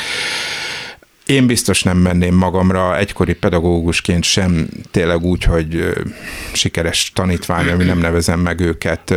Én 1.26 1.48
biztos 1.48 1.84
nem 1.84 1.98
menném 1.98 2.36
magamra 2.36 2.98
egykori 2.98 3.34
pedagógusként 3.34 4.24
sem 4.24 4.68
tényleg 4.91 5.24
úgy, 5.24 5.43
hogy 5.43 5.93
sikeres 6.54 7.12
tanítvány, 7.14 7.70
ami 7.70 7.84
nem 7.84 7.98
nevezem 7.98 8.39
meg 8.39 8.60
őket, 8.60 9.14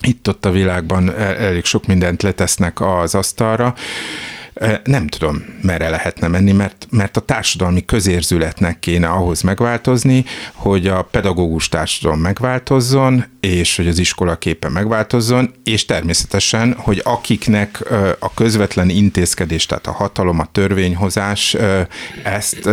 itt-ott 0.00 0.44
a 0.44 0.50
világban 0.50 1.16
elég 1.18 1.64
sok 1.64 1.86
mindent 1.86 2.22
letesznek 2.22 2.80
az 2.80 3.14
asztalra, 3.14 3.74
nem 4.84 5.06
tudom, 5.06 5.44
merre 5.62 5.88
lehetne 5.88 6.28
menni, 6.28 6.52
mert, 6.52 6.86
mert 6.90 7.16
a 7.16 7.20
társadalmi 7.20 7.84
közérzületnek 7.84 8.78
kéne 8.78 9.08
ahhoz 9.08 9.42
megváltozni, 9.42 10.24
hogy 10.52 10.86
a 10.86 11.02
pedagógus 11.02 11.68
társadalom 11.68 12.20
megváltozzon, 12.20 13.24
és 13.40 13.76
hogy 13.76 13.88
az 13.88 13.98
iskola 13.98 14.36
képe 14.36 14.68
megváltozzon, 14.68 15.54
és 15.64 15.84
természetesen, 15.84 16.74
hogy 16.78 17.00
akiknek 17.04 17.90
a 18.18 18.34
közvetlen 18.34 18.88
intézkedés, 18.88 19.66
tehát 19.66 19.86
a 19.86 19.92
hatalom, 19.92 20.38
a 20.38 20.48
törvényhozás 20.52 21.56
ezt 22.22 22.68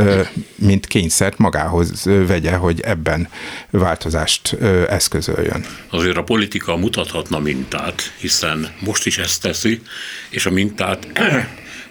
mint 0.55 0.87
kényszert 0.87 1.37
magához 1.37 2.03
vegye, 2.03 2.55
hogy 2.55 2.81
ebben 2.81 3.27
változást 3.69 4.57
eszközöljön. 4.89 5.65
Azért 5.89 6.17
a 6.17 6.23
politika 6.23 6.75
mutathatna 6.75 7.39
mintát, 7.39 8.13
hiszen 8.17 8.71
most 8.79 9.05
is 9.05 9.17
ezt 9.17 9.41
teszi, 9.41 9.81
és 10.29 10.45
a 10.45 10.51
mintát 10.51 11.07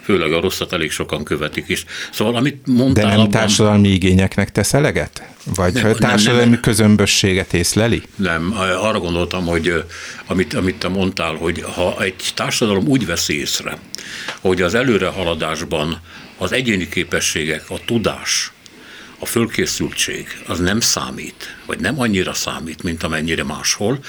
főleg 0.03 0.33
a 0.33 0.41
rosszat 0.41 0.73
elég 0.73 0.91
sokan 0.91 1.23
követik 1.23 1.65
is. 1.67 1.85
Szóval 2.11 2.35
amit 2.35 2.67
mondtál... 2.67 3.03
De 3.03 3.09
nem 3.09 3.19
abban... 3.19 3.31
társadalmi 3.31 3.87
igényeknek 3.87 4.51
tesz 4.51 4.73
eleget? 4.73 5.23
Vagy 5.55 5.73
nem, 5.73 5.93
társadalmi 5.93 6.39
nem, 6.41 6.49
nem, 6.49 6.59
közömbösséget 6.59 7.53
észleli? 7.53 8.01
Nem, 8.15 8.53
arra 8.57 8.99
gondoltam, 8.99 9.45
hogy 9.45 9.83
amit, 10.25 10.53
amit 10.53 10.75
te 10.75 10.87
mondtál, 10.87 11.35
hogy 11.35 11.63
ha 11.75 12.03
egy 12.03 12.31
társadalom 12.35 12.87
úgy 12.87 13.05
vesz 13.05 13.29
észre, 13.29 13.77
hogy 14.41 14.61
az 14.61 14.73
előrehaladásban 14.73 16.01
az 16.37 16.51
egyéni 16.51 16.89
képességek, 16.89 17.69
a 17.69 17.79
tudás, 17.85 18.52
a 19.23 19.25
fölkészültség 19.25 20.27
az 20.47 20.59
nem 20.59 20.79
számít, 20.79 21.57
vagy 21.65 21.79
nem 21.79 21.99
annyira 21.99 22.33
számít, 22.33 22.83
mint 22.83 23.03
amennyire 23.03 23.43
máshol, 23.43 23.99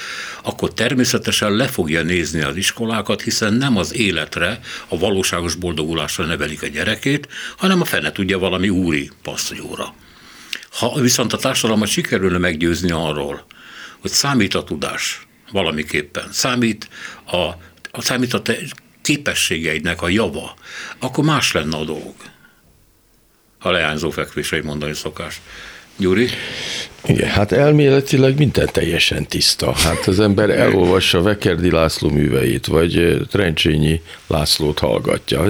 akkor 0.43 0.73
természetesen 0.73 1.51
le 1.51 1.67
fogja 1.67 2.01
nézni 2.01 2.41
az 2.41 2.55
iskolákat, 2.55 3.21
hiszen 3.21 3.53
nem 3.53 3.77
az 3.77 3.93
életre, 3.93 4.59
a 4.87 4.97
valóságos 4.97 5.55
boldogulásra 5.55 6.25
nevelik 6.25 6.61
a 6.61 6.67
gyerekét, 6.67 7.27
hanem 7.57 7.81
a 7.81 7.85
fene 7.85 8.11
tudja 8.11 8.39
valami 8.39 8.69
úri 8.69 9.11
passzjóra. 9.23 9.95
Ha 10.71 10.99
viszont 10.99 11.33
a 11.33 11.37
társadalmat 11.37 11.87
sikerülne 11.87 12.37
meggyőzni 12.37 12.91
arról, 12.91 13.45
hogy 13.99 14.11
számít 14.11 14.53
a 14.53 14.63
tudás 14.63 15.27
valamiképpen, 15.51 16.31
számít 16.31 16.89
a, 17.25 17.37
a, 17.91 18.01
számít 18.01 18.33
a 18.33 18.41
te 18.41 18.57
képességeidnek 19.01 20.01
a 20.01 20.09
java, 20.09 20.55
akkor 20.99 21.23
más 21.23 21.51
lenne 21.51 21.77
a 21.77 21.83
dolog 21.83 22.13
ha 23.65 23.71
leányzó 23.71 24.09
fekvései 24.09 24.61
mondani 24.61 24.93
szokás. 24.93 25.41
Gyuri? 25.97 26.29
Igen, 27.07 27.29
hát 27.29 27.51
elméletileg 27.51 28.37
minden 28.37 28.69
teljesen 28.71 29.27
tiszta. 29.27 29.71
Hát 29.71 30.07
az 30.07 30.19
ember 30.19 30.49
elolvassa 30.49 31.21
Vekerdi 31.21 31.71
László 31.71 32.09
műveit, 32.09 32.67
vagy 32.67 33.21
Trencsényi 33.31 34.01
Lászlót 34.27 34.79
hallgatja. 34.79 35.43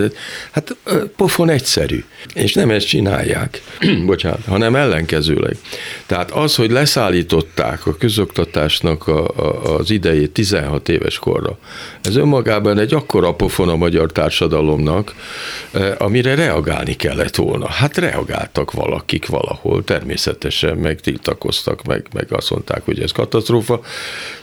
Hát 0.51 0.75
pofon 1.15 1.49
egyszerű, 1.49 2.03
és 2.33 2.53
nem 2.53 2.69
ezt 2.69 2.87
csinálják, 2.87 3.61
bocsánat, 4.05 4.45
hanem 4.45 4.75
ellenkezőleg. 4.75 5.57
Tehát 6.05 6.31
az, 6.31 6.55
hogy 6.55 6.71
leszállították 6.71 7.85
a 7.85 7.97
közoktatásnak 7.97 9.07
a, 9.07 9.27
a, 9.27 9.77
az 9.77 9.91
idejét 9.91 10.31
16 10.31 10.89
éves 10.89 11.19
korra, 11.19 11.57
ez 12.01 12.15
önmagában 12.15 12.79
egy 12.79 12.93
akkora 12.93 13.33
pofon 13.33 13.69
a 13.69 13.75
magyar 13.75 14.11
társadalomnak, 14.11 15.13
amire 15.97 16.35
reagálni 16.35 16.95
kellett 16.95 17.35
volna. 17.35 17.67
Hát 17.67 17.97
reagáltak 17.97 18.71
valakik 18.71 19.27
valahol, 19.27 19.83
természetesen 19.83 20.77
meg 20.77 20.99
tiltakoztak, 21.45 21.83
meg, 21.83 22.05
meg 22.13 22.25
azt 22.29 22.49
mondták, 22.49 22.85
hogy 22.85 22.99
ez 22.99 23.11
katasztrófa, 23.11 23.81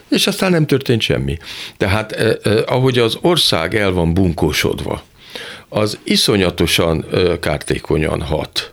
és 0.08 0.26
aztán 0.26 0.50
nem 0.50 0.66
történt 0.66 1.00
semmi. 1.00 1.36
Tehát 1.76 2.12
eh, 2.12 2.34
eh, 2.42 2.62
ahogy 2.66 2.98
az 2.98 3.18
ország 3.20 3.74
el 3.74 3.92
van 3.92 4.14
bunkósodva, 4.14 5.02
az 5.68 5.98
iszonyatosan 6.04 7.04
eh, 7.12 7.36
kártékonyan 7.40 8.22
hat 8.22 8.72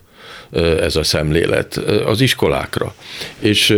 ez 0.82 0.96
a 0.96 1.04
szemlélet 1.04 1.78
az 2.06 2.22
iskolákra. 2.22 2.94
És 3.40 3.78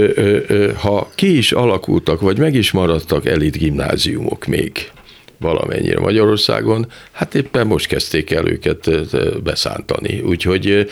ha 0.78 1.10
ki 1.16 1.38
is 1.38 1.52
alakultak, 1.52 2.22
vagy 2.22 2.38
meg 2.38 2.56
is 2.56 2.72
maradtak 2.72 3.26
elit 3.26 3.58
gimnáziumok 3.58 4.46
még, 4.46 4.92
valamennyire 5.42 6.00
Magyarországon, 6.00 6.92
hát 7.12 7.36
éppen 7.36 7.68
most 7.68 7.88
kezdték 7.88 8.32
el 8.32 8.48
őket 8.48 8.90
beszántani, 9.44 10.20
úgyhogy 10.20 10.90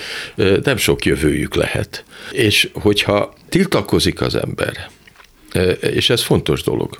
nem 0.63 0.77
sok 0.77 1.05
jövőjük 1.05 1.55
lehet. 1.55 2.03
És 2.31 2.69
hogyha 2.73 3.33
tiltakozik 3.49 4.21
az 4.21 4.35
ember, 4.35 4.89
és 5.79 6.09
ez 6.09 6.21
fontos 6.21 6.63
dolog, 6.63 6.99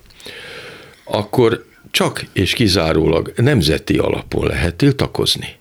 akkor 1.04 1.66
csak 1.92 2.26
és 2.34 2.54
kizárólag 2.54 3.34
nemzeti 3.36 3.98
alapon 3.98 4.48
lehet 4.48 4.76
tiltakozni 4.76 5.59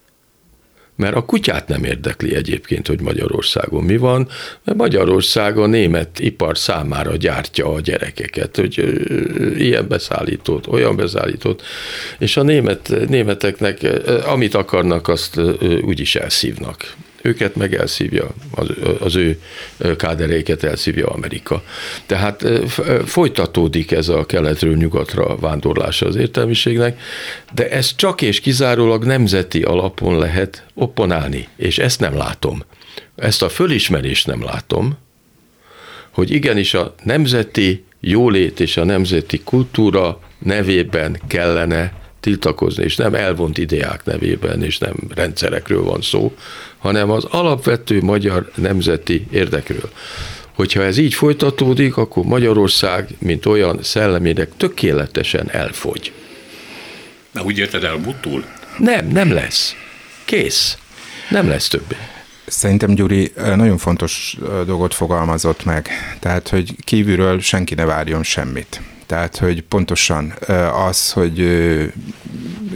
mert 0.98 1.16
a 1.16 1.24
kutyát 1.24 1.68
nem 1.68 1.84
érdekli 1.84 2.34
egyébként, 2.34 2.86
hogy 2.86 3.00
Magyarországon 3.00 3.84
mi 3.84 3.96
van, 3.96 4.28
mert 4.64 4.78
Magyarország 4.78 5.58
a 5.58 5.66
német 5.66 6.18
ipar 6.18 6.58
számára 6.58 7.16
gyártja 7.16 7.72
a 7.72 7.80
gyerekeket, 7.80 8.56
hogy 8.56 9.02
ilyen 9.56 9.88
beszállított, 9.88 10.68
olyan 10.68 10.96
beszállított, 10.96 11.62
és 12.18 12.36
a 12.36 12.42
német, 12.42 12.92
németeknek 13.08 13.86
amit 14.24 14.54
akarnak, 14.54 15.08
azt 15.08 15.40
úgyis 15.82 16.14
elszívnak 16.14 16.94
őket 17.22 17.56
meg 17.56 17.74
elszívja, 17.74 18.28
az, 18.50 18.68
az 19.00 19.16
ő 19.16 19.40
kádereiket 19.96 20.62
elszívja 20.62 21.06
Amerika. 21.06 21.62
Tehát 22.06 22.44
folytatódik 23.04 23.90
ez 23.90 24.08
a 24.08 24.26
keletről 24.26 24.76
nyugatra 24.76 25.36
vándorlása 25.36 26.06
az 26.06 26.16
értelmiségnek, 26.16 27.00
de 27.54 27.70
ez 27.70 27.94
csak 27.96 28.22
és 28.22 28.40
kizárólag 28.40 29.04
nemzeti 29.04 29.62
alapon 29.62 30.18
lehet 30.18 30.64
opponálni, 30.74 31.48
és 31.56 31.78
ezt 31.78 32.00
nem 32.00 32.16
látom. 32.16 32.62
Ezt 33.16 33.42
a 33.42 33.48
fölismerést 33.48 34.26
nem 34.26 34.42
látom, 34.42 34.98
hogy 36.10 36.30
igenis 36.30 36.74
a 36.74 36.94
nemzeti 37.02 37.84
jólét 38.00 38.60
és 38.60 38.76
a 38.76 38.84
nemzeti 38.84 39.40
kultúra 39.44 40.20
nevében 40.38 41.20
kellene 41.26 41.92
tiltakozni, 42.28 42.84
és 42.84 42.96
nem 42.96 43.14
elvont 43.14 43.58
ideák 43.58 44.04
nevében, 44.04 44.62
és 44.62 44.78
nem 44.78 44.94
rendszerekről 45.14 45.82
van 45.82 46.02
szó, 46.02 46.34
hanem 46.78 47.10
az 47.10 47.24
alapvető 47.24 48.02
magyar 48.02 48.50
nemzeti 48.54 49.26
érdekről. 49.30 49.90
Hogyha 50.54 50.82
ez 50.82 50.98
így 50.98 51.14
folytatódik, 51.14 51.96
akkor 51.96 52.24
Magyarország, 52.24 53.08
mint 53.18 53.46
olyan 53.46 53.82
szellemének 53.82 54.50
tökéletesen 54.56 55.50
elfogy. 55.50 56.12
Na 57.32 57.42
úgy 57.42 57.58
érted 57.58 57.84
el, 57.84 57.96
butul? 57.96 58.44
Nem, 58.78 59.08
nem 59.08 59.32
lesz. 59.32 59.74
Kész. 60.24 60.78
Nem 61.30 61.48
lesz 61.48 61.68
többé. 61.68 61.96
Szerintem 62.46 62.94
Gyuri 62.94 63.32
nagyon 63.36 63.78
fontos 63.78 64.36
dolgot 64.66 64.94
fogalmazott 64.94 65.64
meg. 65.64 65.88
Tehát, 66.20 66.48
hogy 66.48 66.74
kívülről 66.84 67.40
senki 67.40 67.74
ne 67.74 67.84
várjon 67.84 68.22
semmit. 68.22 68.80
Tehát, 69.08 69.36
hogy 69.36 69.62
pontosan 69.62 70.34
az, 70.88 71.12
hogy 71.12 71.46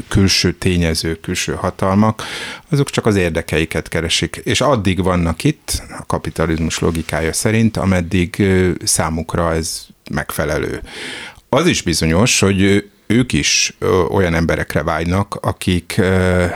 külső 0.09 0.53
tényezők, 0.53 1.21
külső 1.21 1.55
hatalmak, 1.55 2.23
azok 2.71 2.91
csak 2.91 3.07
az 3.07 3.17
érdekeiket 3.17 3.89
keresik. 3.89 4.41
És 4.45 4.61
addig 4.61 5.03
vannak 5.03 5.45
itt, 5.45 5.83
a 5.99 6.07
kapitalizmus 6.07 6.79
logikája 6.79 7.33
szerint, 7.33 7.77
ameddig 7.77 8.43
számukra 8.85 9.55
ez 9.55 9.87
megfelelő. 10.11 10.83
Az 11.49 11.67
is 11.67 11.83
bizonyos, 11.83 12.41
hogy 12.41 12.91
ők 13.07 13.33
is 13.33 13.77
olyan 14.11 14.35
emberekre 14.35 14.83
vágynak, 14.83 15.39
akik 15.41 16.01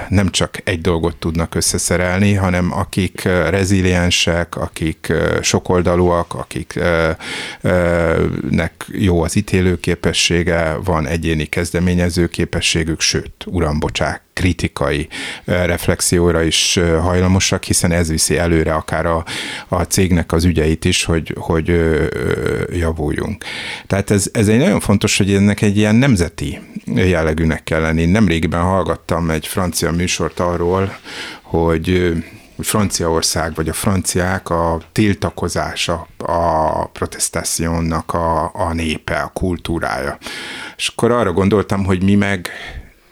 nem 0.09 0.31
csak 0.31 0.61
egy 0.65 0.81
dolgot 0.81 1.17
tudnak 1.17 1.55
összeszerelni, 1.55 2.35
hanem 2.35 2.73
akik 2.73 3.23
reziliensek, 3.25 4.57
akik 4.57 5.13
sokoldalúak, 5.41 6.35
akiknek 6.35 6.85
jó 8.93 9.23
az 9.23 9.37
ítélőképessége, 9.37 10.75
van 10.85 11.07
egyéni 11.07 11.45
kezdeményező 11.45 12.29
képességük, 12.29 13.01
sőt, 13.01 13.45
uram, 13.47 13.79
bocsák, 13.79 14.26
kritikai 14.37 15.09
reflexióra 15.45 16.43
is 16.43 16.79
hajlamosak, 17.01 17.65
hiszen 17.65 17.93
ez 17.93 18.09
viszi 18.09 18.39
előre 18.39 18.75
akár 18.75 19.07
a, 19.07 19.25
a 19.69 19.83
cégnek 19.83 20.33
az 20.33 20.45
ügyeit 20.45 20.85
is, 20.85 21.05
hogy, 21.05 21.35
hogy 21.39 21.81
javuljunk. 22.73 23.45
Tehát 23.87 24.11
ez, 24.11 24.29
ez 24.33 24.49
egy 24.49 24.59
nagyon 24.59 24.81
fontos, 24.81 25.17
hogy 25.17 25.35
ennek 25.35 25.63
egy 25.63 25.77
ilyen 25.77 25.95
nemzeti 25.95 26.59
jellegűnek 26.95 27.65
kell 27.65 27.81
lenni. 27.81 28.05
Nemrégiben 28.05 28.63
hallgattam 28.63 29.31
egy 29.31 29.47
francia 29.47 29.93
műsort 29.93 30.41
arról, 30.41 30.97
hogy 31.43 32.15
Franciaország 32.59 33.55
vagy 33.55 33.69
a 33.69 33.73
franciák 33.73 34.51
a 34.51 34.81
tiltakozása, 34.93 36.07
a 36.19 36.87
protestációnak 36.87 38.15
a, 38.15 38.55
a 38.55 38.73
népe, 38.73 39.15
a 39.15 39.31
kultúrája. 39.35 40.19
És 40.77 40.89
akkor 40.89 41.11
arra 41.11 41.33
gondoltam, 41.33 41.85
hogy 41.85 42.03
mi 42.03 42.15
meg 42.15 42.51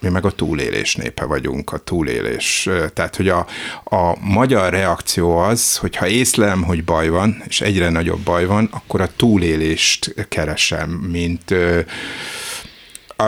mi 0.05 0.11
meg 0.11 0.25
a 0.25 0.31
túlélés 0.31 0.97
népe 0.97 1.25
vagyunk, 1.25 1.73
a 1.73 1.79
túlélés. 1.79 2.69
Tehát, 2.93 3.17
hogy 3.17 3.29
a, 3.29 3.47
a 3.85 4.17
magyar 4.21 4.73
reakció 4.73 5.37
az, 5.37 5.77
hogy 5.77 5.97
ha 5.97 6.07
észlelem, 6.07 6.63
hogy 6.63 6.85
baj 6.85 7.09
van, 7.09 7.43
és 7.47 7.61
egyre 7.61 7.89
nagyobb 7.89 8.21
baj 8.21 8.45
van, 8.45 8.69
akkor 8.73 9.01
a 9.01 9.11
túlélést 9.17 10.15
keresem, 10.29 10.91
mint 10.91 11.55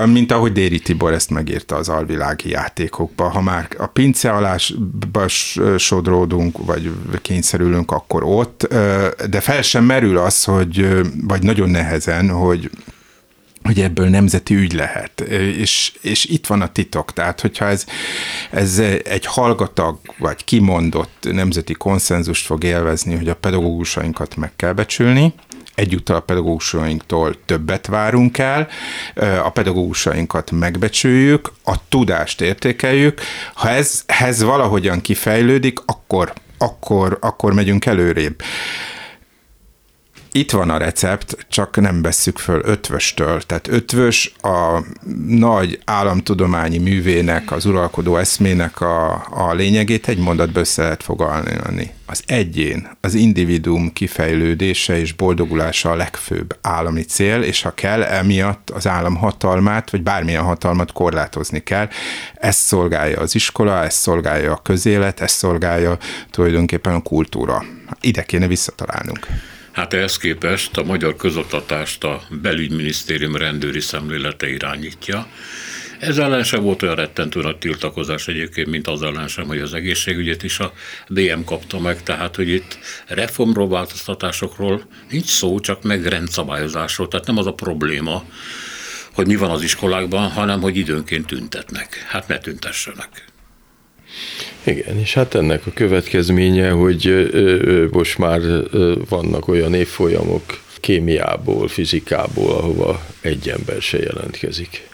mint 0.07 0.33
ahogy 0.33 0.53
Déri 0.53 0.79
Tibor 0.79 1.13
ezt 1.13 1.31
megírta 1.31 1.77
az 1.77 1.89
alvilági 1.89 2.51
játékokba, 2.51 3.29
ha 3.29 3.41
már 3.41 3.69
a 3.79 3.87
pince 3.87 4.31
alá 4.31 4.57
sodródunk, 5.77 6.65
vagy 6.65 6.91
kényszerülünk, 7.23 7.91
akkor 7.91 8.23
ott, 8.25 8.69
de 9.31 9.41
fel 9.41 9.63
sem 9.63 9.85
merül 9.85 10.19
az, 10.19 10.45
hogy, 10.45 11.03
vagy 11.27 11.43
nagyon 11.43 11.71
nehezen, 11.71 12.31
hogy 12.31 12.71
hogy 13.67 13.81
ebből 13.81 14.09
nemzeti 14.09 14.55
ügy 14.55 14.73
lehet. 14.73 15.21
És, 15.21 15.93
és 16.01 16.25
itt 16.25 16.47
van 16.47 16.61
a 16.61 16.73
titok. 16.73 17.13
Tehát, 17.13 17.41
hogyha 17.41 17.65
ez, 17.65 17.85
ez 18.51 18.79
egy 19.05 19.27
hallgatag 19.27 19.99
vagy 20.19 20.45
kimondott 20.45 21.29
nemzeti 21.31 21.73
konszenzust 21.73 22.47
fog 22.47 22.65
élvezni, 22.65 23.17
hogy 23.17 23.29
a 23.29 23.35
pedagógusainkat 23.35 24.37
meg 24.37 24.53
kell 24.57 24.73
becsülni, 24.73 25.35
egyúttal 25.77 26.17
a 26.17 26.21
pedagógusainktól 26.21 27.37
többet 27.45 27.87
várunk 27.87 28.39
el, 28.39 28.69
a 29.45 29.51
pedagógusainkat 29.51 30.51
megbecsüljük, 30.51 31.53
a 31.65 31.89
tudást 31.89 32.41
értékeljük. 32.41 33.21
Ha 33.55 33.69
ez, 33.69 34.03
ez 34.07 34.43
valahogyan 34.43 35.01
kifejlődik, 35.01 35.79
akkor, 35.87 36.33
akkor, 36.59 37.19
akkor 37.21 37.53
megyünk 37.53 37.87
előrébb 37.87 38.43
itt 40.37 40.51
van 40.51 40.71
a 40.71 40.77
recept, 40.77 41.47
csak 41.49 41.81
nem 41.81 42.03
vesszük 42.03 42.39
föl 42.39 42.61
ötvöstől. 42.65 43.41
Tehát 43.41 43.69
ötvös 43.69 44.33
a 44.43 44.83
nagy 45.27 45.81
államtudományi 45.85 46.79
művének, 46.79 47.53
az 47.53 47.65
uralkodó 47.65 48.17
eszmének 48.17 48.81
a, 48.81 49.27
a 49.31 49.55
lényegét 49.55 50.09
egy 50.09 50.19
mondatba 50.19 50.61
össze 50.61 50.83
lehet 50.83 51.03
fogalni. 51.03 51.91
Az 52.07 52.23
egyén, 52.27 52.89
az 53.01 53.15
individuum 53.15 53.93
kifejlődése 53.93 54.99
és 54.99 55.13
boldogulása 55.13 55.91
a 55.91 55.97
legfőbb 55.97 56.59
állami 56.61 57.03
cél, 57.03 57.43
és 57.43 57.63
ha 57.63 57.71
kell, 57.71 58.03
emiatt 58.03 58.71
az 58.71 58.87
állam 58.87 59.17
hatalmát, 59.17 59.91
vagy 59.91 60.03
bármilyen 60.03 60.43
hatalmat 60.43 60.93
korlátozni 60.93 61.63
kell. 61.63 61.89
Ezt 62.35 62.59
szolgálja 62.59 63.21
az 63.21 63.35
iskola, 63.35 63.85
ezt 63.85 63.99
szolgálja 63.99 64.53
a 64.53 64.63
közélet, 64.63 65.21
ezt 65.21 65.37
szolgálja 65.37 65.99
tulajdonképpen 66.31 66.95
a 66.95 67.03
kultúra. 67.03 67.65
Ide 68.01 68.23
kéne 68.23 68.47
visszatalálnunk. 68.47 69.27
Hát 69.77 69.93
ehhez 69.93 70.17
képest 70.17 70.77
a 70.77 70.83
magyar 70.83 71.17
közoktatást 71.17 72.05
a 72.05 72.23
belügyminisztérium 72.31 73.37
rendőri 73.37 73.81
szemlélete 73.81 74.49
irányítja. 74.49 75.27
Ez 75.99 76.19
ellen 76.19 76.45
sem 76.45 76.63
volt 76.63 76.83
olyan 76.83 76.95
rettentő 76.95 77.41
nagy 77.41 77.59
tiltakozás 77.59 78.29
egyébként, 78.29 78.69
mint 78.69 78.87
az 78.87 79.03
ellen 79.03 79.29
sem, 79.29 79.47
hogy 79.47 79.59
az 79.59 79.75
egészségügyet 79.75 80.43
is 80.43 80.59
a 80.59 80.73
DM 81.09 81.45
kapta 81.45 81.79
meg, 81.79 82.03
tehát 82.03 82.37
hogy 82.37 82.49
itt 82.49 82.79
reformról, 83.07 83.69
változtatásokról 83.69 84.83
nincs 85.11 85.29
szó, 85.29 85.61
csak 85.61 85.83
meg 85.83 86.07
rendszabályozásról, 86.07 87.09
tehát 87.09 87.27
nem 87.27 87.39
az 87.39 87.47
a 87.47 87.55
probléma, 87.55 88.25
hogy 89.13 89.27
mi 89.27 89.37
van 89.37 89.51
az 89.51 89.63
iskolákban, 89.63 90.31
hanem 90.31 90.61
hogy 90.61 90.77
időnként 90.77 91.27
tüntetnek. 91.27 92.05
Hát 92.09 92.29
ne 92.29 92.39
tüntessenek. 92.39 93.35
Igen, 94.63 94.99
és 94.99 95.15
hát 95.15 95.35
ennek 95.35 95.67
a 95.67 95.71
következménye, 95.75 96.71
hogy 96.71 97.31
most 97.93 98.19
már 98.19 98.41
vannak 99.09 99.49
olyan 99.49 99.75
évfolyamok 99.75 100.43
kémiából, 100.81 101.69
fizikából, 101.69 102.53
ahova 102.53 103.07
egy 103.21 103.49
ember 103.49 103.83
se 103.83 103.99
jelentkezik 103.99 104.89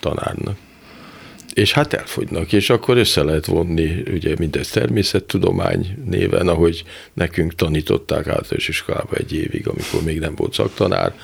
tanárnak. 0.00 0.56
És 1.54 1.72
hát 1.72 1.92
elfogynak, 1.92 2.52
és 2.52 2.70
akkor 2.70 2.96
össze 2.96 3.22
lehet 3.22 3.46
vonni, 3.46 4.02
ugye 4.12 4.34
mindez 4.38 4.68
természettudomány 4.68 5.96
néven, 6.04 6.48
ahogy 6.48 6.84
nekünk 7.12 7.54
tanították 7.54 8.26
általános 8.26 8.68
iskolában 8.68 9.18
egy 9.18 9.32
évig, 9.32 9.68
amikor 9.68 10.02
még 10.02 10.18
nem 10.18 10.34
volt 10.34 10.54
szaktanár, 10.54 11.14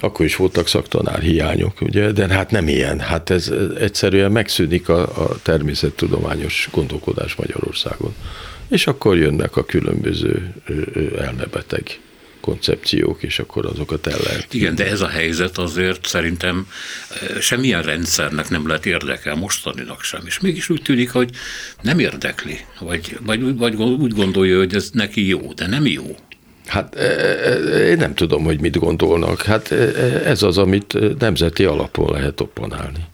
akkor 0.00 0.24
is 0.24 0.36
voltak 0.36 0.68
szaktanár 0.68 1.20
hiányok, 1.20 1.80
ugye, 1.80 2.12
de 2.12 2.26
hát 2.28 2.50
nem 2.50 2.68
ilyen. 2.68 3.00
Hát 3.00 3.30
ez 3.30 3.52
egyszerűen 3.78 4.32
megszűnik 4.32 4.88
a, 4.88 5.00
a 5.00 5.36
természettudományos 5.42 6.68
gondolkodás 6.72 7.34
Magyarországon. 7.34 8.14
És 8.68 8.86
akkor 8.86 9.16
jönnek 9.16 9.56
a 9.56 9.64
különböző 9.64 10.54
elmebeteg 11.18 12.00
koncepciók, 12.48 13.22
és 13.22 13.38
akkor 13.38 13.66
azokat 13.66 14.06
el 14.06 14.18
lehet. 14.24 14.54
Igen, 14.54 14.74
de 14.74 14.86
ez 14.86 15.00
a 15.00 15.08
helyzet 15.08 15.58
azért 15.58 16.06
szerintem 16.06 16.66
semmilyen 17.40 17.82
rendszernek 17.82 18.48
nem 18.48 18.66
lehet 18.66 18.86
érdekel, 18.86 19.34
mostaninak 19.34 20.02
sem. 20.02 20.20
És 20.26 20.40
mégis 20.40 20.68
úgy 20.68 20.82
tűnik, 20.82 21.10
hogy 21.10 21.30
nem 21.82 21.98
érdekli, 21.98 22.58
vagy, 22.80 23.18
vagy, 23.24 23.56
vagy 23.56 23.74
úgy 23.74 24.12
gondolja, 24.12 24.58
hogy 24.58 24.74
ez 24.74 24.90
neki 24.92 25.26
jó, 25.26 25.52
de 25.52 25.66
nem 25.66 25.86
jó. 25.86 26.16
Hát 26.66 26.94
e, 26.94 27.02
e, 27.02 27.88
én 27.88 27.96
nem 27.96 28.14
tudom, 28.14 28.44
hogy 28.44 28.60
mit 28.60 28.78
gondolnak. 28.78 29.42
Hát 29.42 29.72
e, 29.72 29.76
ez 30.24 30.42
az, 30.42 30.58
amit 30.58 31.18
nemzeti 31.18 31.64
alapon 31.64 32.10
lehet 32.10 32.40
opponálni. 32.40 33.04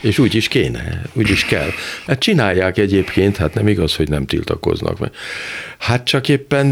És 0.00 0.18
úgy 0.18 0.34
is 0.34 0.48
kéne, 0.48 1.02
úgy 1.12 1.30
is 1.30 1.44
kell. 1.44 1.70
Hát 2.06 2.18
csinálják 2.18 2.78
egyébként, 2.78 3.36
hát 3.36 3.54
nem 3.54 3.68
igaz, 3.68 3.96
hogy 3.96 4.08
nem 4.08 4.26
tiltakoznak 4.26 4.98
meg. 4.98 5.10
Hát 5.78 6.04
csak 6.04 6.28
éppen 6.28 6.66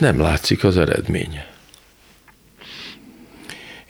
nem 0.00 0.20
látszik 0.20 0.64
az 0.64 0.76
eredménye. 0.76 1.46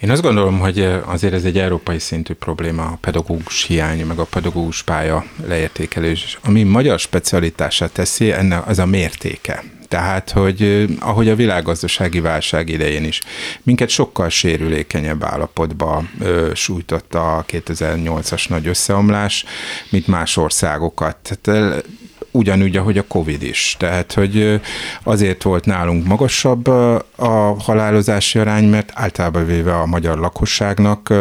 Én 0.00 0.10
azt 0.10 0.22
gondolom, 0.22 0.58
hogy 0.58 0.88
azért 1.04 1.34
ez 1.34 1.44
egy 1.44 1.58
európai 1.58 1.98
szintű 1.98 2.32
probléma, 2.32 2.84
a 2.84 2.98
pedagógus 3.00 3.64
hiány, 3.64 4.06
meg 4.06 4.18
a 4.18 4.24
pedagógus 4.24 4.82
pálya 4.82 5.24
leértékelés. 5.46 6.38
Ami 6.42 6.62
magyar 6.62 6.98
specialitását 6.98 7.92
teszi, 7.92 8.32
ennek 8.32 8.68
az 8.68 8.78
a 8.78 8.86
mértéke. 8.86 9.62
Tehát, 9.94 10.30
hogy 10.30 10.86
ahogy 11.00 11.28
a 11.28 11.34
világgazdasági 11.34 12.20
válság 12.20 12.68
idején 12.68 13.04
is, 13.04 13.20
minket 13.62 13.88
sokkal 13.88 14.28
sérülékenyebb 14.28 15.24
állapotba 15.24 16.04
ö, 16.20 16.50
sújtott 16.54 17.14
a 17.14 17.44
2008-as 17.48 18.48
nagy 18.48 18.66
összeomlás, 18.66 19.44
mint 19.90 20.06
más 20.06 20.36
országokat. 20.36 21.38
Tehát, 21.42 21.84
ugyanúgy, 22.30 22.76
ahogy 22.76 22.98
a 22.98 23.06
Covid 23.06 23.42
is. 23.42 23.76
Tehát, 23.78 24.12
hogy 24.12 24.60
azért 25.02 25.42
volt 25.42 25.64
nálunk 25.64 26.06
magasabb 26.06 26.66
a 27.16 27.56
halálozási 27.58 28.38
arány, 28.38 28.68
mert 28.68 28.92
általában 28.94 29.46
véve 29.46 29.74
a 29.74 29.86
magyar 29.86 30.18
lakosságnak 30.18 31.14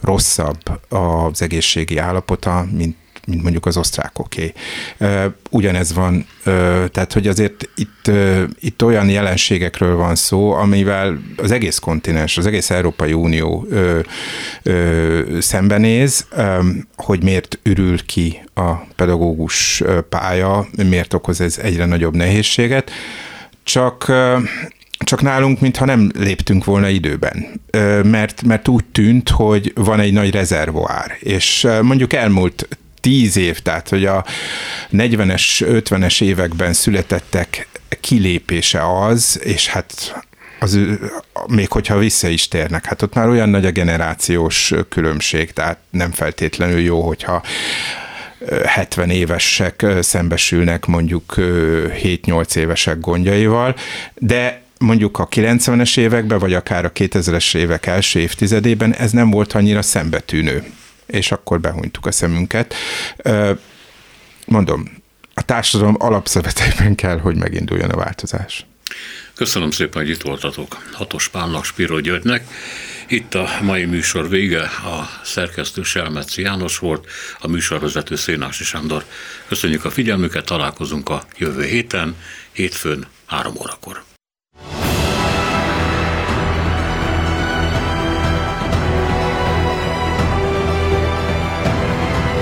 rosszabb 0.00 0.58
az 0.88 1.42
egészségi 1.42 1.96
állapota, 1.96 2.66
mint 2.70 2.96
mint 3.28 3.42
mondjuk 3.42 3.66
az 3.66 3.76
osztrákoké. 3.76 4.52
Ugyanez 5.50 5.92
van, 5.92 6.26
tehát 6.90 7.12
hogy 7.12 7.26
azért 7.26 7.68
itt, 7.74 8.10
itt 8.60 8.84
olyan 8.84 9.08
jelenségekről 9.08 9.96
van 9.96 10.14
szó, 10.14 10.52
amivel 10.52 11.18
az 11.36 11.50
egész 11.50 11.78
kontinens, 11.78 12.36
az 12.36 12.46
egész 12.46 12.70
Európai 12.70 13.12
Unió 13.12 13.66
szembenéz, 15.38 16.26
hogy 16.96 17.22
miért 17.22 17.58
ürül 17.62 18.04
ki 18.06 18.42
a 18.54 18.72
pedagógus 18.96 19.82
pálya, 20.08 20.66
miért 20.88 21.14
okoz 21.14 21.40
ez 21.40 21.58
egyre 21.58 21.84
nagyobb 21.84 22.16
nehézséget. 22.16 22.90
Csak 23.62 24.12
csak 24.98 25.22
nálunk, 25.22 25.60
mintha 25.60 25.84
nem 25.84 26.10
léptünk 26.14 26.64
volna 26.64 26.88
időben, 26.88 27.46
mert, 28.02 28.42
mert 28.42 28.68
úgy 28.68 28.84
tűnt, 28.84 29.28
hogy 29.28 29.72
van 29.74 30.00
egy 30.00 30.12
nagy 30.12 30.30
rezervoár, 30.30 31.16
és 31.20 31.66
mondjuk 31.82 32.12
elmúlt 32.12 32.68
tíz 33.00 33.36
év, 33.36 33.58
tehát 33.58 33.88
hogy 33.88 34.04
a 34.04 34.24
40-es, 34.92 35.60
50-es 35.60 36.22
években 36.22 36.72
születettek 36.72 37.68
kilépése 38.00 39.00
az, 39.02 39.40
és 39.42 39.66
hát 39.66 40.14
az, 40.60 40.78
még 41.48 41.70
hogyha 41.70 41.98
vissza 41.98 42.28
is 42.28 42.48
térnek, 42.48 42.84
hát 42.84 43.02
ott 43.02 43.14
már 43.14 43.28
olyan 43.28 43.48
nagy 43.48 43.66
a 43.66 43.70
generációs 43.70 44.72
különbség, 44.88 45.52
tehát 45.52 45.78
nem 45.90 46.10
feltétlenül 46.10 46.80
jó, 46.80 47.06
hogyha 47.06 47.42
70 48.64 49.10
évesek 49.10 49.86
szembesülnek 50.00 50.86
mondjuk 50.86 51.34
7-8 51.36 52.56
évesek 52.56 53.00
gondjaival, 53.00 53.74
de 54.14 54.62
mondjuk 54.78 55.18
a 55.18 55.28
90-es 55.28 55.98
években, 55.98 56.38
vagy 56.38 56.54
akár 56.54 56.84
a 56.84 56.92
2000-es 56.92 57.56
évek 57.56 57.86
első 57.86 58.20
évtizedében 58.20 58.94
ez 58.94 59.10
nem 59.10 59.30
volt 59.30 59.52
annyira 59.52 59.82
szembetűnő 59.82 60.64
és 61.08 61.32
akkor 61.32 61.60
behunytuk 61.60 62.06
a 62.06 62.12
szemünket. 62.12 62.74
Mondom, 64.46 65.02
a 65.34 65.42
társadalom 65.42 65.96
alapszöveteiben 65.98 66.94
kell, 66.94 67.18
hogy 67.18 67.36
meginduljon 67.36 67.90
a 67.90 67.96
változás. 67.96 68.66
Köszönöm 69.34 69.70
szépen, 69.70 70.02
hogy 70.02 70.10
itt 70.10 70.22
voltatok. 70.22 70.76
Hatos 70.92 71.28
Pálnak, 71.28 71.64
Spiro 71.64 72.00
Györgynek. 72.00 72.46
Itt 73.08 73.34
a 73.34 73.48
mai 73.62 73.84
műsor 73.84 74.28
vége, 74.28 74.62
a 74.62 75.20
szerkesztő 75.24 75.82
Selmeci 75.82 76.42
János 76.42 76.78
volt, 76.78 77.06
a 77.38 77.48
műsorvezető 77.48 78.16
Szénási 78.16 78.64
Sándor. 78.64 79.04
Köszönjük 79.48 79.84
a 79.84 79.90
figyelmüket, 79.90 80.44
találkozunk 80.44 81.08
a 81.08 81.24
jövő 81.36 81.64
héten, 81.64 82.16
hétfőn, 82.52 83.06
három 83.26 83.54
órakor. 83.56 84.07